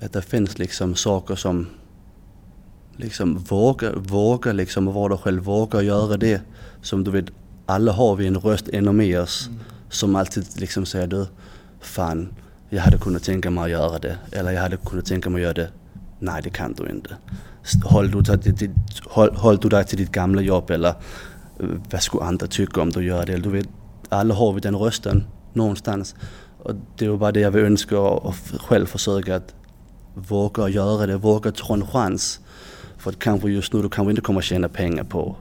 att 0.02 0.14
det 0.14 0.22
finns 0.22 0.58
liksom 0.58 0.96
saker 0.96 1.36
som 1.36 1.68
liksom 2.98 3.38
våga, 3.38 3.92
våga 3.96 4.54
liksom 4.54 4.86
vara 4.86 5.10
dig 5.10 5.18
själv, 5.18 5.44
våga 5.44 5.82
göra 5.82 6.18
det 6.18 6.42
som 6.82 7.04
du 7.04 7.12
vet, 7.12 7.26
alla 7.66 7.92
har 7.92 8.16
vi 8.16 8.28
en 8.28 8.38
röst 8.38 8.68
inom 8.68 9.02
i 9.02 9.18
oss 9.18 9.48
mm 9.48 9.60
som 9.90 10.16
alltid 10.16 10.46
liksom 10.56 10.86
säger 10.86 11.08
du, 11.08 11.26
fan, 11.80 12.34
jag 12.70 12.82
hade 12.82 12.98
kunnat 12.98 13.24
tänka 13.24 13.50
mig 13.50 13.64
att 13.64 13.70
göra 13.70 14.00
det, 14.00 14.18
eller 14.32 14.52
jag 14.52 14.62
hade 14.62 14.78
kunnat 14.78 15.06
tänka 15.06 15.30
mig 15.30 15.40
att 15.40 15.44
göra 15.44 15.54
det. 15.54 15.70
Nej, 16.20 16.42
det 16.44 16.50
kan 16.50 16.74
du 16.74 16.90
inte. 16.90 17.18
Håll 17.84 18.12
du, 18.12 18.38
till, 18.38 18.72
håll, 19.06 19.36
håll 19.36 19.58
du 19.58 19.70
dig 19.70 19.86
till 19.86 19.98
ditt 19.98 20.12
gamla 20.12 20.42
jobb 20.42 20.72
eller 20.72 20.90
eh, 21.60 21.68
vad 21.92 22.02
skulle 22.02 22.24
andra 22.24 22.48
tycka 22.48 22.82
om 22.82 22.90
du 22.90 23.04
gör 23.06 23.26
det? 23.26 23.38
Du 23.38 23.50
vet, 23.50 23.68
alla 24.10 24.34
har 24.34 24.54
vi 24.54 24.62
den 24.62 24.76
rösten 24.76 25.24
någonstans. 25.54 26.16
Och 26.64 26.76
det 26.98 27.06
är 27.06 27.18
bara 27.18 27.32
det 27.32 27.40
jag 27.40 27.52
vill 27.52 27.64
önska 27.64 28.00
och 28.00 28.36
själv 28.60 28.86
försöka 28.86 29.36
att 29.36 29.54
våga 30.14 30.70
göra 30.70 31.06
det, 31.06 31.18
våga 31.18 31.52
ta 31.52 31.74
en 31.74 31.88
chans. 31.88 32.40
För 32.98 33.10
att 33.10 33.20
kanske 33.20 33.50
just 33.50 33.74
nu 33.74 33.82
du 33.82 33.90
kanske 33.90 34.10
inte 34.10 34.22
kommer 34.22 34.42
tjäna 34.42 34.70
pengar 34.70 35.04
på 35.04 35.36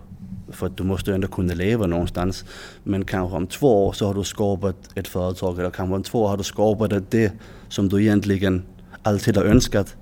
för 0.54 0.66
att 0.66 0.76
du 0.76 0.82
måste 0.82 1.14
ändå 1.14 1.28
kunna 1.28 1.54
leva 1.54 1.86
någonstans. 1.86 2.44
Men 2.82 3.04
kanske 3.04 3.36
om 3.36 3.46
två 3.46 3.86
år 3.86 3.92
så 3.92 4.06
har 4.06 4.14
du 4.14 4.24
skapat 4.24 4.76
ett 4.94 5.08
företag 5.08 5.58
eller 5.58 5.70
kanske 5.70 5.94
om 5.94 6.02
två 6.02 6.22
år 6.22 6.28
har 6.28 6.36
du 6.36 6.44
skapat 6.44 7.10
det 7.10 7.32
som 7.68 7.88
du 7.88 8.02
egentligen 8.02 8.62
alltid 9.02 9.36
har 9.36 9.44
önskat. 9.44 9.96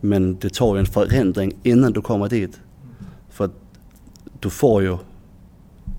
Men 0.00 0.38
det 0.38 0.54
tar 0.54 0.74
ju 0.74 0.78
en 0.78 0.86
förändring 0.86 1.52
innan 1.62 1.92
du 1.92 2.00
kommer 2.00 2.28
dit. 2.28 2.60
För 3.30 3.44
att 3.44 3.54
du 4.40 4.50
får 4.50 4.82
ju, 4.82 4.96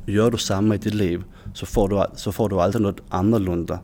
gör 0.06 0.32
du 0.32 0.38
samma 0.38 0.76
i 0.76 0.78
ditt 0.78 0.93
liv 0.93 1.24
så 1.53 1.66
får 1.66 1.89
du, 1.89 2.06
så 2.16 2.32
får 2.32 2.49
du 2.49 2.62
alltid 2.62 2.82
något 2.82 3.01
annorlunda. 3.10 3.80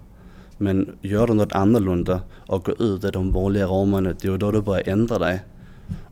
Men 0.57 0.97
gör 1.01 1.27
du 1.27 1.33
något 1.33 1.53
annorlunda 1.53 2.21
och 2.47 2.65
går 2.65 2.81
ut 2.81 3.03
i 3.03 3.11
de 3.11 3.31
vanliga 3.31 3.65
ramarna, 3.65 4.09
det 4.09 4.27
är 4.27 4.31
ju 4.31 4.37
då 4.37 4.51
du 4.51 4.61
börjar 4.61 4.89
ändra 4.89 5.19
dig. 5.19 5.43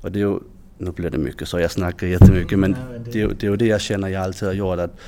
Och 0.01 0.11
det 0.11 0.19
är 0.19 0.23
ju, 0.23 0.39
nu 0.79 0.91
blir 0.91 1.09
det 1.09 1.17
mycket 1.17 1.47
så 1.47 1.59
jag 1.59 1.71
snackar 1.71 2.07
jättemycket 2.07 2.59
men 2.59 2.75
det, 3.11 3.11
det 3.11 3.43
är 3.43 3.49
ju 3.51 3.55
det 3.55 3.65
jag 3.65 3.81
känner 3.81 4.07
jag 4.07 4.23
alltid 4.23 4.47
har 4.47 4.55
gjort 4.55 4.79
att 4.79 4.99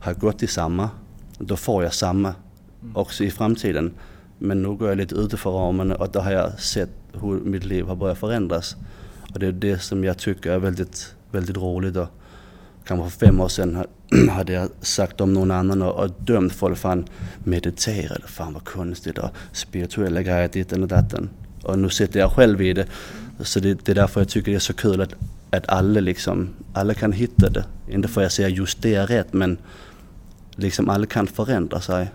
har 0.00 0.12
jag 0.12 0.20
gått 0.20 0.42
i 0.42 0.46
samma, 0.46 0.90
då 1.38 1.56
får 1.56 1.82
jag 1.82 1.94
samma 1.94 2.34
också 2.94 3.24
i 3.24 3.30
framtiden. 3.30 3.92
Men 4.38 4.62
nu 4.62 4.68
går 4.68 4.88
jag 4.88 4.98
lite 4.98 5.14
utanför 5.14 5.50
ramen 5.50 5.92
och 5.92 6.08
då 6.12 6.20
har 6.20 6.32
jag 6.32 6.60
sett 6.60 6.90
hur 7.12 7.40
mitt 7.40 7.64
liv 7.64 7.86
har 7.86 7.96
börjat 7.96 8.18
förändras. 8.18 8.76
Och 9.32 9.38
det 9.38 9.46
är 9.46 9.52
det 9.52 9.78
som 9.78 10.04
jag 10.04 10.18
tycker 10.18 10.52
är 10.52 10.58
väldigt, 10.58 11.14
väldigt 11.30 11.56
roligt. 11.56 11.96
Och 11.96 12.08
kanske 12.84 13.10
för 13.10 13.26
fem 13.26 13.40
år 13.40 13.48
sedan 13.48 13.84
hade 14.30 14.52
jag 14.52 14.68
sagt 14.80 15.20
om 15.20 15.34
någon 15.34 15.50
annan 15.50 15.82
och, 15.82 16.04
och 16.04 16.10
dömt 16.18 16.52
folk 16.52 16.78
fan 16.78 17.04
mediterade, 17.38 18.26
fan 18.26 18.52
vad 18.52 18.64
konstigt 18.64 19.18
och 19.18 19.30
spirituella 19.52 20.22
grejer 20.22 20.48
ditten 20.48 20.82
och 20.82 20.88
datten. 20.88 21.30
Och 21.62 21.78
nu 21.78 21.88
sitter 21.90 22.20
jag 22.20 22.30
själv 22.30 22.62
i 22.62 22.72
det. 22.72 22.86
Så 23.40 23.60
det, 23.60 23.84
det 23.84 23.92
är 23.92 23.94
därför 23.94 24.20
jag 24.20 24.28
tycker 24.28 24.50
det 24.50 24.56
är 24.56 24.60
så 24.60 24.72
kul 24.72 25.00
att, 25.00 25.14
att 25.50 25.68
alla 25.68 26.00
liksom, 26.00 26.48
alla 26.72 26.94
kan 26.94 27.12
hitta 27.12 27.50
det. 27.50 27.64
Inte 27.88 28.08
för 28.08 28.20
att 28.20 28.24
jag 28.24 28.32
säger 28.32 28.48
just 28.48 28.82
det 28.82 28.94
är 28.94 29.06
rätt 29.06 29.32
men 29.32 29.58
liksom 30.56 30.88
alla 30.88 31.06
kan 31.06 31.26
förändra 31.26 31.80
sig. 31.80 32.10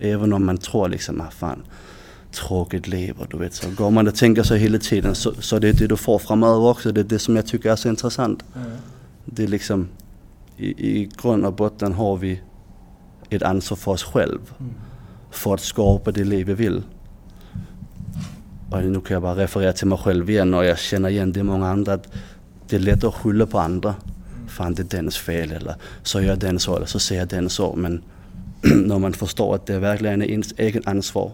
Även 0.00 0.32
om 0.32 0.46
man 0.46 0.58
tror 0.58 0.88
liksom, 0.88 1.20
ah, 1.20 1.30
fan 1.30 1.62
tråkigt 2.32 2.88
liv 2.88 3.14
och 3.18 3.26
du 3.30 3.38
vet 3.38 3.54
så 3.54 3.70
går 3.70 3.90
man 3.90 4.08
och 4.08 4.14
tänker 4.14 4.42
så 4.42 4.54
hela 4.54 4.78
tiden 4.78 5.14
så, 5.14 5.34
så 5.34 5.58
det 5.58 5.68
är 5.68 5.72
det 5.72 5.86
du 5.86 5.96
får 5.96 6.18
framöver 6.18 6.66
också. 6.66 6.92
Det 6.92 7.00
är 7.00 7.04
det 7.04 7.18
som 7.18 7.36
jag 7.36 7.46
tycker 7.46 7.70
är 7.70 7.76
så 7.76 7.88
intressant. 7.88 8.44
Mm. 8.56 8.70
Det 9.24 9.42
är 9.42 9.48
liksom 9.48 9.88
i, 10.56 10.66
i 10.66 11.10
grund 11.22 11.46
och 11.46 11.52
botten 11.52 11.92
har 11.92 12.16
vi 12.16 12.40
ett 13.30 13.42
ansvar 13.42 13.76
för 13.76 13.92
oss 13.92 14.02
själv. 14.02 14.40
Mm. 14.60 14.72
För 15.30 15.54
att 15.54 15.60
skapa 15.60 16.12
det 16.12 16.24
liv 16.24 16.46
vi 16.46 16.54
vill. 16.54 16.82
Och 18.72 18.84
nu 18.84 19.00
kan 19.00 19.14
jag 19.14 19.22
bara 19.22 19.36
referera 19.36 19.72
till 19.72 19.86
mig 19.86 19.98
själv 19.98 20.30
igen 20.30 20.54
och 20.54 20.64
jag 20.64 20.78
känner 20.78 21.08
igen 21.08 21.32
det 21.32 21.42
många 21.42 21.68
andra. 21.68 21.92
Att 21.92 22.08
det 22.68 22.76
är 22.76 22.80
lätt 22.80 23.04
att 23.04 23.14
skylla 23.14 23.46
på 23.46 23.58
andra. 23.58 23.94
Fan 24.48 24.74
det 24.74 24.82
är 24.82 24.96
dennes 24.96 25.18
fel 25.18 25.52
eller 25.52 25.74
så 26.02 26.20
gör 26.20 26.36
den 26.36 26.58
så 26.58 26.76
eller 26.76 26.86
så 26.86 26.98
säger 26.98 27.26
den 27.26 27.50
så. 27.50 27.74
Men 27.76 28.02
när 28.86 28.98
man 28.98 29.12
förstår 29.12 29.54
att 29.54 29.66
det 29.66 29.78
verkligen 29.78 30.22
är 30.22 30.26
ens 30.26 30.54
eget 30.56 30.86
ansvar. 30.86 31.30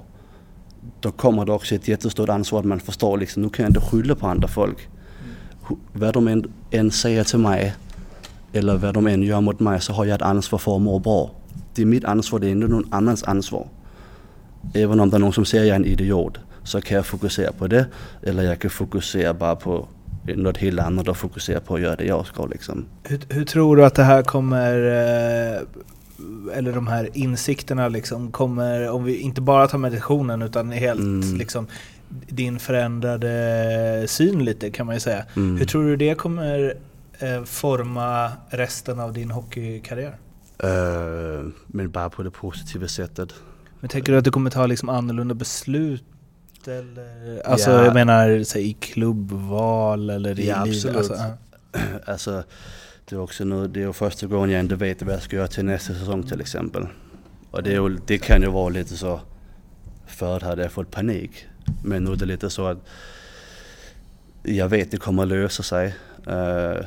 Då 1.01 1.11
kommer 1.11 1.45
det 1.45 1.53
också 1.53 1.75
ett 1.75 1.89
jättestort 1.89 2.29
ansvar 2.29 2.61
att 2.61 2.67
man 2.67 2.81
förstår 2.81 3.19
liksom, 3.19 3.43
nu 3.43 3.49
kan 3.49 3.63
jag 3.63 3.71
inte 3.71 3.81
skylla 3.81 4.15
på 4.15 4.27
andra 4.27 4.49
folk. 4.49 4.79
Mm. 4.79 5.81
Vad 5.93 6.15
de 6.15 6.29
än, 6.29 6.53
än 6.71 6.91
säger 6.91 7.25
till 7.25 7.39
mig 7.39 7.75
eller 8.53 8.77
vad 8.77 8.95
de 8.95 9.07
än 9.07 9.23
gör 9.23 9.41
mot 9.41 9.61
mig 9.61 9.81
så 9.81 9.93
har 9.93 10.05
jag 10.05 10.15
ett 10.15 10.23
ansvar 10.23 10.59
för 10.59 10.77
att 10.77 10.83
må 10.83 10.99
bra. 10.99 11.31
Det 11.75 11.83
är 11.83 11.87
mitt 11.87 12.05
ansvar, 12.05 12.39
det 12.39 12.47
är 12.47 12.51
inte 12.51 12.67
någon 12.67 12.89
annans 12.91 13.25
ansvar. 13.25 13.69
Även 14.75 15.01
om 15.01 15.11
det 15.11 15.17
är 15.17 15.19
någon 15.19 15.33
som 15.33 15.45
säger 15.45 15.65
att 15.65 15.69
jag 15.69 15.75
är 15.75 15.81
en 15.81 15.87
idiot 15.87 16.39
så 16.69 16.81
kan 16.81 16.97
jag 16.97 17.07
fokusera 17.07 17.53
på 17.53 17.67
det. 17.67 17.87
Eller 18.23 18.43
jag 18.43 18.59
kan 18.59 18.71
fokusera 18.71 19.35
bara 19.35 19.57
på 19.57 19.89
något 20.37 20.57
helt 20.57 20.81
annat 20.81 21.09
och 21.09 21.17
fokusera 21.17 21.61
på 21.61 21.75
att 21.75 21.81
göra 21.81 21.97
det 21.97 22.05
jag 22.05 22.27
ska. 22.27 22.47
Liksom. 22.47 22.85
Hur, 23.03 23.21
hur 23.29 23.45
tror 23.45 23.77
du 23.77 23.85
att 23.85 23.95
det 23.95 24.03
här 24.03 24.23
kommer, 24.23 24.75
eh, 24.75 25.61
eller 26.59 26.73
de 26.73 26.87
här 26.87 27.09
insikterna 27.15 27.89
liksom, 27.89 28.33
kommer, 28.33 28.91
om 28.91 29.05
vi 29.05 29.17
inte 29.17 29.41
bara 29.41 29.69
tar 29.69 29.79
meditationen 29.79 30.43
utan 30.43 30.73
helt 30.73 31.01
mm. 31.01 31.37
liksom, 31.37 31.67
din 32.09 32.59
förändrade 32.59 34.05
syn 34.09 34.45
lite 34.45 34.71
kan 34.71 34.87
man 34.87 34.95
ju 34.95 35.01
säga. 35.01 35.25
Mm. 35.37 35.57
Hur 35.57 35.67
tror 35.67 35.85
du 35.85 35.97
det 35.97 36.15
kommer 36.15 36.75
eh, 37.19 37.45
forma 37.45 38.33
resten 38.49 39.01
av 39.01 39.13
din 39.13 39.31
hockeykarriär? 39.31 40.17
Uh, 40.65 41.49
men 41.67 41.91
bara 41.91 42.11
på 42.11 42.23
det 42.23 42.31
positiva 42.31 42.89
sättet. 42.89 43.35
Men 43.81 43.91
tänker 43.91 44.13
du 44.13 44.19
att 44.19 44.25
du 44.25 44.31
kommer 44.31 44.51
ta 44.51 44.67
liksom 44.67 44.89
annorlunda 44.89 45.35
beslut? 45.35 46.05
Eller, 46.69 47.47
alltså 47.47 47.71
ja. 47.71 47.85
jag 47.85 47.95
menar 47.95 48.43
så 48.43 48.59
i 48.59 48.73
klubbval 48.73 50.11
eller 50.11 50.41
i 50.41 50.49
ja, 50.49 50.65
liv? 50.65 50.73
Absolut. 50.73 50.97
Alltså, 50.97 51.15
uh. 51.15 51.83
alltså, 52.05 52.45
det 53.05 53.17
är 53.17 53.21
också 53.21 53.45
nu, 53.45 53.69
det 53.69 53.83
är 53.83 53.93
första 53.93 54.27
gången 54.27 54.51
jag 54.51 54.61
inte 54.61 54.77
vet 54.77 55.03
vad 55.03 55.15
jag 55.15 55.23
ska 55.23 55.37
göra 55.37 55.49
till 55.49 55.65
nästa 55.65 55.95
säsong 55.95 56.23
till 56.23 56.41
exempel. 56.41 56.87
Och 57.51 57.63
det, 57.63 57.75
är, 57.75 57.99
det 58.07 58.19
kan 58.19 58.43
ju 58.43 58.49
vara 58.49 58.69
lite 58.69 58.97
så, 58.97 59.21
förut 60.07 60.43
hade 60.43 60.63
jag 60.63 60.73
fått 60.73 60.91
panik. 60.91 61.47
Men 61.85 62.05
nu 62.05 62.13
är 62.13 62.17
det 62.17 62.27
lite 62.27 62.51
så 62.51 62.67
att 62.67 62.79
jag 64.43 64.69
vet 64.69 64.91
det 64.91 64.97
kommer 64.97 65.23
att 65.23 65.29
lösa 65.29 65.63
sig. 65.63 65.95
Uh, 66.29 66.85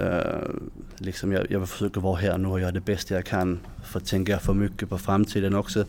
Uh, 0.00 0.50
liksom 0.96 1.32
jag, 1.32 1.50
jag 1.50 1.68
försöker 1.68 2.00
vara 2.00 2.16
här 2.16 2.38
nu 2.38 2.48
och 2.48 2.60
göra 2.60 2.72
det 2.72 2.80
bästa 2.80 3.14
jag 3.14 3.26
kan. 3.26 3.60
För 3.84 4.00
tänker 4.00 4.32
jag 4.32 4.42
för 4.42 4.54
mycket 4.54 4.88
på 4.88 4.98
framtiden 4.98 5.54
också 5.54 5.84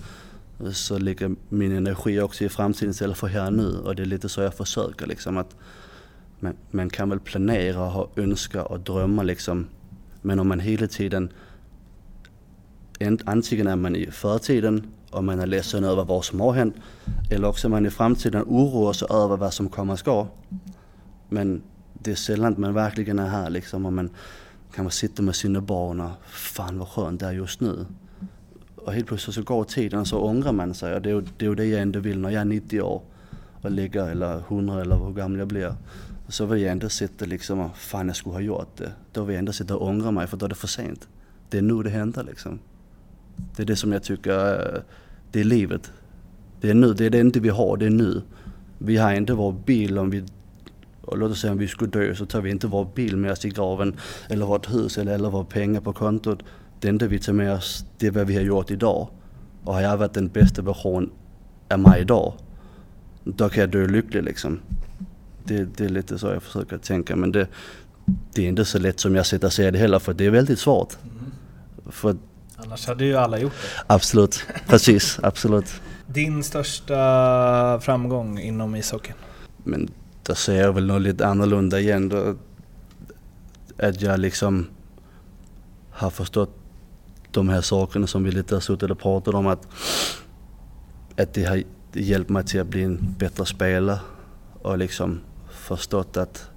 så 0.74 0.98
ligger 0.98 1.36
min 1.50 1.72
energi 1.72 2.22
också 2.22 2.44
i 2.44 2.50
framtiden 2.50 2.90
istället 2.90 3.18
för 3.18 3.28
här 3.28 3.52
nu. 3.52 3.78
Och 3.78 3.96
det 3.96 4.04
är 4.04 4.06
lite 4.06 4.30
så 4.30 4.42
jag 4.42 4.54
försöker 4.54 5.08
liksom 5.08 5.38
att 5.38 5.56
man, 6.40 6.54
man 6.72 6.90
kan 6.90 7.10
väl 7.10 7.20
planera, 7.20 7.78
ha 7.78 8.10
önska 8.16 8.64
och 8.64 8.80
drömma 8.80 9.24
liksom. 9.24 9.68
Men 10.22 10.40
om 10.40 10.48
man 10.48 10.60
hela 10.60 10.88
tiden 10.88 11.30
antingen 13.26 13.68
är 13.68 13.76
man 13.76 13.96
i 13.96 14.12
förtiden 14.12 14.88
och 15.12 15.24
man 15.24 15.40
är 15.40 15.46
ledsen 15.46 15.84
över 15.84 16.06
vad 16.06 16.26
som 16.26 16.42
har 16.42 16.54
hänt 16.54 16.76
eller 17.32 17.48
också 17.48 17.68
är 17.68 17.70
man 17.70 17.86
i 17.86 17.90
framtiden 17.90 18.44
oroar 18.48 18.94
sig 18.94 19.08
över 19.12 19.38
vad 19.38 19.54
som 19.54 19.70
komma 19.70 19.98
ska. 19.98 20.28
Men 21.30 21.62
det 21.94 22.12
är 22.12 22.16
sällan 22.16 22.56
man 22.58 22.74
verkligen 22.74 23.20
är 23.20 23.28
här 23.28 23.50
liksom 23.50 23.86
och 23.86 23.94
man 23.94 24.10
kan 24.74 24.92
sitta 24.92 25.22
med 25.22 25.36
sina 25.36 25.62
barn 25.62 26.00
och 26.02 26.12
fan 26.26 26.80
vad 26.80 26.88
skönt 26.88 27.20
det 27.20 27.26
är 27.26 27.32
just 27.32 27.62
nu. 27.62 27.86
Och 28.86 28.94
helt 28.94 29.08
plötsligt 29.08 29.36
så 29.36 29.42
går 29.42 29.64
tiden 29.64 30.00
och 30.00 30.08
så 30.08 30.20
ångrar 30.20 30.52
man 30.52 30.74
sig 30.74 30.96
och 30.96 31.02
det 31.02 31.12
är, 31.12 31.24
det 31.38 31.46
är 31.46 31.56
det 31.56 31.66
jag 31.66 31.82
ändå 31.82 32.00
vill 32.00 32.20
när 32.20 32.30
jag 32.30 32.42
är 32.42 32.46
90 32.46 32.82
år 32.82 33.02
och 33.62 33.72
ligger 33.72 34.10
eller 34.10 34.38
100 34.38 34.82
eller 34.82 34.96
hur 34.96 35.14
gammal 35.14 35.40
jag 35.40 35.48
blir. 35.48 35.74
Så 36.28 36.46
vill 36.46 36.62
jag 36.62 36.72
ändå 36.72 36.90
sitta 36.90 37.26
liksom 37.26 37.60
och 37.60 37.78
fan 37.78 38.08
jag 38.08 38.16
skulle 38.16 38.36
ha 38.36 38.42
gjort 38.42 38.78
det. 38.78 38.92
Då 39.14 39.24
vill 39.24 39.34
jag 39.34 39.40
ändå 39.40 39.54
sitta 39.54 39.76
och 39.76 39.88
ångra 39.88 40.12
mig 40.12 40.28
för 40.28 40.38
då 40.38 40.46
är 40.46 40.50
det 40.50 40.56
för 40.56 40.68
sent. 40.68 41.08
Det 41.50 41.58
är 41.58 41.62
nu 41.62 41.84
det 41.84 41.90
händer 41.90 42.24
liksom. 42.24 42.60
Det 43.56 43.62
är 43.62 43.68
det 43.68 43.76
som 43.76 43.92
jag 43.92 44.04
tycker, 44.04 44.76
eh, 44.76 44.82
det 45.32 45.40
är 45.40 45.44
livet. 45.44 45.92
Det 46.62 46.70
är 46.70 46.74
nu, 46.74 46.94
det 46.94 47.06
är 47.06 47.10
det 47.10 47.20
inte 47.20 47.40
vi 47.40 47.50
har, 47.50 47.78
det 47.78 47.86
är 47.86 47.90
nu. 47.90 48.22
Vi 48.78 48.98
har 48.98 49.14
inte 49.14 49.34
vår 49.34 49.52
bil 49.52 49.98
om 49.98 50.10
vi 50.10 50.24
och 51.02 51.18
låt 51.18 51.32
oss 51.32 51.42
säga 51.42 51.52
om 51.52 51.58
vi 51.58 51.68
skulle 51.68 51.92
dö 51.92 52.16
så 52.16 52.26
tar 52.26 52.42
vi 52.42 52.50
inte 52.50 52.68
vår 52.68 52.88
bil 52.96 53.18
med 53.18 53.32
oss 53.32 53.46
i 53.46 53.50
graven 53.50 53.96
eller 54.30 54.46
vårt 54.46 54.74
hus 54.74 54.98
eller 54.98 55.14
alla 55.14 55.30
våra 55.30 55.44
pengar 55.44 55.82
på 55.82 55.94
kontot. 55.94 56.44
Det 56.80 56.88
enda 56.90 57.08
vi 57.08 57.20
tar 57.20 57.34
med 57.34 57.54
oss 57.54 57.86
det 57.98 58.08
är 58.08 58.12
vad 58.12 58.28
vi 58.28 58.36
har 58.36 58.42
gjort 58.42 58.72
idag. 58.72 59.08
Och 59.64 59.74
har 59.74 59.82
jag 59.82 59.98
varit 59.98 60.14
den 60.14 60.28
bästa 60.28 60.62
versionen 60.62 61.10
av 61.70 61.80
mig 61.80 62.02
idag, 62.02 62.34
då 63.24 63.50
kan 63.50 63.62
jag 63.62 63.70
dö 63.70 63.88
lycklig 63.88 64.24
liksom. 64.24 64.60
det, 65.44 65.78
det 65.78 65.86
är 65.86 65.90
lite 65.90 66.20
så 66.20 66.28
jag 66.28 66.44
försöker 66.44 66.78
tänka 66.78 67.16
men 67.16 67.32
det, 67.32 67.48
det 68.34 68.42
är 68.42 68.48
inte 68.48 68.66
så 68.66 68.80
lätt 68.80 69.00
som 69.00 69.16
jag 69.16 69.26
sitter 69.26 69.48
och 69.48 69.54
säger 69.54 69.72
det 69.72 69.78
heller 69.78 70.00
för 70.00 70.14
det 70.14 70.26
är 70.26 70.30
väldigt 70.30 70.60
svårt. 70.60 70.98
För 71.90 72.16
Annars 72.58 72.88
hade 72.88 73.06
ju 73.06 73.16
alla 73.16 73.40
gjort 73.40 73.54
det. 73.62 73.84
absolut, 73.88 74.46
precis, 74.68 75.20
absolut. 75.24 75.82
Din 76.08 76.44
största 76.44 77.80
framgång 77.82 78.40
inom 78.40 78.76
ishockeyn? 78.76 79.16
Men 79.64 79.90
då 80.24 80.36
ser 80.36 80.62
jag 80.62 80.74
väl 80.74 80.86
något 80.86 81.02
lite 81.02 81.28
annorlunda 81.28 81.80
igen 81.80 82.10
då. 82.10 82.36
Att 83.78 84.02
jag 84.02 84.20
liksom 84.20 84.68
har 85.90 86.10
förstått 86.10 86.65
de 87.36 87.50
här 87.50 87.62
sakerna 87.62 88.08
som 88.08 88.24
vi 88.24 88.32
lite 88.32 88.56
har 88.56 88.60
suttit 88.62 88.92
och 88.92 89.00
pratat 89.00 89.34
om 89.34 89.48
att, 89.48 89.68
att 91.18 91.34
det 91.34 91.46
har 91.46 91.64
hjälpt 91.94 92.30
mig 92.30 92.44
till 92.44 92.62
att 92.62 92.68
bli 92.68 92.84
en 92.84 93.16
bättre 93.20 93.46
spelare 93.46 94.00
och 94.62 94.78
liksom 94.78 95.20
förstått 95.50 96.18
att 96.18 96.50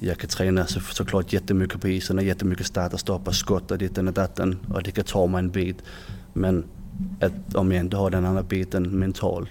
jag 0.00 0.18
kan 0.18 0.30
träna 0.30 0.66
så, 0.66 0.80
såklart 0.80 1.32
jättemycket 1.32 1.80
på 1.80 1.88
isen 1.88 2.18
och 2.18 2.24
jättemycket 2.24 2.66
starta, 2.66 2.98
stoppa, 2.98 3.32
skott 3.32 3.70
och 3.70 3.78
ditten 3.78 4.08
och 4.08 4.14
datten 4.14 4.58
och 4.74 4.82
det 4.82 4.90
kan 4.90 5.04
ta 5.04 5.26
mig 5.26 5.38
en 5.38 5.50
bit. 5.50 5.82
Men 6.32 6.64
att 7.20 7.54
om 7.54 7.72
jag 7.72 7.80
inte 7.80 7.96
har 7.96 8.10
den 8.10 8.24
andra 8.24 8.42
biten 8.42 8.98
mentalt 8.98 9.50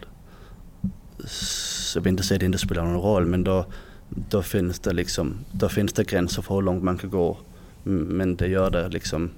så 1.26 1.98
jag 1.98 2.04
vill 2.04 2.12
inte 2.12 2.24
säga 2.24 2.36
att 2.36 2.40
det 2.40 2.46
inte 2.46 2.58
spelar 2.58 2.86
någon 2.86 3.02
roll 3.02 3.26
men 3.26 3.44
då, 3.44 3.66
då 4.10 4.42
finns 4.42 4.80
det 4.80 4.94
liksom, 4.94 5.38
då 5.52 5.70
finns 5.70 5.94
det 5.94 6.08
gränser 6.08 6.42
för 6.42 6.56
hur 6.56 6.62
långt 6.62 6.84
man 6.84 6.98
kan 6.98 7.10
gå. 7.10 7.38
Men 7.84 8.36
det 8.36 8.48
gör 8.48 8.70
det 8.70 8.90
liksom 8.90 9.30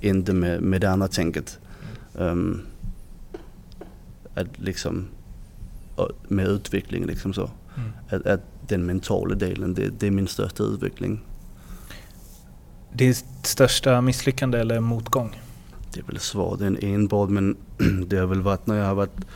inte 0.00 0.32
med, 0.32 0.62
med 0.62 0.80
det 0.80 0.90
andra 0.90 1.08
tänket. 1.08 1.58
Um, 2.14 2.62
att 4.34 4.58
liksom, 4.58 5.08
med 6.28 6.48
utveckling 6.48 7.06
liksom 7.06 7.34
så. 7.34 7.50
Mm. 7.76 7.90
Att, 8.10 8.26
att 8.26 8.40
den 8.68 8.86
mentala 8.86 9.34
delen, 9.34 9.74
det, 9.74 9.88
det 10.00 10.06
är 10.06 10.10
min 10.10 10.28
största 10.28 10.62
utveckling. 10.62 11.20
Ditt 12.92 13.24
största 13.42 14.00
misslyckande 14.00 14.58
eller 14.58 14.80
motgång? 14.80 15.40
Det 15.92 16.00
är 16.00 16.04
väl 16.04 16.18
svårt, 16.18 16.58
det 16.58 16.64
är 16.64 16.68
en 16.68 16.78
enbart 16.94 17.30
men 17.30 17.56
det 18.06 18.16
har 18.16 18.26
väl 18.26 18.42
varit 18.42 18.66
när 18.66 18.76
jag 18.76 18.86
har 18.86 18.94
varit 18.94 19.26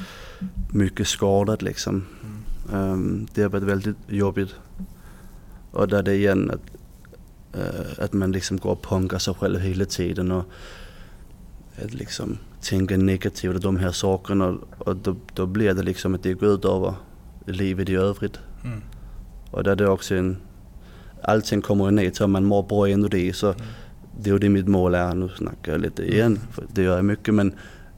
mycket 0.72 1.08
skadad 1.08 1.62
liksom. 1.62 2.06
Um, 2.72 3.26
det 3.34 3.42
har 3.42 3.48
varit 3.48 3.64
väldigt 3.64 3.96
jobbigt. 4.08 4.54
Och 5.70 5.88
där 5.88 6.02
det 6.02 6.14
igen 6.14 6.50
att, 6.50 6.81
att 7.98 8.12
man 8.12 8.32
liksom 8.32 8.56
går 8.56 8.70
och 8.70 8.82
punkar 8.82 9.18
sig 9.18 9.34
själv 9.34 9.60
hela 9.60 9.84
tiden 9.84 10.32
och 10.32 10.44
att 11.84 11.94
liksom 11.94 12.38
tänka 12.60 12.96
negativt 12.96 13.54
och 13.54 13.60
de 13.60 13.76
här 13.76 13.92
sakerna 13.92 14.58
och, 14.78 14.96
då, 14.96 15.16
då 15.34 15.46
blir 15.46 15.74
det 15.74 15.82
liksom 15.82 16.14
att 16.14 16.22
det 16.22 16.34
går 16.34 16.48
ut 16.48 16.64
över 16.64 16.94
livet 17.46 17.88
i 17.88 17.94
övrigt. 17.94 18.38
Mm. 18.64 18.80
Och 19.50 19.64
där 19.64 19.76
det 19.76 19.88
också 19.88 20.14
en, 20.14 20.36
allting 21.22 21.62
kommer 21.62 21.84
ju 21.84 21.90
ner 21.90 22.10
till 22.10 22.24
om 22.24 22.32
man 22.32 22.44
mår 22.44 22.62
bra 22.62 22.88
inom 22.88 23.10
det 23.10 23.36
så 23.36 23.54
det 24.20 24.30
är 24.30 24.34
ju 24.34 24.38
det 24.38 24.48
mitt 24.48 24.68
mål 24.68 24.94
är, 24.94 25.14
nu 25.14 25.28
snackar 25.28 25.72
jag 25.72 25.80
lite 25.80 26.02
igen, 26.02 26.40
för 26.52 26.64
det 26.72 26.82
gör 26.82 26.96
jag 26.96 27.04
mycket 27.04 27.34
men 27.34 27.54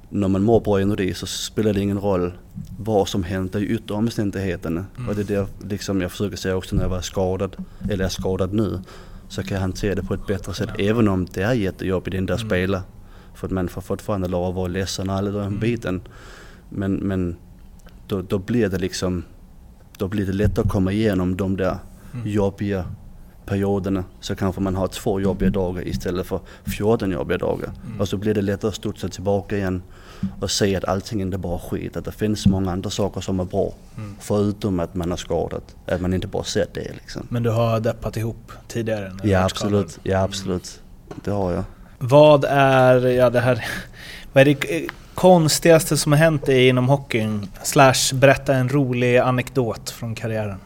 när 0.09 0.29
man 0.29 0.43
mår 0.43 0.61
bra 0.61 0.81
inom 0.81 0.97
det 0.97 1.17
så 1.17 1.27
spelar 1.27 1.73
det 1.73 1.81
ingen 1.81 2.01
roll 2.01 2.33
vad 2.79 3.09
som 3.09 3.23
händer 3.25 3.61
i 3.61 3.67
yttre 3.67 3.95
omständigheterna. 3.95 4.87
Och 5.09 5.15
det 5.15 5.31
är 5.31 5.47
det 5.61 5.69
liksom 5.69 6.01
jag 6.01 6.11
försöker 6.11 6.37
säga 6.37 6.57
också 6.57 6.77
när 6.77 6.83
jag 6.83 6.89
var 6.89 7.01
skadad, 7.01 7.57
eller 7.91 8.05
är 8.05 8.09
skadad 8.09 8.53
nu, 8.53 8.81
så 9.35 9.43
kan 9.43 9.55
jag 9.55 9.61
hantera 9.61 9.95
det 9.95 10.03
på 10.03 10.15
ett 10.15 10.27
bättre 10.27 10.55
sätt 10.55 10.69
även 10.79 11.09
om 11.09 11.27
det 11.27 11.43
är 11.43 11.53
jättejobbigt 11.53 12.17
inte 12.17 12.35
att 12.35 12.41
spela. 12.41 12.83
För 13.35 13.47
att 13.47 13.53
man 13.53 13.69
får 13.69 13.81
fortfarande 13.81 14.29
lov 14.29 14.49
att 14.49 14.55
vara 14.55 14.69
ledsen 14.69 15.11
och 15.11 15.17
alla 15.17 15.31
den 15.31 15.59
biten. 15.59 16.01
Men, 16.69 16.95
men 16.95 17.37
då, 18.07 18.23
då 18.23 18.39
blir 18.39 18.69
det 18.69 18.79
liksom, 18.79 19.25
då 19.99 20.09
blir 20.09 20.27
det 20.27 20.33
lättare 20.33 20.65
att 20.65 20.73
komma 20.73 20.93
igenom 20.93 21.37
de 21.37 21.57
där 21.57 21.79
jobbiga 22.25 22.85
perioderna. 23.47 24.05
Så 24.21 24.35
kanske 24.35 24.61
man 24.61 24.77
har 24.77 24.89
två 24.89 25.21
jobbiga 25.21 25.51
dagar 25.51 25.89
istället 25.89 26.27
för 26.27 26.41
14 26.65 27.11
jobbiga 27.11 27.39
dagar. 27.39 27.71
Och 27.99 28.09
så 28.09 28.17
blir 28.17 28.35
det 28.35 28.43
lättare 28.43 28.69
att 28.69 28.75
studsa 28.75 29.09
tillbaka 29.09 29.57
igen 29.57 29.83
och 30.41 30.51
se 30.51 30.77
att 30.77 30.85
allting 30.85 31.21
inte 31.21 31.39
bara 31.39 31.59
skit. 31.59 31.97
Att 31.97 32.05
det 32.05 32.13
finns 32.13 32.47
många 32.47 32.73
andra 32.73 32.91
saker 32.91 33.21
som 33.21 33.41
är 33.41 33.45
bra. 33.45 33.75
Förutom 34.21 34.81
att 34.81 34.95
man 34.95 35.13
är 35.13 35.17
skadad. 35.17 35.63
Att 35.87 36.01
man 36.01 36.15
inte 36.15 36.27
bara 36.27 36.45
ser 36.45 36.67
det 36.75 36.93
liksom. 36.93 37.27
Men 37.31 37.43
du 37.43 37.51
har 37.51 37.81
deppat 37.81 38.17
ihop 38.17 38.53
tidigare? 38.69 39.13
Ja 39.23 39.45
absolut, 39.45 40.01
ja 40.03 40.23
absolut. 40.23 40.81
Det 41.25 41.31
har 41.31 41.53
jag. 41.53 41.65
Vad 41.99 42.45
är, 42.49 43.07
ja 43.07 43.31
det 43.31 43.41
här, 43.41 43.65
vad 44.33 44.41
är 44.41 44.45
det 44.45 44.87
konstigaste 45.15 45.97
som 45.97 46.13
har 46.13 46.19
hänt 46.19 46.47
dig 46.47 46.69
inom 46.69 46.89
hockeyn? 46.89 47.49
Slash 47.63 48.15
berätta 48.15 48.55
en 48.55 48.69
rolig 48.69 49.17
anekdot 49.19 49.91
från 49.91 50.15
karriären. 50.15 50.59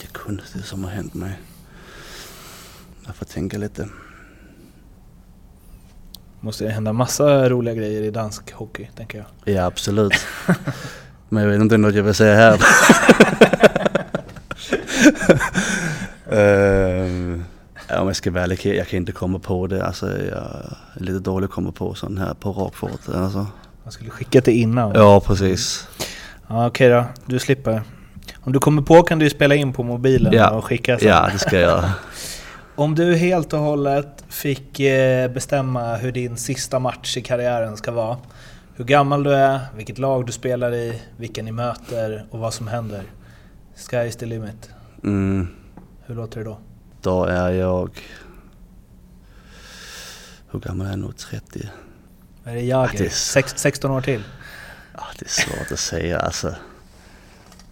Det 0.00 0.06
konstiga 0.06 0.64
som 0.64 0.84
har 0.84 0.90
hänt 0.90 1.14
mig. 1.14 1.32
Jag 3.06 3.14
får 3.16 3.24
tänka 3.26 3.58
lite. 3.58 3.88
Måste 6.40 6.64
ju 6.64 6.70
hända 6.70 6.92
massa 6.92 7.48
roliga 7.48 7.74
grejer 7.74 8.02
i 8.02 8.10
dansk 8.10 8.52
hockey, 8.52 8.88
tänker 8.96 9.18
jag. 9.18 9.54
Ja 9.54 9.64
absolut. 9.64 10.12
Men 11.28 11.42
jag 11.42 11.50
vet 11.50 11.60
inte 11.60 11.76
vad 11.76 11.94
jag 11.94 12.02
vill 12.02 12.14
säga 12.14 12.34
här. 12.34 12.60
Ja, 17.88 18.00
om 18.00 18.06
jag 18.06 18.16
ska 18.16 18.30
vara 18.30 18.42
ärlig, 18.42 18.66
jag 18.66 18.88
kan 18.88 18.96
inte 18.96 19.12
komma 19.12 19.38
på 19.38 19.66
det. 19.66 19.84
Alltså, 19.86 20.06
jag 20.06 20.38
är 20.94 21.00
lite 21.00 21.18
dålig 21.18 21.44
att 21.44 21.50
komma 21.52 21.72
på 21.72 21.94
sån 21.94 22.18
här 22.18 22.34
på 22.34 22.52
rak 22.52 22.74
fart. 22.76 23.08
Alltså. 23.14 23.46
Man 23.82 23.92
skulle 23.92 24.10
skickat 24.10 24.44
det 24.44 24.52
innan. 24.52 24.92
Ja, 24.94 25.20
precis. 25.20 25.88
Ja, 26.48 26.66
Okej 26.66 26.88
då, 26.90 27.04
du 27.26 27.38
slipper. 27.38 27.82
Om 28.40 28.52
du 28.52 28.58
kommer 28.58 28.82
på 28.82 29.02
kan 29.02 29.18
du 29.18 29.30
spela 29.30 29.54
in 29.54 29.72
på 29.72 29.82
mobilen 29.82 30.32
Ja. 30.32 30.50
och 30.50 30.64
skicka 30.64 30.98
sen. 30.98 31.08
Ja, 31.08 31.28
det 31.32 31.38
ska 31.38 31.50
jag 31.56 31.62
göra. 31.62 31.92
Om 32.76 32.94
du 32.94 33.14
helt 33.16 33.52
och 33.52 33.58
hållet 33.58 34.24
fick 34.28 34.80
eh, 34.80 35.30
bestämma 35.30 35.96
hur 35.96 36.12
din 36.12 36.36
sista 36.36 36.78
match 36.78 37.16
i 37.16 37.22
karriären 37.22 37.76
ska 37.76 37.90
vara. 37.92 38.18
Hur 38.76 38.84
gammal 38.84 39.22
du 39.22 39.34
är, 39.34 39.60
vilket 39.76 39.98
lag 39.98 40.26
du 40.26 40.32
spelar 40.32 40.74
i, 40.74 41.02
vilka 41.16 41.42
ni 41.42 41.52
möter 41.52 42.26
och 42.30 42.38
vad 42.38 42.54
som 42.54 42.68
händer. 42.68 43.02
Sky's 43.76 44.10
the 44.18 44.26
limit. 44.26 44.70
Mm, 45.04 45.48
Hur 46.06 46.14
låter 46.14 46.38
det 46.38 46.44
då? 46.44 46.58
då 47.02 47.24
är 47.24 47.50
jag... 47.50 47.90
Hur 50.50 50.58
gammal 50.60 50.86
är 50.86 50.90
jag 50.90 50.98
nu? 50.98 51.12
30? 51.12 51.68
Vad 52.44 52.52
är 52.54 52.58
det 52.58 52.64
jag 52.64 52.84
Ja, 52.86 52.90
det 52.92 52.98
är 52.98 53.02
är? 53.02 53.06
s- 53.06 53.30
Sex, 53.30 53.52
16 53.56 53.90
år 53.90 54.00
till? 54.00 54.22
Ja, 54.94 55.02
det 55.18 55.24
är 55.24 55.30
svårt 55.30 55.72
att 55.72 55.78
säga 55.78 56.18
alltså. 56.20 56.54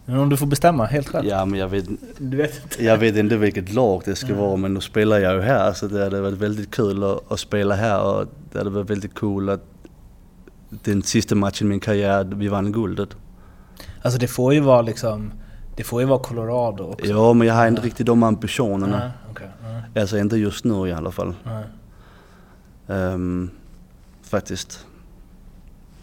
Men 0.05 0.19
om 0.19 0.29
du 0.29 0.37
får 0.37 0.47
bestämma 0.47 0.85
helt 0.85 1.09
själv? 1.09 1.29
Ja, 1.29 1.45
men 1.45 1.59
jag 1.61 1.69
vet, 1.69 1.85
Du 2.19 2.37
vet 2.37 2.63
inte? 2.63 2.85
jag 2.85 2.99
vet 2.99 3.17
inte 3.17 3.37
vilket 3.37 3.73
lag 3.73 4.03
det 4.05 4.15
ska 4.17 4.35
vara 4.35 4.57
men 4.57 4.75
nu 4.75 4.81
spelar 4.81 5.19
jag 5.19 5.35
ju 5.35 5.41
här 5.41 5.73
så 5.73 5.87
det 5.87 6.05
hade 6.05 6.21
varit 6.21 6.39
väldigt 6.39 6.71
kul 6.71 7.05
att, 7.05 7.33
att 7.33 7.41
spela 7.41 7.75
här 7.75 8.03
och 8.03 8.27
det 8.53 8.59
hade 8.59 8.71
varit 8.71 8.91
väldigt 8.91 9.15
kul 9.15 9.49
att 9.49 9.61
den 10.69 11.03
sista 11.03 11.35
matchen 11.35 11.67
i 11.67 11.71
min 11.71 11.81
karriär, 11.81 12.25
vi 12.25 12.49
vann 12.49 12.73
guldet. 12.73 13.09
Alltså 14.03 14.19
det 14.19 14.29
får 14.29 14.55
ju 14.55 14.61
vara 14.61 14.83
liksom... 14.83 15.33
Det 15.77 15.85
får 15.85 16.01
ju 16.01 16.07
vara 16.07 16.19
Colorado 16.19 16.85
också. 16.85 17.07
Ja, 17.07 17.33
men 17.33 17.47
jag 17.47 17.55
har 17.55 17.67
inte 17.69 17.83
riktigt 17.83 18.07
de 18.07 18.23
ambitionerna. 18.23 18.99
Nej, 18.99 19.11
okej. 19.31 19.49
Nej, 19.63 20.03
Alltså 20.03 20.19
inte 20.19 20.37
just 20.37 20.65
nu 20.65 20.89
i 20.89 20.93
alla 20.93 21.11
fall. 21.11 21.35
Ehm, 22.89 23.51
faktiskt. 24.23 24.87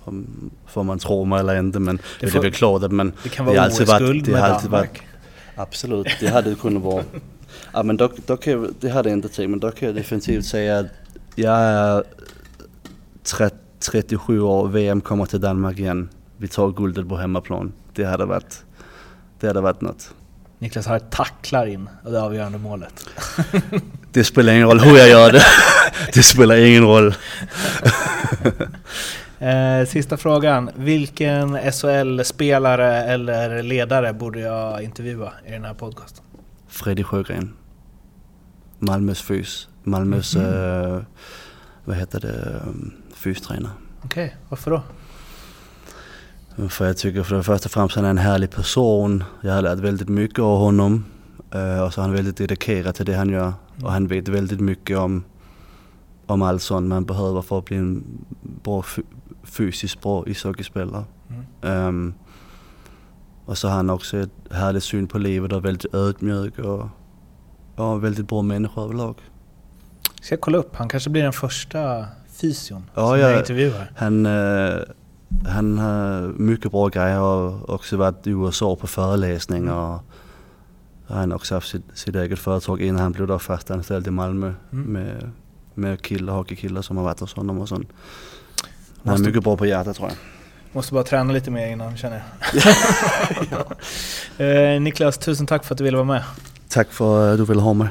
Om, 0.10 0.50
får 0.68 0.84
man 0.84 1.00
tro 1.00 1.26
mig 1.26 1.40
eller 1.40 1.60
inte 1.60 1.80
men 1.80 1.96
Det 1.98 2.04
det, 2.20 2.28
får- 2.32 2.40
är 2.40 2.44
väl 2.44 2.52
klart 2.52 2.92
man... 2.92 3.14
Det 3.24 3.30
kan 3.30 3.46
det 3.46 3.52
vara 3.52 3.62
alltid 3.66 3.88
varit- 3.88 4.26
det 4.26 4.32
med 4.32 4.44
alltid 4.44 4.70
varit- 4.70 5.02
Absolut, 5.56 6.08
det 6.20 6.28
hade 6.30 6.50
det 6.50 6.56
kunnat 6.56 6.84
vara. 6.84 7.04
Ja 7.74 7.84
men 7.84 7.98
då 7.98 8.08
kan 8.38 8.54
jag, 8.54 8.68
det 8.80 8.90
hade 8.90 9.10
jag 9.10 9.18
inte 9.18 9.30
tänkt 9.30 9.50
men 9.50 9.60
då 9.60 9.72
kan 9.72 9.88
jag 9.88 9.96
definitivt 9.96 10.46
säga 10.46 10.80
att 10.80 10.86
jag 11.36 11.54
är 11.58 12.04
30, 13.24 13.56
37 13.80 14.42
år, 14.42 14.68
VM 14.68 15.02
kommer 15.02 15.26
till 15.26 15.42
Danmark 15.42 15.80
igen. 15.80 16.10
Vi 16.38 16.48
tar 16.48 16.72
guldet 16.72 17.10
på 17.10 17.18
hemmaplan. 17.18 17.74
Det 17.96 18.04
hade 18.06 18.26
varit, 18.26 18.64
det 19.40 19.48
hade 19.48 19.62
varit 19.62 19.82
något. 19.82 20.12
Niklas 20.60 20.86
har 20.86 21.00
tacklar 21.00 21.68
in 21.68 21.90
och 22.06 22.12
det 22.12 22.22
avgörande 22.22 22.58
målet. 22.58 23.06
Det 24.12 24.24
spelar 24.24 24.54
ingen 24.54 24.68
roll 24.68 24.80
hur 24.80 24.98
jag 24.98 25.10
gör 25.10 25.32
det. 25.32 25.44
Det 26.14 26.24
spelar 26.24 26.56
ingen 26.58 26.84
roll. 26.84 27.16
Eh, 29.40 29.86
sista 29.86 30.18
frågan. 30.18 30.70
Vilken 30.76 31.58
SHL-spelare 31.72 33.04
eller 33.04 33.64
ledare 33.64 34.14
borde 34.14 34.40
jag 34.40 34.84
intervjua 34.84 35.34
i 35.48 35.52
den 35.52 35.66
här 35.66 35.74
podcasten? 35.74 36.24
Fredrik 36.68 37.06
Sjögren. 37.06 37.54
Malmös 38.80 39.22
fys. 39.22 39.68
Malmös, 39.84 40.36
eh, 40.36 41.02
vad 41.86 41.96
heter 41.96 42.20
det, 42.20 42.62
um, 42.68 42.94
fystränare. 43.14 43.72
Okej, 44.04 44.36
varför 44.50 44.72
då? 44.72 44.82
För 46.70 46.86
jag 46.86 46.98
tycker 46.98 47.24
för 47.24 47.36
det 47.36 47.44
första 47.44 47.68
och 47.68 47.72
främst 47.72 47.96
han 47.96 48.06
är 48.06 48.10
en 48.10 48.18
härlig 48.18 48.52
person. 48.52 49.24
Jag 49.42 49.54
har 49.54 49.62
lärt 49.62 49.80
väldigt 49.80 50.10
mycket 50.10 50.40
av 50.40 50.60
honom. 50.60 51.06
Eh, 51.52 51.84
och 51.84 51.94
så 51.94 52.02
är 52.02 52.06
han 52.06 52.14
väldigt 52.14 52.38
dedikerad 52.38 52.96
till 52.96 53.06
det 53.06 53.14
han 53.14 53.30
gör. 53.30 53.54
Och 53.84 53.92
han 53.92 54.08
vet 54.08 54.28
väldigt 54.28 54.60
mycket 54.60 54.98
om, 54.98 55.24
om 56.26 56.42
allt 56.42 56.62
sånt 56.62 56.88
man 56.88 57.06
behöver 57.06 57.42
för 57.42 57.60
att 57.60 57.66
bli 57.66 57.78
en 57.78 58.04
bra, 58.64 58.84
fysiskt 59.44 60.02
bra 60.02 60.28
ishockeyspelare. 60.28 61.04
Mm. 61.30 61.44
Ehm, 61.62 62.14
och 63.46 63.58
så 63.58 63.68
har 63.68 63.76
han 63.76 63.90
också 63.90 64.18
ett 64.18 64.32
härligt 64.52 64.84
syn 64.84 65.08
på 65.08 65.18
livet 65.18 65.54
och 65.54 65.66
väldigt 65.66 65.94
ödmjuk 65.94 66.60
och 66.60 66.88
ja, 67.76 67.96
väldigt 67.96 68.28
bra 68.28 68.42
människa 68.42 68.82
överlag. 68.82 69.16
Ska 70.22 70.34
jag 70.36 70.42
kolla 70.42 70.58
upp? 70.58 70.76
Han 70.76 70.90
kanske 70.90 71.10
blir 71.10 71.24
den 71.24 71.34
första 71.34 72.06
fysion 72.28 72.84
Ja, 72.96 73.10
som 73.10 73.20
jag- 73.20 73.32
jag 73.32 73.40
intervjuar. 73.40 73.92
Han, 73.98 74.26
eh, 74.26 74.76
han 75.48 75.78
har 75.78 76.22
mycket 76.28 76.72
bra 76.72 76.88
grejer 76.88 77.20
och 77.22 77.70
också 77.70 77.98
varit 77.98 78.28
i 78.28 78.30
USA 78.30 78.76
på 78.76 78.88
föreläsningar. 78.88 79.74
Och 79.94 80.02
han 81.16 81.32
har 81.32 81.36
också 81.36 81.56
haft 81.56 81.68
sitt, 81.70 81.84
sitt 81.94 82.16
eget 82.16 82.40
företag 82.40 82.82
innan 82.82 83.02
han 83.02 83.12
blev 83.12 83.28
då 83.28 83.40
fastanställd 83.40 84.08
i 84.08 84.12
Malmö 84.12 84.54
Mm. 84.72 84.86
med, 84.86 85.32
med 85.74 86.02
killar, 86.02 86.34
hockeykillar 86.34 86.82
som 86.82 86.98
har 86.98 87.04
varit 87.04 87.20
hos 87.20 87.34
honom 87.34 87.60
och 87.60 87.70
sånt. 87.70 87.88
Han 89.04 89.16
är 89.16 89.20
mycket 89.20 89.44
bra 89.44 89.58
på 89.58 89.66
hjärtat 89.66 89.96
tror 89.96 90.10
jag. 90.10 90.18
Måste 90.72 90.94
bara 90.94 91.04
träna 91.04 91.34
lite 91.34 91.52
mer 91.52 91.68
innan 91.68 91.98
känner 91.98 92.24
jag. 92.54 93.66
eh, 94.76 94.82
Niklas, 94.82 95.18
tusen 95.18 95.48
tack 95.48 95.64
för 95.66 95.74
att 95.74 95.78
du 95.78 95.84
ville 95.84 95.98
vara 95.98 96.08
med. 96.08 96.24
Tack 96.70 96.92
för 96.92 97.32
att 97.32 97.38
du 97.38 97.46
ville 97.46 97.62
ha 97.62 97.74
mig. 97.74 97.88